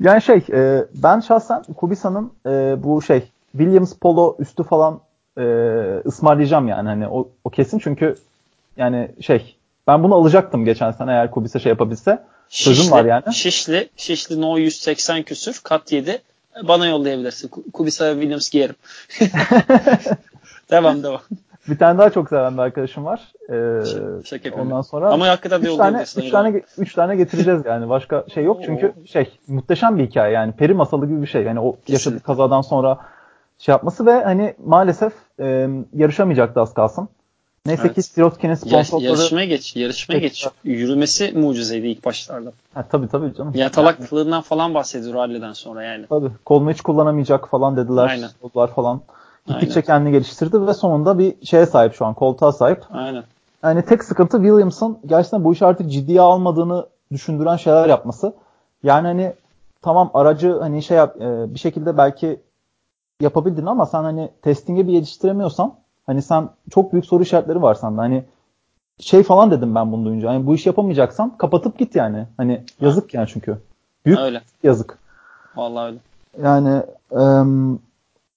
[0.00, 5.00] Yani şey e, ben şahsen Kubisa'nın e, bu şey Williams Polo üstü falan
[5.38, 5.42] e,
[6.06, 6.88] ısmarlayacağım yani.
[6.88, 8.14] Hani o, o kesin çünkü
[8.76, 9.56] yani şey
[9.86, 12.22] ben bunu alacaktım geçen sene eğer Kubisa şey yapabilse.
[12.48, 13.34] Sözüm Şişli, var yani.
[13.34, 16.22] Şişli, Şişli No 180 küsür kat 7.
[16.62, 17.48] Bana yollayabilirsin.
[17.72, 18.74] Kubisa Williams giyerim.
[20.70, 21.20] devam devam.
[21.68, 23.32] Bir tane daha çok seven bir arkadaşım var.
[23.50, 27.88] Ee, Şaka ondan sonra Ama hakikaten üç tane, üç tane, üç tane getireceğiz yani.
[27.88, 30.52] Başka şey yok çünkü şey muhteşem bir hikaye yani.
[30.52, 31.42] Peri masalı gibi bir şey.
[31.42, 32.98] Yani o yaşadığı kazadan sonra
[33.58, 37.08] şey yapması ve hani maalesef e, yarışamayacaktı az kalsın.
[37.66, 37.94] Neyse evet.
[37.94, 39.04] ki Sirotkin'in sponsorları...
[39.04, 40.48] Yarışmaya geç, yarışmaya geç.
[40.64, 42.52] Yürümesi mucizeydi ilk başlarda.
[42.74, 43.52] Ha, tabii tabii canım.
[43.54, 44.44] Yatalaklığından yani.
[44.44, 46.06] falan bahsediyor ralliden sonra yani.
[46.08, 46.30] Tabii.
[46.44, 48.08] Kolunu hiç kullanamayacak falan dediler.
[48.08, 48.28] Aynen.
[48.42, 49.00] Oldular falan.
[49.46, 52.14] Gittikçe kendini geliştirdi ve sonunda bir şeye sahip şu an.
[52.14, 52.84] Koltuğa sahip.
[52.90, 53.24] Aynen.
[53.62, 58.34] Yani tek sıkıntı Williams'ın gerçekten bu işi artık ciddiye almadığını düşündüren şeyler yapması.
[58.82, 59.32] Yani hani
[59.82, 62.40] tamam aracı hani şey yap, e, bir şekilde belki
[63.20, 65.74] yapabildin ama sen hani testinge bir yetiştiremiyorsan
[66.06, 68.00] Hani sen çok büyük soru işaretleri var sende.
[68.00, 68.24] Hani
[68.98, 70.28] şey falan dedim ben bunu duyunca.
[70.28, 72.26] Hani bu iş yapamayacaksan kapatıp git yani.
[72.36, 73.58] Hani yazık yani çünkü.
[74.06, 74.42] Büyük öyle.
[74.62, 74.98] yazık.
[75.56, 75.98] Vallahi öyle.
[76.42, 76.82] Yani
[77.12, 77.80] ım,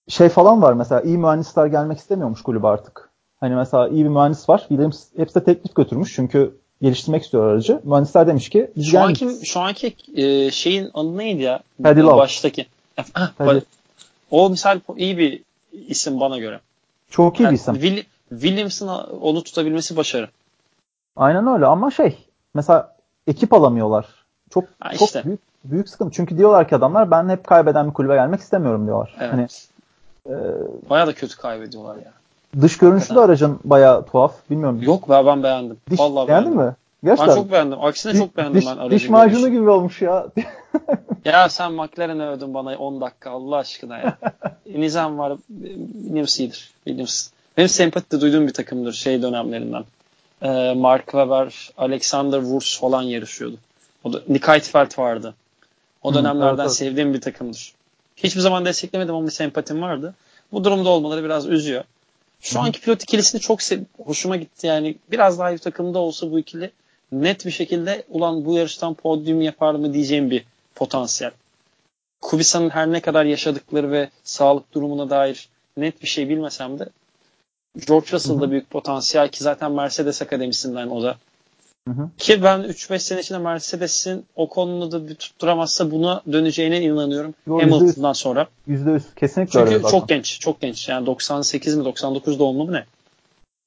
[0.09, 3.09] şey falan var mesela iyi mühendisler gelmek istemiyormuş kulübe artık.
[3.39, 4.59] Hani mesela iyi bir mühendis var.
[4.59, 7.81] Williams hepsi teklif götürmüş çünkü geliştirmek istiyor aracı.
[7.83, 11.59] Mühendisler demiş ki biz şu anki şu anki e, şeyin adı neydi ya?
[11.83, 12.17] Paddy Love.
[12.17, 12.65] Baştaki.
[14.31, 15.43] O misal iyi bir
[15.87, 16.59] isim bana göre.
[17.09, 17.73] Çok iyi yani bir isim.
[17.73, 18.87] Will, Williams'ın
[19.21, 20.29] onu tutabilmesi başarı.
[21.15, 22.17] Aynen öyle ama şey
[22.53, 22.95] mesela
[23.27, 24.05] ekip alamıyorlar.
[24.49, 25.23] Çok ha çok işte.
[25.25, 26.15] büyük büyük sıkıntı.
[26.15, 29.15] Çünkü diyorlar ki adamlar ben hep kaybeden bir kulübe gelmek istemiyorum diyorlar.
[29.19, 29.33] Evet.
[29.33, 29.47] Hani
[30.29, 30.35] e,
[30.89, 32.13] Baya da kötü kaybediyorlar ya.
[32.61, 34.33] Dış görünüşü de aracın baya tuhaf.
[34.49, 34.81] Bilmiyorum.
[34.81, 35.77] Yok be ben beğendim.
[35.89, 36.67] Diş, Vallahi beğendin beğendim.
[36.67, 36.75] mi?
[37.03, 37.27] Gerçekten.
[37.27, 37.83] Ben çok beğendim.
[37.83, 38.95] Aksine diş, çok beğendim diş, ben aracı.
[38.95, 40.27] Diş macunu gibi olmuş ya.
[41.25, 44.17] ya sen McLaren'ı övdün bana 10 dakika Allah aşkına ya.
[44.75, 45.33] Nizam var.
[46.03, 46.71] Williams iyidir.
[46.83, 47.29] Williams.
[47.57, 49.83] Benim sempati duyduğum bir takımdır şey dönemlerinden.
[50.41, 53.55] Ee, Mark Webber, Alexander Wurz falan yarışıyordu.
[54.03, 55.33] O da Nick Heidfeld vardı.
[56.03, 56.73] O dönemlerden evet, evet.
[56.73, 57.73] sevdiğim bir takımdır.
[58.23, 60.15] Hiçbir zaman desteklemedim ama bir sempatim vardı.
[60.51, 61.83] Bu durumda olmaları biraz üzüyor.
[62.41, 64.95] Şu anki pilot ikilisini çok sev hoşuma gitti yani.
[65.11, 66.71] Biraz daha bir takımda olsa bu ikili
[67.11, 70.45] net bir şekilde ulan bu yarıştan podyum yapar mı diyeceğim bir
[70.75, 71.31] potansiyel.
[72.21, 76.89] Kubica'nın her ne kadar yaşadıkları ve sağlık durumuna dair net bir şey bilmesem de
[77.87, 81.17] George Russell'da büyük potansiyel ki zaten Mercedes Akademisi'nden o da.
[81.89, 82.09] Hı hı.
[82.17, 87.33] Ki ben 3-5 sene içinde Mercedes'in o konuda da bir tutturamazsa buna döneceğine inanıyorum.
[87.47, 88.47] Yo, Hamilton'dan sonra.
[88.67, 89.75] %100 kesinlikle Çünkü öyle.
[89.75, 90.89] Çünkü çok genç, çok genç.
[90.89, 92.85] Yani 98 mi 99 doğumlu mu ne?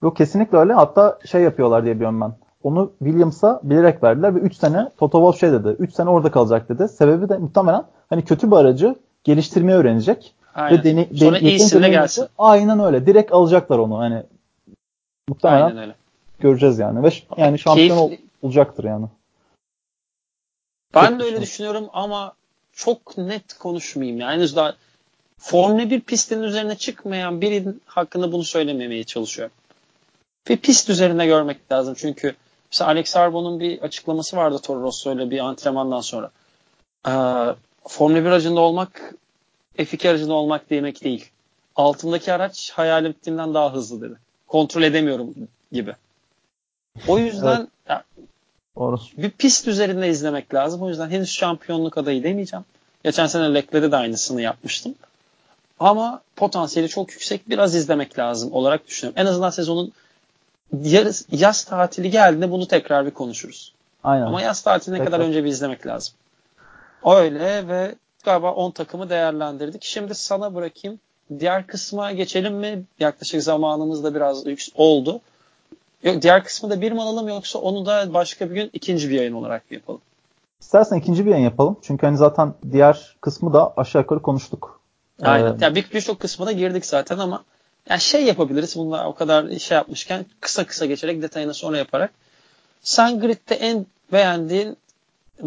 [0.03, 0.73] Yok kesinlikle öyle.
[0.73, 2.33] Hatta şey yapıyorlar diye biliyorum ben.
[2.63, 5.69] Onu Williams'a bilerek verdiler ve 3 sene Toto Wolff şey dedi.
[5.79, 6.89] 3 sene orada kalacak dedi.
[6.89, 8.95] Sebebi de muhtemelen hani kötü bir aracı
[9.25, 10.35] geliştirmeyi öğrenecek.
[10.55, 10.79] Aynen.
[10.79, 12.27] Ve deni, Sonra deni, iyisine gelsin.
[12.39, 13.07] Aynen öyle.
[13.07, 13.99] Direkt alacaklar onu.
[13.99, 14.23] Hani
[15.29, 15.95] muhtemelen Aynen öyle.
[16.43, 17.03] Göreceğiz yani.
[17.03, 18.13] Ve yani şampiyon ol,
[18.43, 19.07] olacaktır yani.
[20.95, 22.35] Ben çok de öyle düşünüyorum ama
[22.73, 24.21] çok net konuşmayayım.
[24.21, 24.75] Yani henüz daha
[25.39, 29.55] Formula 1 pistinin üzerine çıkmayan birinin hakkında bunu söylememeye çalışıyorum.
[30.51, 31.95] Ve pist üzerinde görmek lazım.
[31.99, 32.35] Çünkü
[32.71, 36.31] mesela Alex Arbon'un bir açıklaması vardı Toro Rosso ile bir antrenmandan sonra.
[37.07, 37.11] Ee,
[37.89, 39.15] Formula 1 aracında olmak
[39.79, 41.31] F2 aracında olmak demek değil.
[41.77, 44.19] Altındaki araç hayal ettiğimden daha hızlı dedi.
[44.47, 45.35] Kontrol edemiyorum
[45.73, 45.95] gibi.
[47.09, 48.03] O yüzden evet.
[48.77, 50.83] ya, bir pist üzerinde izlemek lazım.
[50.83, 52.65] O yüzden henüz şampiyonluk adayı demeyeceğim.
[53.05, 54.95] Geçen sene Leclerc'de de aynısını yapmıştım.
[55.81, 57.49] Ama potansiyeli çok yüksek.
[57.49, 59.23] Biraz izlemek lazım olarak düşünüyorum.
[59.23, 59.93] En azından sezonun
[60.83, 63.73] yaz, yaz tatili geldiğinde bunu tekrar bir konuşuruz.
[64.05, 64.27] Aynen.
[64.27, 65.13] Ama yaz tatiline Tekrar.
[65.13, 66.15] kadar önce bir izlemek lazım.
[67.07, 69.85] Öyle ve galiba 10 takımı değerlendirdik.
[69.85, 71.01] Şimdi sana bırakayım.
[71.39, 72.83] Diğer kısma geçelim mi?
[73.01, 75.21] Yaklaşık zamanımız da biraz oldu.
[76.03, 79.15] Yok diğer kısmı da bir mi alalım yoksa onu da başka bir gün ikinci bir
[79.15, 80.01] yayın olarak mı yapalım?
[80.61, 81.77] İstersen ikinci bir yayın yapalım.
[81.83, 84.81] Çünkü hani zaten diğer kısmı da aşağı yukarı konuştuk.
[85.23, 85.53] Aynen.
[85.53, 87.45] Ee, yani bir birçok kısmına girdik zaten ama
[87.89, 88.77] yani şey yapabiliriz.
[88.77, 92.11] Bunlar o kadar şey yapmışken kısa kısa geçerek detayını sonra yaparak.
[92.83, 94.77] Sen gridde en beğendiğin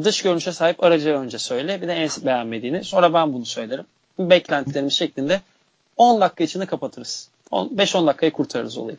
[0.03, 1.81] dış görünüşe sahip aracı önce söyle.
[1.81, 2.83] Bir de en beğenmediğini.
[2.83, 3.85] Sonra ben bunu söylerim.
[4.19, 5.41] Beklentilerimiz şeklinde
[5.97, 7.29] 10 dakika içinde kapatırız.
[7.51, 8.97] 5-10 dakikayı kurtarırız olayı.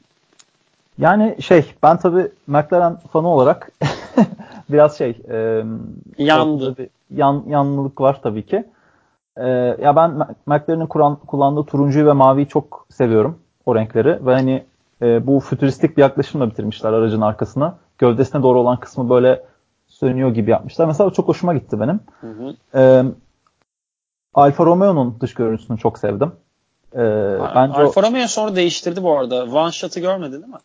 [0.99, 3.73] Yani şey ben tabii McLaren fanı olarak
[4.71, 5.65] biraz şey e,
[6.19, 6.77] yandı.
[6.79, 8.65] Bir yan, yanlılık var tabii ki.
[9.37, 9.49] E,
[9.83, 10.11] ya ben
[10.47, 10.87] McLaren'in
[11.17, 14.65] kullandığı turuncuyu ve maviyi çok seviyorum o renkleri ve hani
[15.03, 17.79] e, bu fütüristik bir yaklaşımla bitirmişler aracın arkasına.
[17.99, 19.45] Gövdesine doğru olan kısmı böyle
[19.87, 20.87] sönüyor gibi yapmışlar.
[20.87, 22.01] Mesela çok hoşuma gitti benim.
[22.21, 22.79] Hı hı.
[22.81, 23.05] E,
[24.35, 26.33] Alfa Romeo'nun dış görüntüsünü çok sevdim.
[26.93, 26.99] E,
[27.55, 29.45] bence Alfa Romeo sonra değiştirdi bu arada.
[29.45, 30.59] One shot'ı görmedin değil mi?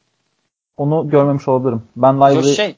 [0.81, 1.83] Onu görmemiş olabilirim.
[1.95, 2.43] Ben live'ı...
[2.43, 2.75] Şey,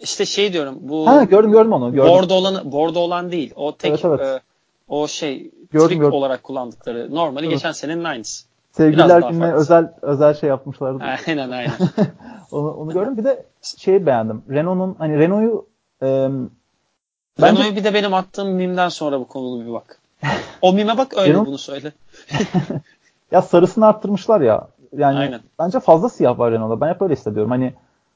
[0.00, 0.78] işte şey diyorum.
[0.80, 1.92] Bu ha, gördüm gördüm onu.
[1.92, 2.10] Gördüm.
[2.10, 3.52] Bordo olan, bordo olan değil.
[3.56, 4.20] O tek evet, evet.
[4.20, 4.40] E,
[4.88, 6.12] o şey gördüm, trick gördüm.
[6.12, 7.14] olarak kullandıkları.
[7.14, 7.54] Normali evet.
[7.54, 8.44] geçen senenin aynısı.
[8.72, 11.04] Sevgililer gününe özel özel şey yapmışlardı.
[11.26, 11.72] Aynen aynen.
[12.50, 13.16] onu, onu gördüm.
[13.16, 14.42] Bir de şeyi beğendim.
[14.50, 15.66] Renault'un hani Renault'u
[16.02, 16.06] e,
[17.40, 19.98] Renault'u bir de benim attığım mimden sonra bu konulu bir bak.
[20.62, 21.46] O mime bak öyle Renault...
[21.46, 21.92] bunu söyle.
[23.30, 24.68] ya sarısını arttırmışlar ya.
[24.96, 25.40] Yani Aynen.
[25.58, 26.80] bence fazla siyah var Renault'da.
[26.80, 27.50] Ben hep öyle hissediyorum.
[27.50, 27.74] Hani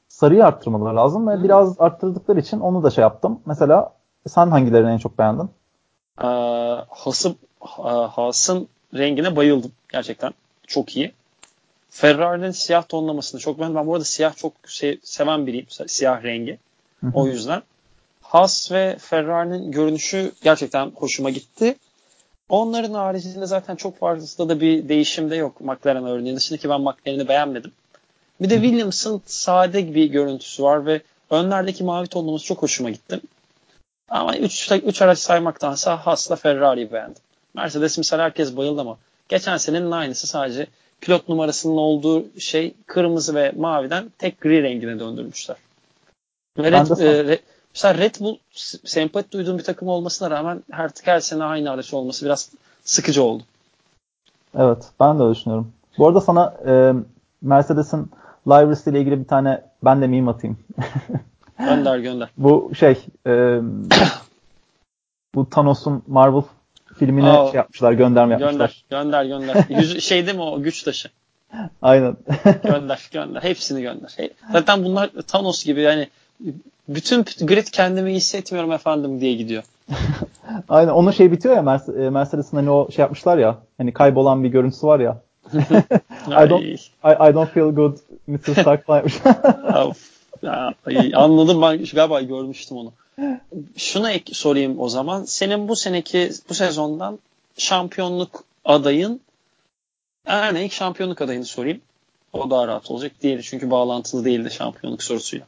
[0.08, 1.44] sarıyı arttırmaları lazım ve hmm.
[1.44, 3.40] biraz arttırdıkları için onu da şey yaptım.
[3.46, 3.92] Mesela
[4.26, 5.50] sen hangilerini en çok beğendin?
[6.22, 6.26] Ee,
[6.88, 7.36] Has'ın
[8.10, 10.32] Has'ın rengine bayıldım gerçekten.
[10.66, 11.12] Çok iyi.
[11.90, 13.76] Ferrari'nin siyah tonlamasını çok beğendim.
[13.76, 15.66] Ben bu arada siyah çok se- seven biriyim.
[15.86, 16.58] Siyah rengi.
[17.00, 17.10] Hı-hı.
[17.14, 17.62] O yüzden.
[18.22, 21.76] Haas ve Ferrari'nin görünüşü gerçekten hoşuma gitti.
[22.48, 26.80] Onların haricinde zaten çok fazla da bir değişim de yok McLaren örneğin dışında ki ben
[26.80, 27.72] McLaren'i beğenmedim.
[28.40, 31.00] Bir de Williams'ın sade bir görüntüsü var ve
[31.30, 33.20] önlerdeki mavi tonlaması çok hoşuma gitti.
[34.08, 37.22] Ama 3 araç saymaktansa Haas'la Ferrari'yi beğendim.
[37.54, 38.98] Mercedes misal herkes bayıldı ama
[39.28, 40.66] geçen senenin aynısı sadece
[41.00, 45.56] pilot numarasının olduğu şey kırmızı ve maviden tek gri rengine döndürmüşler.
[46.58, 47.38] Ve Red, e,
[47.76, 48.36] mesela Red Bull
[48.84, 52.50] sempati duyduğum bir takım olmasına rağmen artık her sene aynı araç olması biraz
[52.84, 53.42] sıkıcı oldu.
[54.58, 55.72] Evet ben de öyle düşünüyorum.
[55.98, 56.92] Bu arada sana e,
[57.42, 58.10] Mercedes'in
[58.46, 60.58] library'si ile ilgili bir tane ben de meme atayım.
[61.58, 62.28] gönder gönder.
[62.36, 62.96] Bu şey
[63.26, 63.60] e,
[65.34, 66.42] bu Thanos'un Marvel
[66.98, 68.84] filmine Aa, şey yapmışlar gönderme yapmışlar.
[68.90, 69.64] Gönder gönder gönder.
[69.80, 71.08] Yüz, şey değil mi o güç taşı?
[71.82, 72.16] Aynen.
[72.64, 73.42] gönder gönder.
[73.42, 74.16] Hepsini gönder.
[74.52, 76.08] Zaten bunlar Thanos gibi yani
[76.88, 79.62] bütün grid kendimi hissetmiyorum efendim diye gidiyor.
[80.68, 84.48] Aynen onun şey bitiyor ya e, Mercedes'in hani o şey yapmışlar ya hani kaybolan bir
[84.48, 85.20] görüntüsü var ya.
[86.26, 86.64] I don't
[87.04, 87.96] I, I don't feel good
[88.26, 88.60] Mr.
[88.60, 89.04] Stark falan
[90.42, 90.74] ya,
[91.14, 92.92] anladım ben galiba görmüştüm onu.
[93.76, 95.24] Şunu ek, sorayım o zaman.
[95.24, 97.18] Senin bu seneki bu sezondan
[97.56, 99.20] şampiyonluk adayın
[100.64, 101.80] ilk şampiyonluk adayını sorayım.
[102.32, 103.12] O daha rahat olacak.
[103.22, 105.46] Diğeri çünkü bağlantılı değildi şampiyonluk sorusuyla.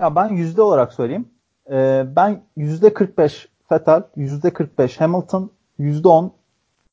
[0.00, 1.28] Ya ben yüzde olarak söyleyeyim.
[1.70, 6.32] Ee, ben yüzde 45 Vettel, yüzde 45 Hamilton, yüzde 10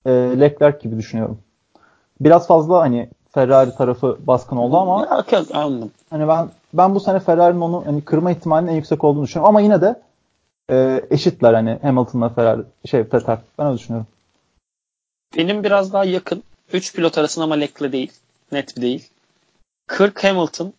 [0.06, 1.40] e, Leclerc gibi düşünüyorum.
[2.22, 5.92] Biraz fazla hani Ferrari tarafı baskın oldu ama ya, anladım.
[6.10, 9.62] Hani ben ben bu sene Ferrari'nin onu hani kırma ihtimalinin en yüksek olduğunu düşünüyorum ama
[9.62, 10.02] yine de
[10.72, 13.38] e, eşitler hani Hamilton'la Ferrari şey Vettel.
[13.60, 14.08] Ben öyle düşünüyorum.
[15.38, 16.44] Benim biraz daha yakın.
[16.74, 18.12] 3 pilot arasında ama Leclerc değil.
[18.52, 19.10] Net bir değil.
[19.88, 20.74] 40 Hamilton,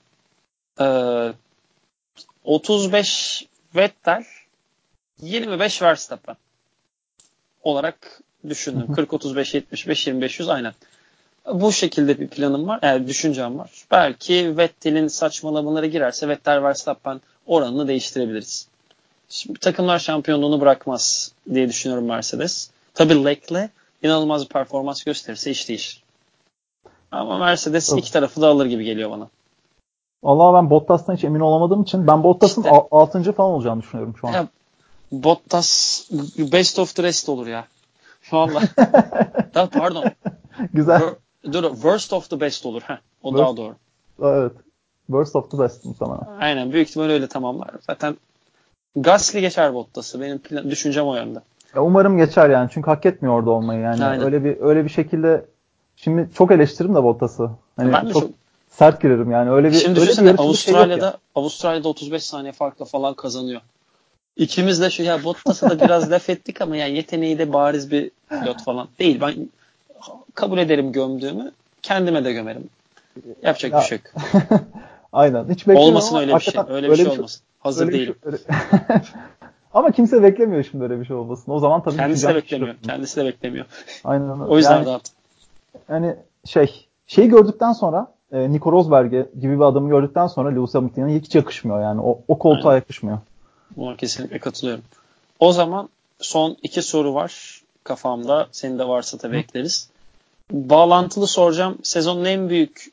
[0.81, 0.87] e,
[2.45, 3.47] 35
[3.77, 4.25] Vettel,
[5.21, 6.37] 25 Verstappen
[7.63, 8.95] olarak düşündüm.
[8.95, 10.73] 40 35 75 25 100 aynen.
[11.53, 12.79] Bu şekilde bir planım var.
[12.83, 13.71] Yani düşüncem var.
[13.91, 18.69] Belki Vettel'in saçmalamaları girerse Vettel Verstappen oranını değiştirebiliriz.
[19.29, 22.71] Şimdi takımlar şampiyonluğunu bırakmaz diye düşünüyorum Mercedes.
[22.95, 26.03] Tabii Leclerc inanılmaz bir performans gösterirse iş değişir.
[27.13, 28.03] Ama Mercedes evet.
[28.03, 29.29] iki tarafı da alır gibi geliyor bana.
[30.23, 33.33] Allah ben Bottas'tan hiç emin olamadığım için ben Bottas'ın işte, 6.
[33.33, 34.33] falan olacağını düşünüyorum şu an.
[34.33, 34.47] Ya,
[35.13, 36.01] Bottas
[36.39, 37.65] best of the rest olur ya.
[38.23, 38.61] Şu anda.
[39.73, 40.05] pardon.
[40.75, 41.03] Güzel.
[41.53, 42.83] Dur, worst of the best olur.
[42.83, 43.75] Heh, o worst, daha doğru.
[44.23, 44.53] Evet.
[45.07, 46.39] Worst of the best muhtemelen.
[46.41, 46.73] Aynen.
[46.73, 47.71] Büyük ihtimal öyle tamamlar.
[47.87, 48.17] Zaten
[48.97, 50.21] Gasly geçer Bottas'ı.
[50.21, 51.39] Benim plan, düşüncem o yönde.
[51.75, 52.71] Ya umarım geçer yani.
[52.73, 53.81] Çünkü hak etmiyor orada olmayı.
[53.81, 54.25] Yani Aynen.
[54.25, 55.45] öyle bir öyle bir şekilde
[55.97, 57.51] şimdi çok eleştiririm de Bottas'ı.
[57.77, 58.31] Hani ben de çok, çok
[58.73, 59.51] sert girerim yani.
[59.51, 63.61] Öyle bir Şimdi öyle bir şey Avustralya'da şey Avustralya'da 35 saniye farkla falan kazanıyor.
[64.37, 68.11] İkimiz de şu ya Bottas'a da biraz laf ettik ama yani yeteneği de bariz bir
[68.29, 69.21] pilot falan değil.
[69.21, 69.35] Ben
[70.35, 71.53] kabul ederim gömdüğümü.
[71.83, 72.69] Kendime de gömerim.
[73.43, 73.79] Yapacak ya.
[73.79, 74.25] bir şey yok.
[75.13, 75.49] Aynen.
[75.51, 76.63] Hiç olmasın öyle bir şey.
[76.69, 77.43] Öyle bir şey, şey olmasın.
[77.61, 78.15] Hazır değilim.
[78.25, 78.57] Şey,
[79.75, 81.53] Ama kimse beklemiyor şimdi öyle bir şey olmasın.
[81.53, 82.75] O zaman tabii kendisi de beklemiyor.
[82.75, 83.67] Şey kendisi de beklemiyor.
[84.05, 85.11] Aynen o yüzden yani, rahat.
[85.89, 89.11] Yani şey şeyi gördükten sonra e, Nico Rosberg
[89.41, 92.01] gibi bir adamı gördükten sonra Lewis Hamilton'a hiç yakışmıyor yani.
[92.01, 92.81] O, o koltuğa Aynen.
[92.81, 93.19] yakışmıyor.
[93.77, 94.85] Buna kesinlikle katılıyorum.
[95.39, 95.89] O zaman
[96.21, 98.49] son iki soru var kafamda.
[98.53, 99.41] Senin de varsa tabii Hı.
[99.41, 99.91] ekleriz.
[100.53, 101.79] Bağlantılı soracağım.
[101.83, 102.93] Sezonun en büyük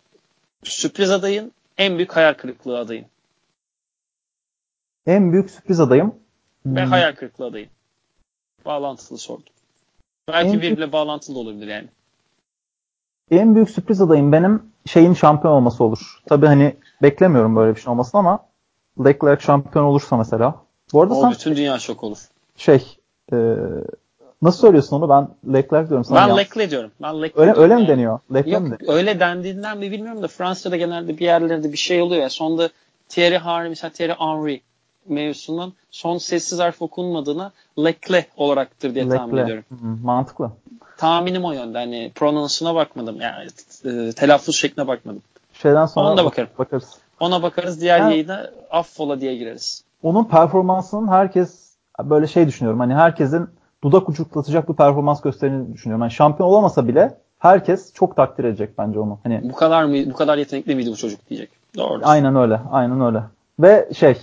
[0.64, 3.06] sürpriz adayın, en büyük hayal kırıklığı adayın.
[5.06, 6.16] En büyük sürpriz adayım.
[6.66, 6.90] Ve hmm.
[6.90, 7.70] hayal kırıklığı adayın.
[8.66, 9.44] Bağlantılı sordum.
[10.28, 10.94] Belki en birbirle büyük...
[10.94, 11.88] bağlantılı olabilir yani.
[13.31, 16.22] En büyük sürpriz adayım benim şeyin şampiyon olması olur.
[16.26, 18.39] Tabii hani beklemiyorum böyle bir şey olmasını ama
[19.06, 20.56] Leclerc şampiyon olursa mesela.
[20.93, 22.18] Bu arada o sen bütün dünya şok olur.
[22.56, 22.97] Şey
[23.34, 23.56] e,
[24.41, 25.10] nasıl söylüyorsun onu?
[25.10, 26.27] Ben Leclerc diyorum sana.
[26.30, 26.91] Ben Leclerc diyorum.
[27.01, 28.19] Ben Leclerc öyle, öyle mi deniyor?
[28.34, 28.93] Leclerc Yok, mi deniyor?
[28.97, 32.30] öyle dendiğinden mi bilmiyorum da Fransa'da genelde bir yerlerde bir şey oluyor ya.
[32.30, 32.69] Sonunda
[33.10, 34.61] Thierry Henry mesela Thierry Henry
[35.07, 39.18] mevzusundan son sessiz harf okunmadığına Leclerc olaraktır diye Leclerc.
[39.18, 39.64] tahmin ediyorum.
[39.69, 40.51] Hı, mantıklı.
[41.00, 41.78] Tahminim o yönde.
[41.78, 43.22] Hani pronunsuna bakmadım.
[43.22, 43.48] Yani
[43.86, 45.22] e, telaffuz şekline bakmadım.
[45.54, 46.50] Şeyden sonra Ona da bakarım.
[46.60, 46.98] bakarız.
[47.20, 47.82] Ona bakarız.
[47.82, 49.84] Diğer yani, yayına affola diye gireriz.
[50.04, 51.74] Onun performansının herkes
[52.04, 52.80] böyle şey düşünüyorum.
[52.80, 53.50] Hani herkesin
[53.84, 56.02] dudak uçuklatacak bir performans gösterdiğini düşünüyorum.
[56.02, 59.20] Yani şampiyon olamasa bile herkes çok takdir edecek bence onu.
[59.24, 61.50] Hani bu kadar mı bu kadar yetenekli miydi bu çocuk diyecek.
[61.78, 62.02] Doğru.
[62.04, 62.60] Aynen öyle.
[62.72, 63.24] Aynen öyle.
[63.60, 64.18] Ve şey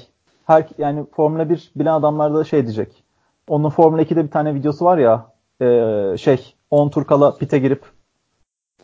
[0.47, 3.03] her yani Formula 1 bilen adamlar da şey diyecek.
[3.49, 5.27] Onun Formula 2'de bir tane videosu var ya
[5.61, 7.83] e, şey 10 tur kala pite girip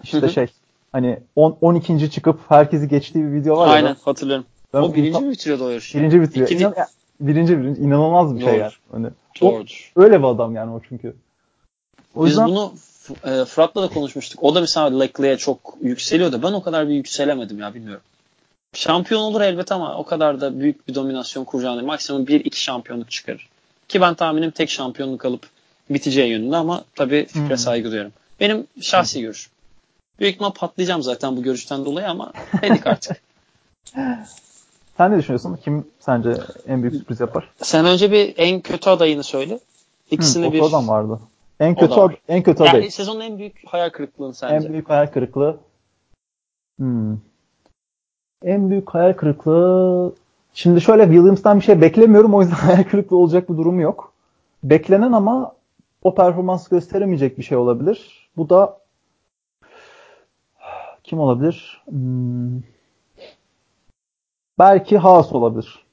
[0.03, 0.47] işte şey
[0.93, 2.11] hani 10 12.
[2.11, 3.73] çıkıp herkesi geçtiği bir video var ya.
[3.73, 4.47] Aynen hatırlıyorum.
[4.75, 5.99] Ben o birinci mi bitiriyordu o yarışı?
[5.99, 6.47] Birinci bitiriyor.
[6.47, 6.65] İkinci...
[6.65, 6.75] İnan,
[7.21, 8.51] birinci birinci inanılmaz bir Doğru.
[8.51, 8.73] şey yani.
[8.93, 9.09] Hani,
[9.41, 9.93] Doğrudur.
[9.97, 11.15] O, öyle bir adam yani o çünkü.
[12.15, 12.49] O Biz yüzden...
[12.49, 12.73] bunu
[13.25, 14.43] e, Fırat'la da konuşmuştuk.
[14.43, 16.43] O da mesela Leclerc'e çok yükseliyordu.
[16.43, 18.03] Ben o kadar bir yükselemedim ya bilmiyorum.
[18.75, 23.49] Şampiyon olur elbet ama o kadar da büyük bir dominasyon kuracağını maksimum 1-2 şampiyonluk çıkarır.
[23.89, 25.47] Ki ben tahminim tek şampiyonluk alıp
[25.91, 27.59] biteceği yönünde ama tabii fikre hmm.
[27.59, 28.13] saygı duyuyorum.
[28.41, 29.23] Benim şahsi hmm.
[29.23, 29.53] görüşüm.
[30.21, 32.33] Büyük ihtimal patlayacağım zaten bu görüşten dolayı ama
[32.63, 33.17] dedik artık.
[34.97, 35.59] Sen ne düşünüyorsun?
[35.65, 36.37] Kim sence
[36.69, 37.49] en büyük sürpriz yapar?
[37.63, 39.59] Sen önce bir en kötü adayını söyle.
[40.11, 40.63] İkisini hmm, bir...
[40.63, 41.21] adam vardı.
[41.61, 44.67] En kötü ad, en kötü yani sezonun en büyük hayal kırıklığın sence?
[44.67, 45.57] En büyük hayal kırıklığı.
[46.79, 47.17] Hmm.
[48.45, 50.15] En büyük hayal kırıklığı
[50.55, 52.35] Şimdi şöyle Williams'tan bir şey beklemiyorum.
[52.35, 54.13] O yüzden hayal kırıklığı olacak bir durum yok.
[54.65, 55.53] Beklenen ama
[56.03, 58.29] o performans gösteremeyecek bir şey olabilir.
[58.37, 58.79] Bu da
[61.05, 61.83] kim olabilir?
[61.89, 62.61] Hmm.
[64.59, 65.85] Belki Haas olabilir.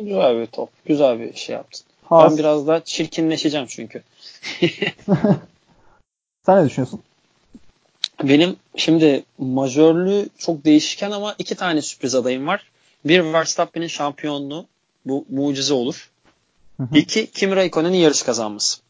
[0.00, 0.70] Güzel bir top.
[0.84, 1.86] Güzel bir şey yaptın.
[2.04, 2.32] Haas.
[2.32, 4.02] Ben biraz daha çirkinleşeceğim çünkü.
[6.46, 7.00] Sen ne düşünüyorsun?
[8.22, 12.70] Benim şimdi majörlü çok değişken ama iki tane sürpriz adayım var.
[13.04, 14.66] Bir Verstappen'in şampiyonluğu
[15.06, 16.10] bu mucize olur.
[16.76, 16.98] Hı hı.
[16.98, 18.80] İki Kimi Raikkonen'in yarış kazanması.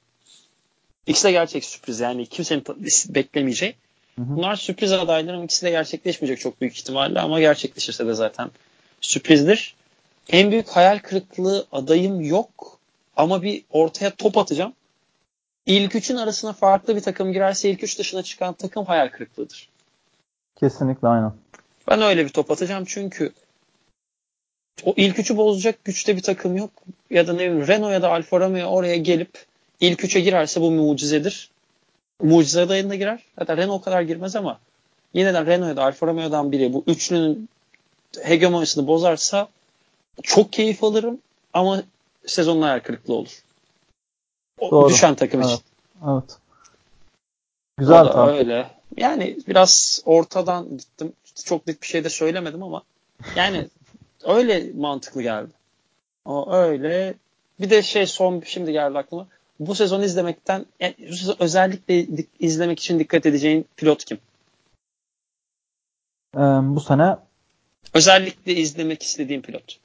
[1.07, 2.65] İkisi de gerçek sürpriz yani kimsenin
[3.09, 3.75] beklemeyeceği.
[4.19, 8.51] Bunlar sürpriz adaylarım ikisi de gerçekleşmeyecek çok büyük ihtimalle ama gerçekleşirse de zaten
[9.01, 9.75] sürprizdir.
[10.29, 12.79] En büyük hayal kırıklığı adayım yok
[13.17, 14.73] ama bir ortaya top atacağım.
[15.67, 19.69] İlk üçün arasına farklı bir takım girerse ilk üç dışına çıkan takım hayal kırıklığıdır.
[20.57, 21.33] Kesinlikle aynen.
[21.89, 23.33] Ben öyle bir top atacağım çünkü
[24.85, 26.71] o ilk üçü bozacak güçte bir takım yok.
[27.11, 29.47] Ya da ne bileyim Renault ya da Alfa Romeo oraya gelip
[29.81, 31.51] ilk üçe girerse bu mucizedir.
[32.23, 33.23] Mucize adayında girer.
[33.37, 34.61] Hatta Renault o kadar girmez ama
[35.15, 37.49] yine de Renault ya da Alfa Romeo'dan biri bu üçlünün
[38.23, 39.49] hegemonyasını bozarsa
[40.23, 41.19] çok keyif alırım
[41.53, 41.83] ama
[42.27, 43.43] sezonun hayal kırıklığı olur.
[44.59, 44.89] O Doğru.
[44.89, 45.53] düşen takım evet.
[45.53, 45.65] için.
[46.11, 46.39] Evet.
[47.79, 48.71] Güzel o da öyle.
[48.97, 51.13] Yani biraz ortadan gittim.
[51.45, 52.83] Çok net bir şey de söylemedim ama
[53.37, 53.69] yani
[54.25, 55.51] öyle mantıklı geldi.
[56.25, 57.15] O öyle.
[57.61, 59.27] Bir de şey son şimdi geldi aklıma.
[59.61, 60.95] Bu sezon izlemekten yani
[61.39, 62.07] özellikle
[62.39, 64.19] izlemek için dikkat edeceğin pilot kim?
[66.37, 67.17] Ee, bu sene
[67.95, 69.79] özellikle izlemek istediğim pilot.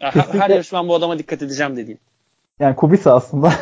[0.00, 0.38] Kesinlikle.
[0.38, 1.98] Her yarış ben bu adama dikkat edeceğim dediğim.
[2.60, 3.52] Yani Kubica aslında.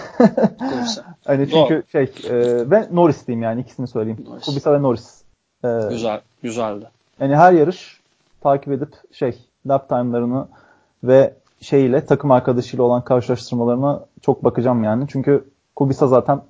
[0.59, 1.05] Kubica.
[1.25, 1.83] hani çünkü Doğru.
[1.93, 4.25] şey e, ve Norris diyeyim yani ikisini söyleyeyim.
[4.29, 4.45] Norris.
[4.45, 5.23] Kubica ve Norris.
[5.65, 6.85] E, Güzel, güzeldi.
[7.21, 8.01] Yani her yarış
[8.41, 10.49] takip edip şey lap time'larını
[11.05, 15.07] ve şeyle takım arkadaşıyla olan karşılaştırmalarına çok bakacağım yani.
[15.09, 15.45] Çünkü
[15.77, 16.43] Kubica zaten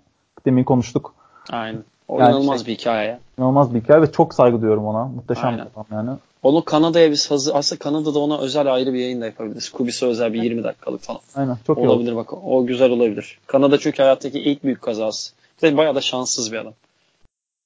[0.47, 1.15] demin konuştuk.
[1.51, 1.85] Aynen.
[2.09, 3.19] O yani inanılmaz şey, bir hikaye.
[3.39, 5.05] İnanılmaz bir hikaye ve çok saygı duyuyorum ona.
[5.05, 5.67] Muhteşem Aynen.
[5.67, 6.19] bir adam yani.
[6.43, 7.55] Onu Kanada'ya biz hazır.
[7.55, 9.71] Aslında Kanada'da ona özel ayrı bir yayın da yapabiliriz.
[9.71, 11.21] Kubis'e özel bir 20 dakikalık falan.
[11.35, 11.59] Aynen.
[11.67, 12.45] Çok olabilir iyi olabilir bak.
[12.45, 13.39] O güzel olabilir.
[13.47, 15.33] Kanada çünkü hayattaki ilk büyük kazası.
[15.63, 16.73] Bir bayağı da şanssız bir adam.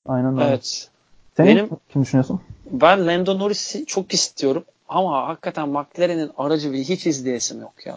[0.07, 0.49] Aynen öyle.
[0.49, 0.89] Evet.
[1.37, 2.41] Senin Benim, kim düşünüyorsun?
[2.71, 4.65] Ben Lando Norris'i çok istiyorum.
[4.89, 7.97] Ama hakikaten McLaren'in aracı hiç izleyesim yok ya.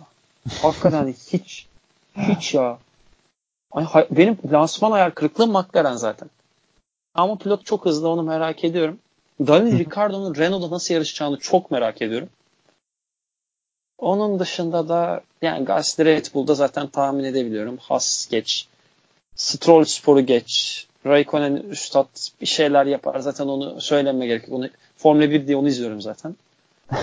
[0.61, 1.67] Hakikaten hiç.
[2.17, 2.77] Hiç ya.
[3.77, 6.29] Ay, benim lansman ayar kırıklığı McLaren zaten.
[7.15, 8.99] Ama pilot çok hızlı onu merak ediyorum.
[9.47, 12.29] Daniel Ricciardo'nun Renault'da nasıl yarışacağını çok merak ediyorum.
[13.97, 17.77] Onun dışında da yani Gasly Red Bull'da zaten tahmin edebiliyorum.
[17.77, 18.67] Haas geç.
[19.35, 20.85] Stroll Spor'u geç.
[21.05, 22.07] Raikkonen üstad
[22.41, 23.19] bir şeyler yapar.
[23.19, 24.59] Zaten onu söylememe gerek yok.
[24.59, 26.35] Onu, Formula 1 diye onu izliyorum zaten.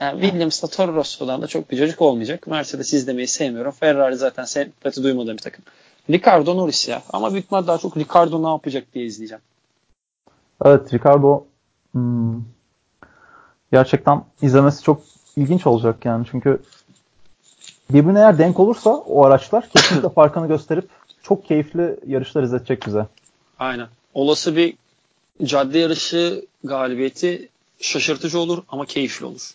[0.00, 2.46] yani Williams'da Toro Rosso'dan da çok bir çocuk olmayacak.
[2.46, 3.72] Mercedes izlemeyi sevmiyorum.
[3.72, 5.64] Ferrari zaten sempati duymadığım bir takım.
[6.10, 7.02] Ricardo Norris ya.
[7.12, 9.42] Ama büyük ihtimal daha çok Ricardo ne yapacak diye izleyeceğim.
[10.64, 11.44] Evet Ricardo
[11.92, 12.42] hmm,
[13.72, 15.02] gerçekten izlemesi çok
[15.36, 16.26] ilginç olacak yani.
[16.30, 16.62] Çünkü
[17.90, 20.88] birbirine eğer denk olursa o araçlar kesinlikle farkını gösterip
[21.22, 23.06] çok keyifli yarışlar izletecek bize.
[23.58, 23.88] Aynen.
[24.14, 24.74] Olası bir
[25.42, 27.48] cadde yarışı galibiyeti
[27.80, 29.50] şaşırtıcı olur ama keyifli olur.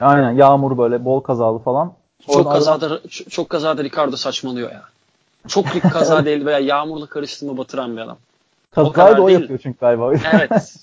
[0.00, 1.92] Aynen yağmur böyle bol kazalı falan.
[2.26, 4.82] Çok kazada çok kazada Ricardo saçmalıyor ya.
[5.48, 8.18] Çok büyük kaza değil veya yağmurla karıştırma batıran bir adam.
[8.70, 9.40] Kazayı da o değil.
[9.40, 10.14] yapıyor çünkü galiba.
[10.32, 10.76] evet.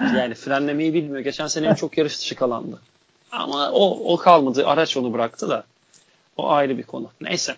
[0.00, 1.20] Yani frenlemeyi bilmiyor.
[1.20, 2.80] Geçen sene en çok yarış dışı kalandı.
[3.32, 4.66] Ama o, o kalmadı.
[4.66, 5.64] Araç onu bıraktı da.
[6.36, 7.10] O ayrı bir konu.
[7.20, 7.56] Neyse.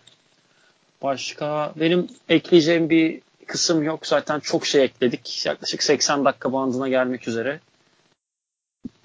[1.02, 4.06] Başka benim ekleyeceğim bir kısım yok.
[4.06, 5.46] Zaten çok şey ekledik.
[5.46, 7.60] Yaklaşık 80 dakika bandına gelmek üzere.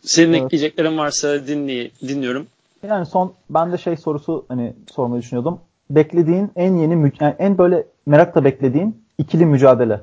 [0.01, 0.43] Senin evet.
[0.43, 2.47] ekleyeceklerin varsa dinley dinliyorum.
[2.87, 5.59] Yani son ben de şey sorusu hani sormayı düşünüyordum.
[5.89, 10.01] Beklediğin en yeni yani en böyle merakla beklediğin ikili mücadele.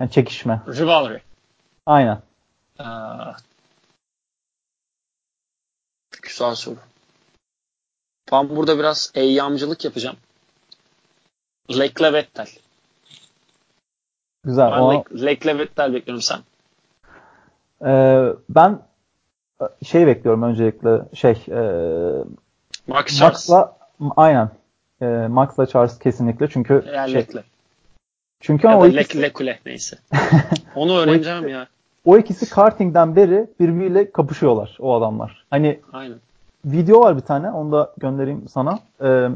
[0.00, 0.62] Yani çekişme.
[0.68, 1.18] Rivalry.
[1.86, 2.18] Aynen.
[2.78, 3.32] Aa,
[6.22, 6.76] güzel soru.
[8.32, 10.16] Ben burada biraz eyyamcılık yapacağım.
[11.78, 12.48] Lekle Vettel.
[14.44, 14.72] Güzel.
[14.72, 15.04] Ben o...
[15.12, 16.40] Lekle Vettel bekliyorum sen.
[17.86, 18.82] Ee, ben
[19.84, 21.60] şey bekliyorum öncelikle şey e,
[22.86, 23.76] Max Max'la
[24.16, 24.50] aynen
[25.02, 27.42] e, Max'la Charles kesinlikle çünkü yani şey, Lekle.
[28.40, 29.22] Çünkü ya ama o ikisi...
[29.22, 29.98] Lekule neyse.
[30.74, 31.66] Onu öğreneceğim o ikisi, ya.
[32.04, 35.44] O ikisi kartingden beri birbiriyle kapışıyorlar o adamlar.
[35.50, 36.18] Hani Aynen.
[36.64, 38.78] video var bir tane onu da göndereyim sana.
[39.04, 39.28] Ee,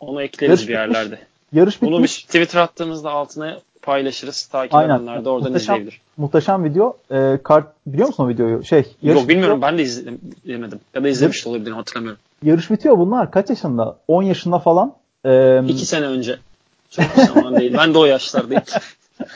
[0.00, 1.18] Onu ekleriz bir yerlerde.
[1.52, 2.22] Yarış Bunu bitmiş.
[2.22, 4.46] bir Twitter attığımızda altına paylaşırız.
[4.46, 4.96] Takip Aynen.
[4.96, 6.00] edenler de oradan Muhteşem- izleyebilir.
[6.16, 6.96] Muhteşem video.
[7.10, 8.64] Ee, kart biliyor musun o videoyu?
[8.64, 10.80] Şey, yarış Yok bilmiyorum bitiyor, ben de izlemedim.
[10.94, 12.20] Ya da izlemiş de olabilirim hatırlamıyorum.
[12.42, 13.96] Yarış bitiyor bunlar kaç yaşında?
[14.08, 14.92] 10 yaşında falan.
[15.24, 16.38] Ee, İki sene önce.
[16.90, 17.74] Çok zaman değil.
[17.78, 18.62] Ben de o yaşlardayım.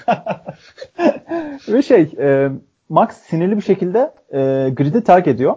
[1.68, 2.50] ve şey e,
[2.88, 4.38] Max sinirli bir şekilde e,
[4.70, 5.56] grid'i terk ediyor.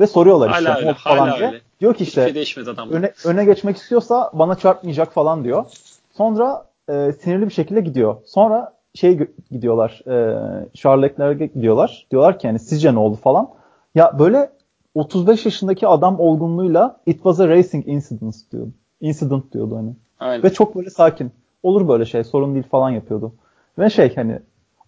[0.00, 1.48] Ve soruyorlar Hala işte öyle, "Hop" falan hala diye.
[1.48, 1.60] öyle.
[1.80, 2.90] Diyor ki şey işte adam.
[2.90, 5.64] öne, öne geçmek istiyorsa bana çarpmayacak falan diyor.
[6.12, 8.16] Sonra e, sinirli bir şekilde gidiyor.
[8.26, 9.18] Sonra şey
[9.50, 10.02] gidiyorlar.
[10.06, 12.06] E, Charles Leclerc'e gidiyorlar.
[12.10, 13.50] Diyorlar ki yani sizce ne oldu falan.
[13.94, 14.50] Ya böyle
[14.94, 18.70] 35 yaşındaki adam olgunluğuyla it was a racing incident diyordu.
[19.04, 19.90] Incident diyordu hani.
[20.20, 20.42] Aynen.
[20.42, 21.32] Ve çok böyle sakin.
[21.62, 23.32] Olur böyle şey sorun değil falan yapıyordu.
[23.78, 24.38] Ve şey hani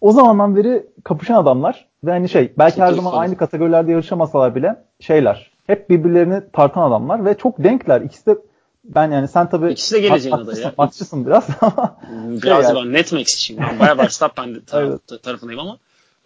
[0.01, 4.55] o zamandan beri kapışan adamlar ve hani şey belki Çok her zaman aynı kategorilerde yarışamasalar
[4.55, 5.51] bile şeyler.
[5.67, 8.01] Hep birbirlerini tartan adamlar ve çok denkler.
[8.01, 8.37] İkisi de
[8.83, 11.97] ben yani sen tabii İkisi de geleceğin mat- adayı matçısın biraz ama
[12.43, 13.57] Biraz şey da ben net Max için.
[13.57, 15.23] Ben bayağı Verstappen taraf, Evet.
[15.23, 15.77] tarafındayım ama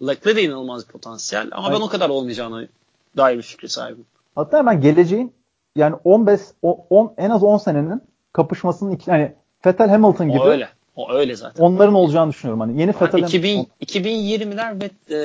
[0.02, 1.48] Leclerc de inanılmaz bir potansiyel.
[1.52, 1.86] Ama ben Aynen.
[1.86, 2.68] o kadar olmayacağını
[3.16, 4.04] dair bir fikri sahibim.
[4.34, 5.32] hatta hemen geleceğin
[5.76, 9.32] yani 15 o- 10 en az 10 senenin kapışmasının iki hani
[9.66, 10.68] Vettel Hamilton gibi O öyle.
[10.96, 11.64] O öyle zaten.
[11.64, 12.80] onların olacağını düşünüyorum hani.
[12.80, 15.18] Yeni Vettel 2000, 2020'ler ve e,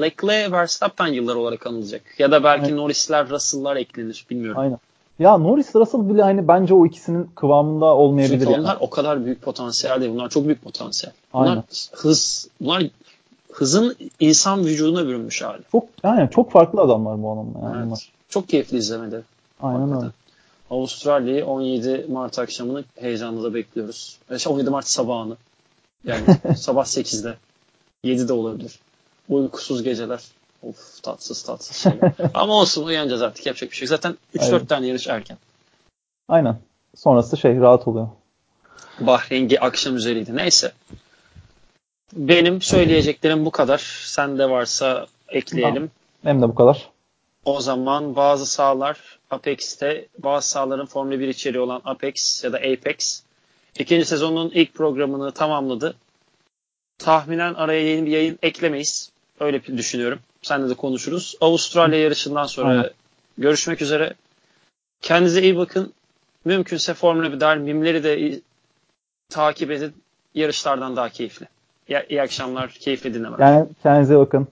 [0.00, 2.02] Leclerc Verstappen yılları olarak anılacak.
[2.18, 2.76] Ya da belki Aynen.
[2.76, 4.26] Norris'ler, Russell'lar eklenir.
[4.30, 4.60] Bilmiyorum.
[4.60, 4.78] Aynen.
[5.18, 8.60] Ya Norris Russell bile hani bence o ikisinin kıvamında olmayabilir Çünkü yani.
[8.62, 10.12] onlar o kadar büyük potansiyel değil.
[10.12, 11.14] Bunlar çok büyük potansiyel.
[11.34, 11.62] Bunlar Aynen.
[11.92, 12.82] hız, bunlar
[13.52, 15.62] hızın insan vücuduna bürünmüş hali.
[15.72, 17.86] Çok yani çok farklı adamlar bu adamlar yani Evet.
[17.86, 18.12] bunlar.
[18.28, 19.22] Çok keyifli izlemede.
[19.60, 20.02] Aynen Hakikaten.
[20.04, 20.12] öyle.
[20.70, 24.18] Avustralya'yı 17 Mart akşamını heyecanla da bekliyoruz.
[24.30, 25.36] E, şey, 17 Mart sabahını.
[26.04, 26.24] Yani
[26.56, 27.34] sabah 8'de.
[28.04, 28.78] 7'de olabilir.
[29.28, 30.20] Uykusuz geceler.
[30.62, 32.12] Of tatsız tatsız şeyler.
[32.34, 33.88] Ama olsun uyanacağız artık yapacak bir şey.
[33.88, 34.66] Zaten 3-4 Aynen.
[34.66, 35.38] tane yarış erken.
[36.28, 36.58] Aynen.
[36.96, 38.08] Sonrası şey rahat oluyor.
[39.00, 40.36] Bahreyn ge- akşam üzeriydi.
[40.36, 40.72] Neyse.
[42.12, 43.78] Benim söyleyeceklerim bu kadar.
[44.04, 45.90] Sende varsa ekleyelim.
[46.22, 46.88] Hem de bu kadar.
[47.44, 53.22] O zaman bazı sahalar Apex'te, bazı sahaların Formula 1 içeriği olan Apex ya da Apex
[53.78, 55.94] ikinci sezonun ilk programını tamamladı.
[56.98, 59.10] Tahminen araya yeni bir yayın eklemeyiz.
[59.40, 60.18] Öyle düşünüyorum.
[60.42, 61.34] Seninle de konuşuruz.
[61.40, 62.90] Avustralya yarışından sonra Aynen.
[63.38, 64.14] görüşmek üzere.
[65.00, 65.92] Kendinize iyi bakın.
[66.44, 68.40] Mümkünse Formula 1 dahil mimleri de
[69.28, 69.94] takip edin.
[70.34, 71.48] Yarışlardan daha keyifli.
[71.88, 72.70] İyi, iyi akşamlar.
[72.70, 73.52] Keyifli dinlemeler.
[73.52, 74.48] Yani kendinize bakın.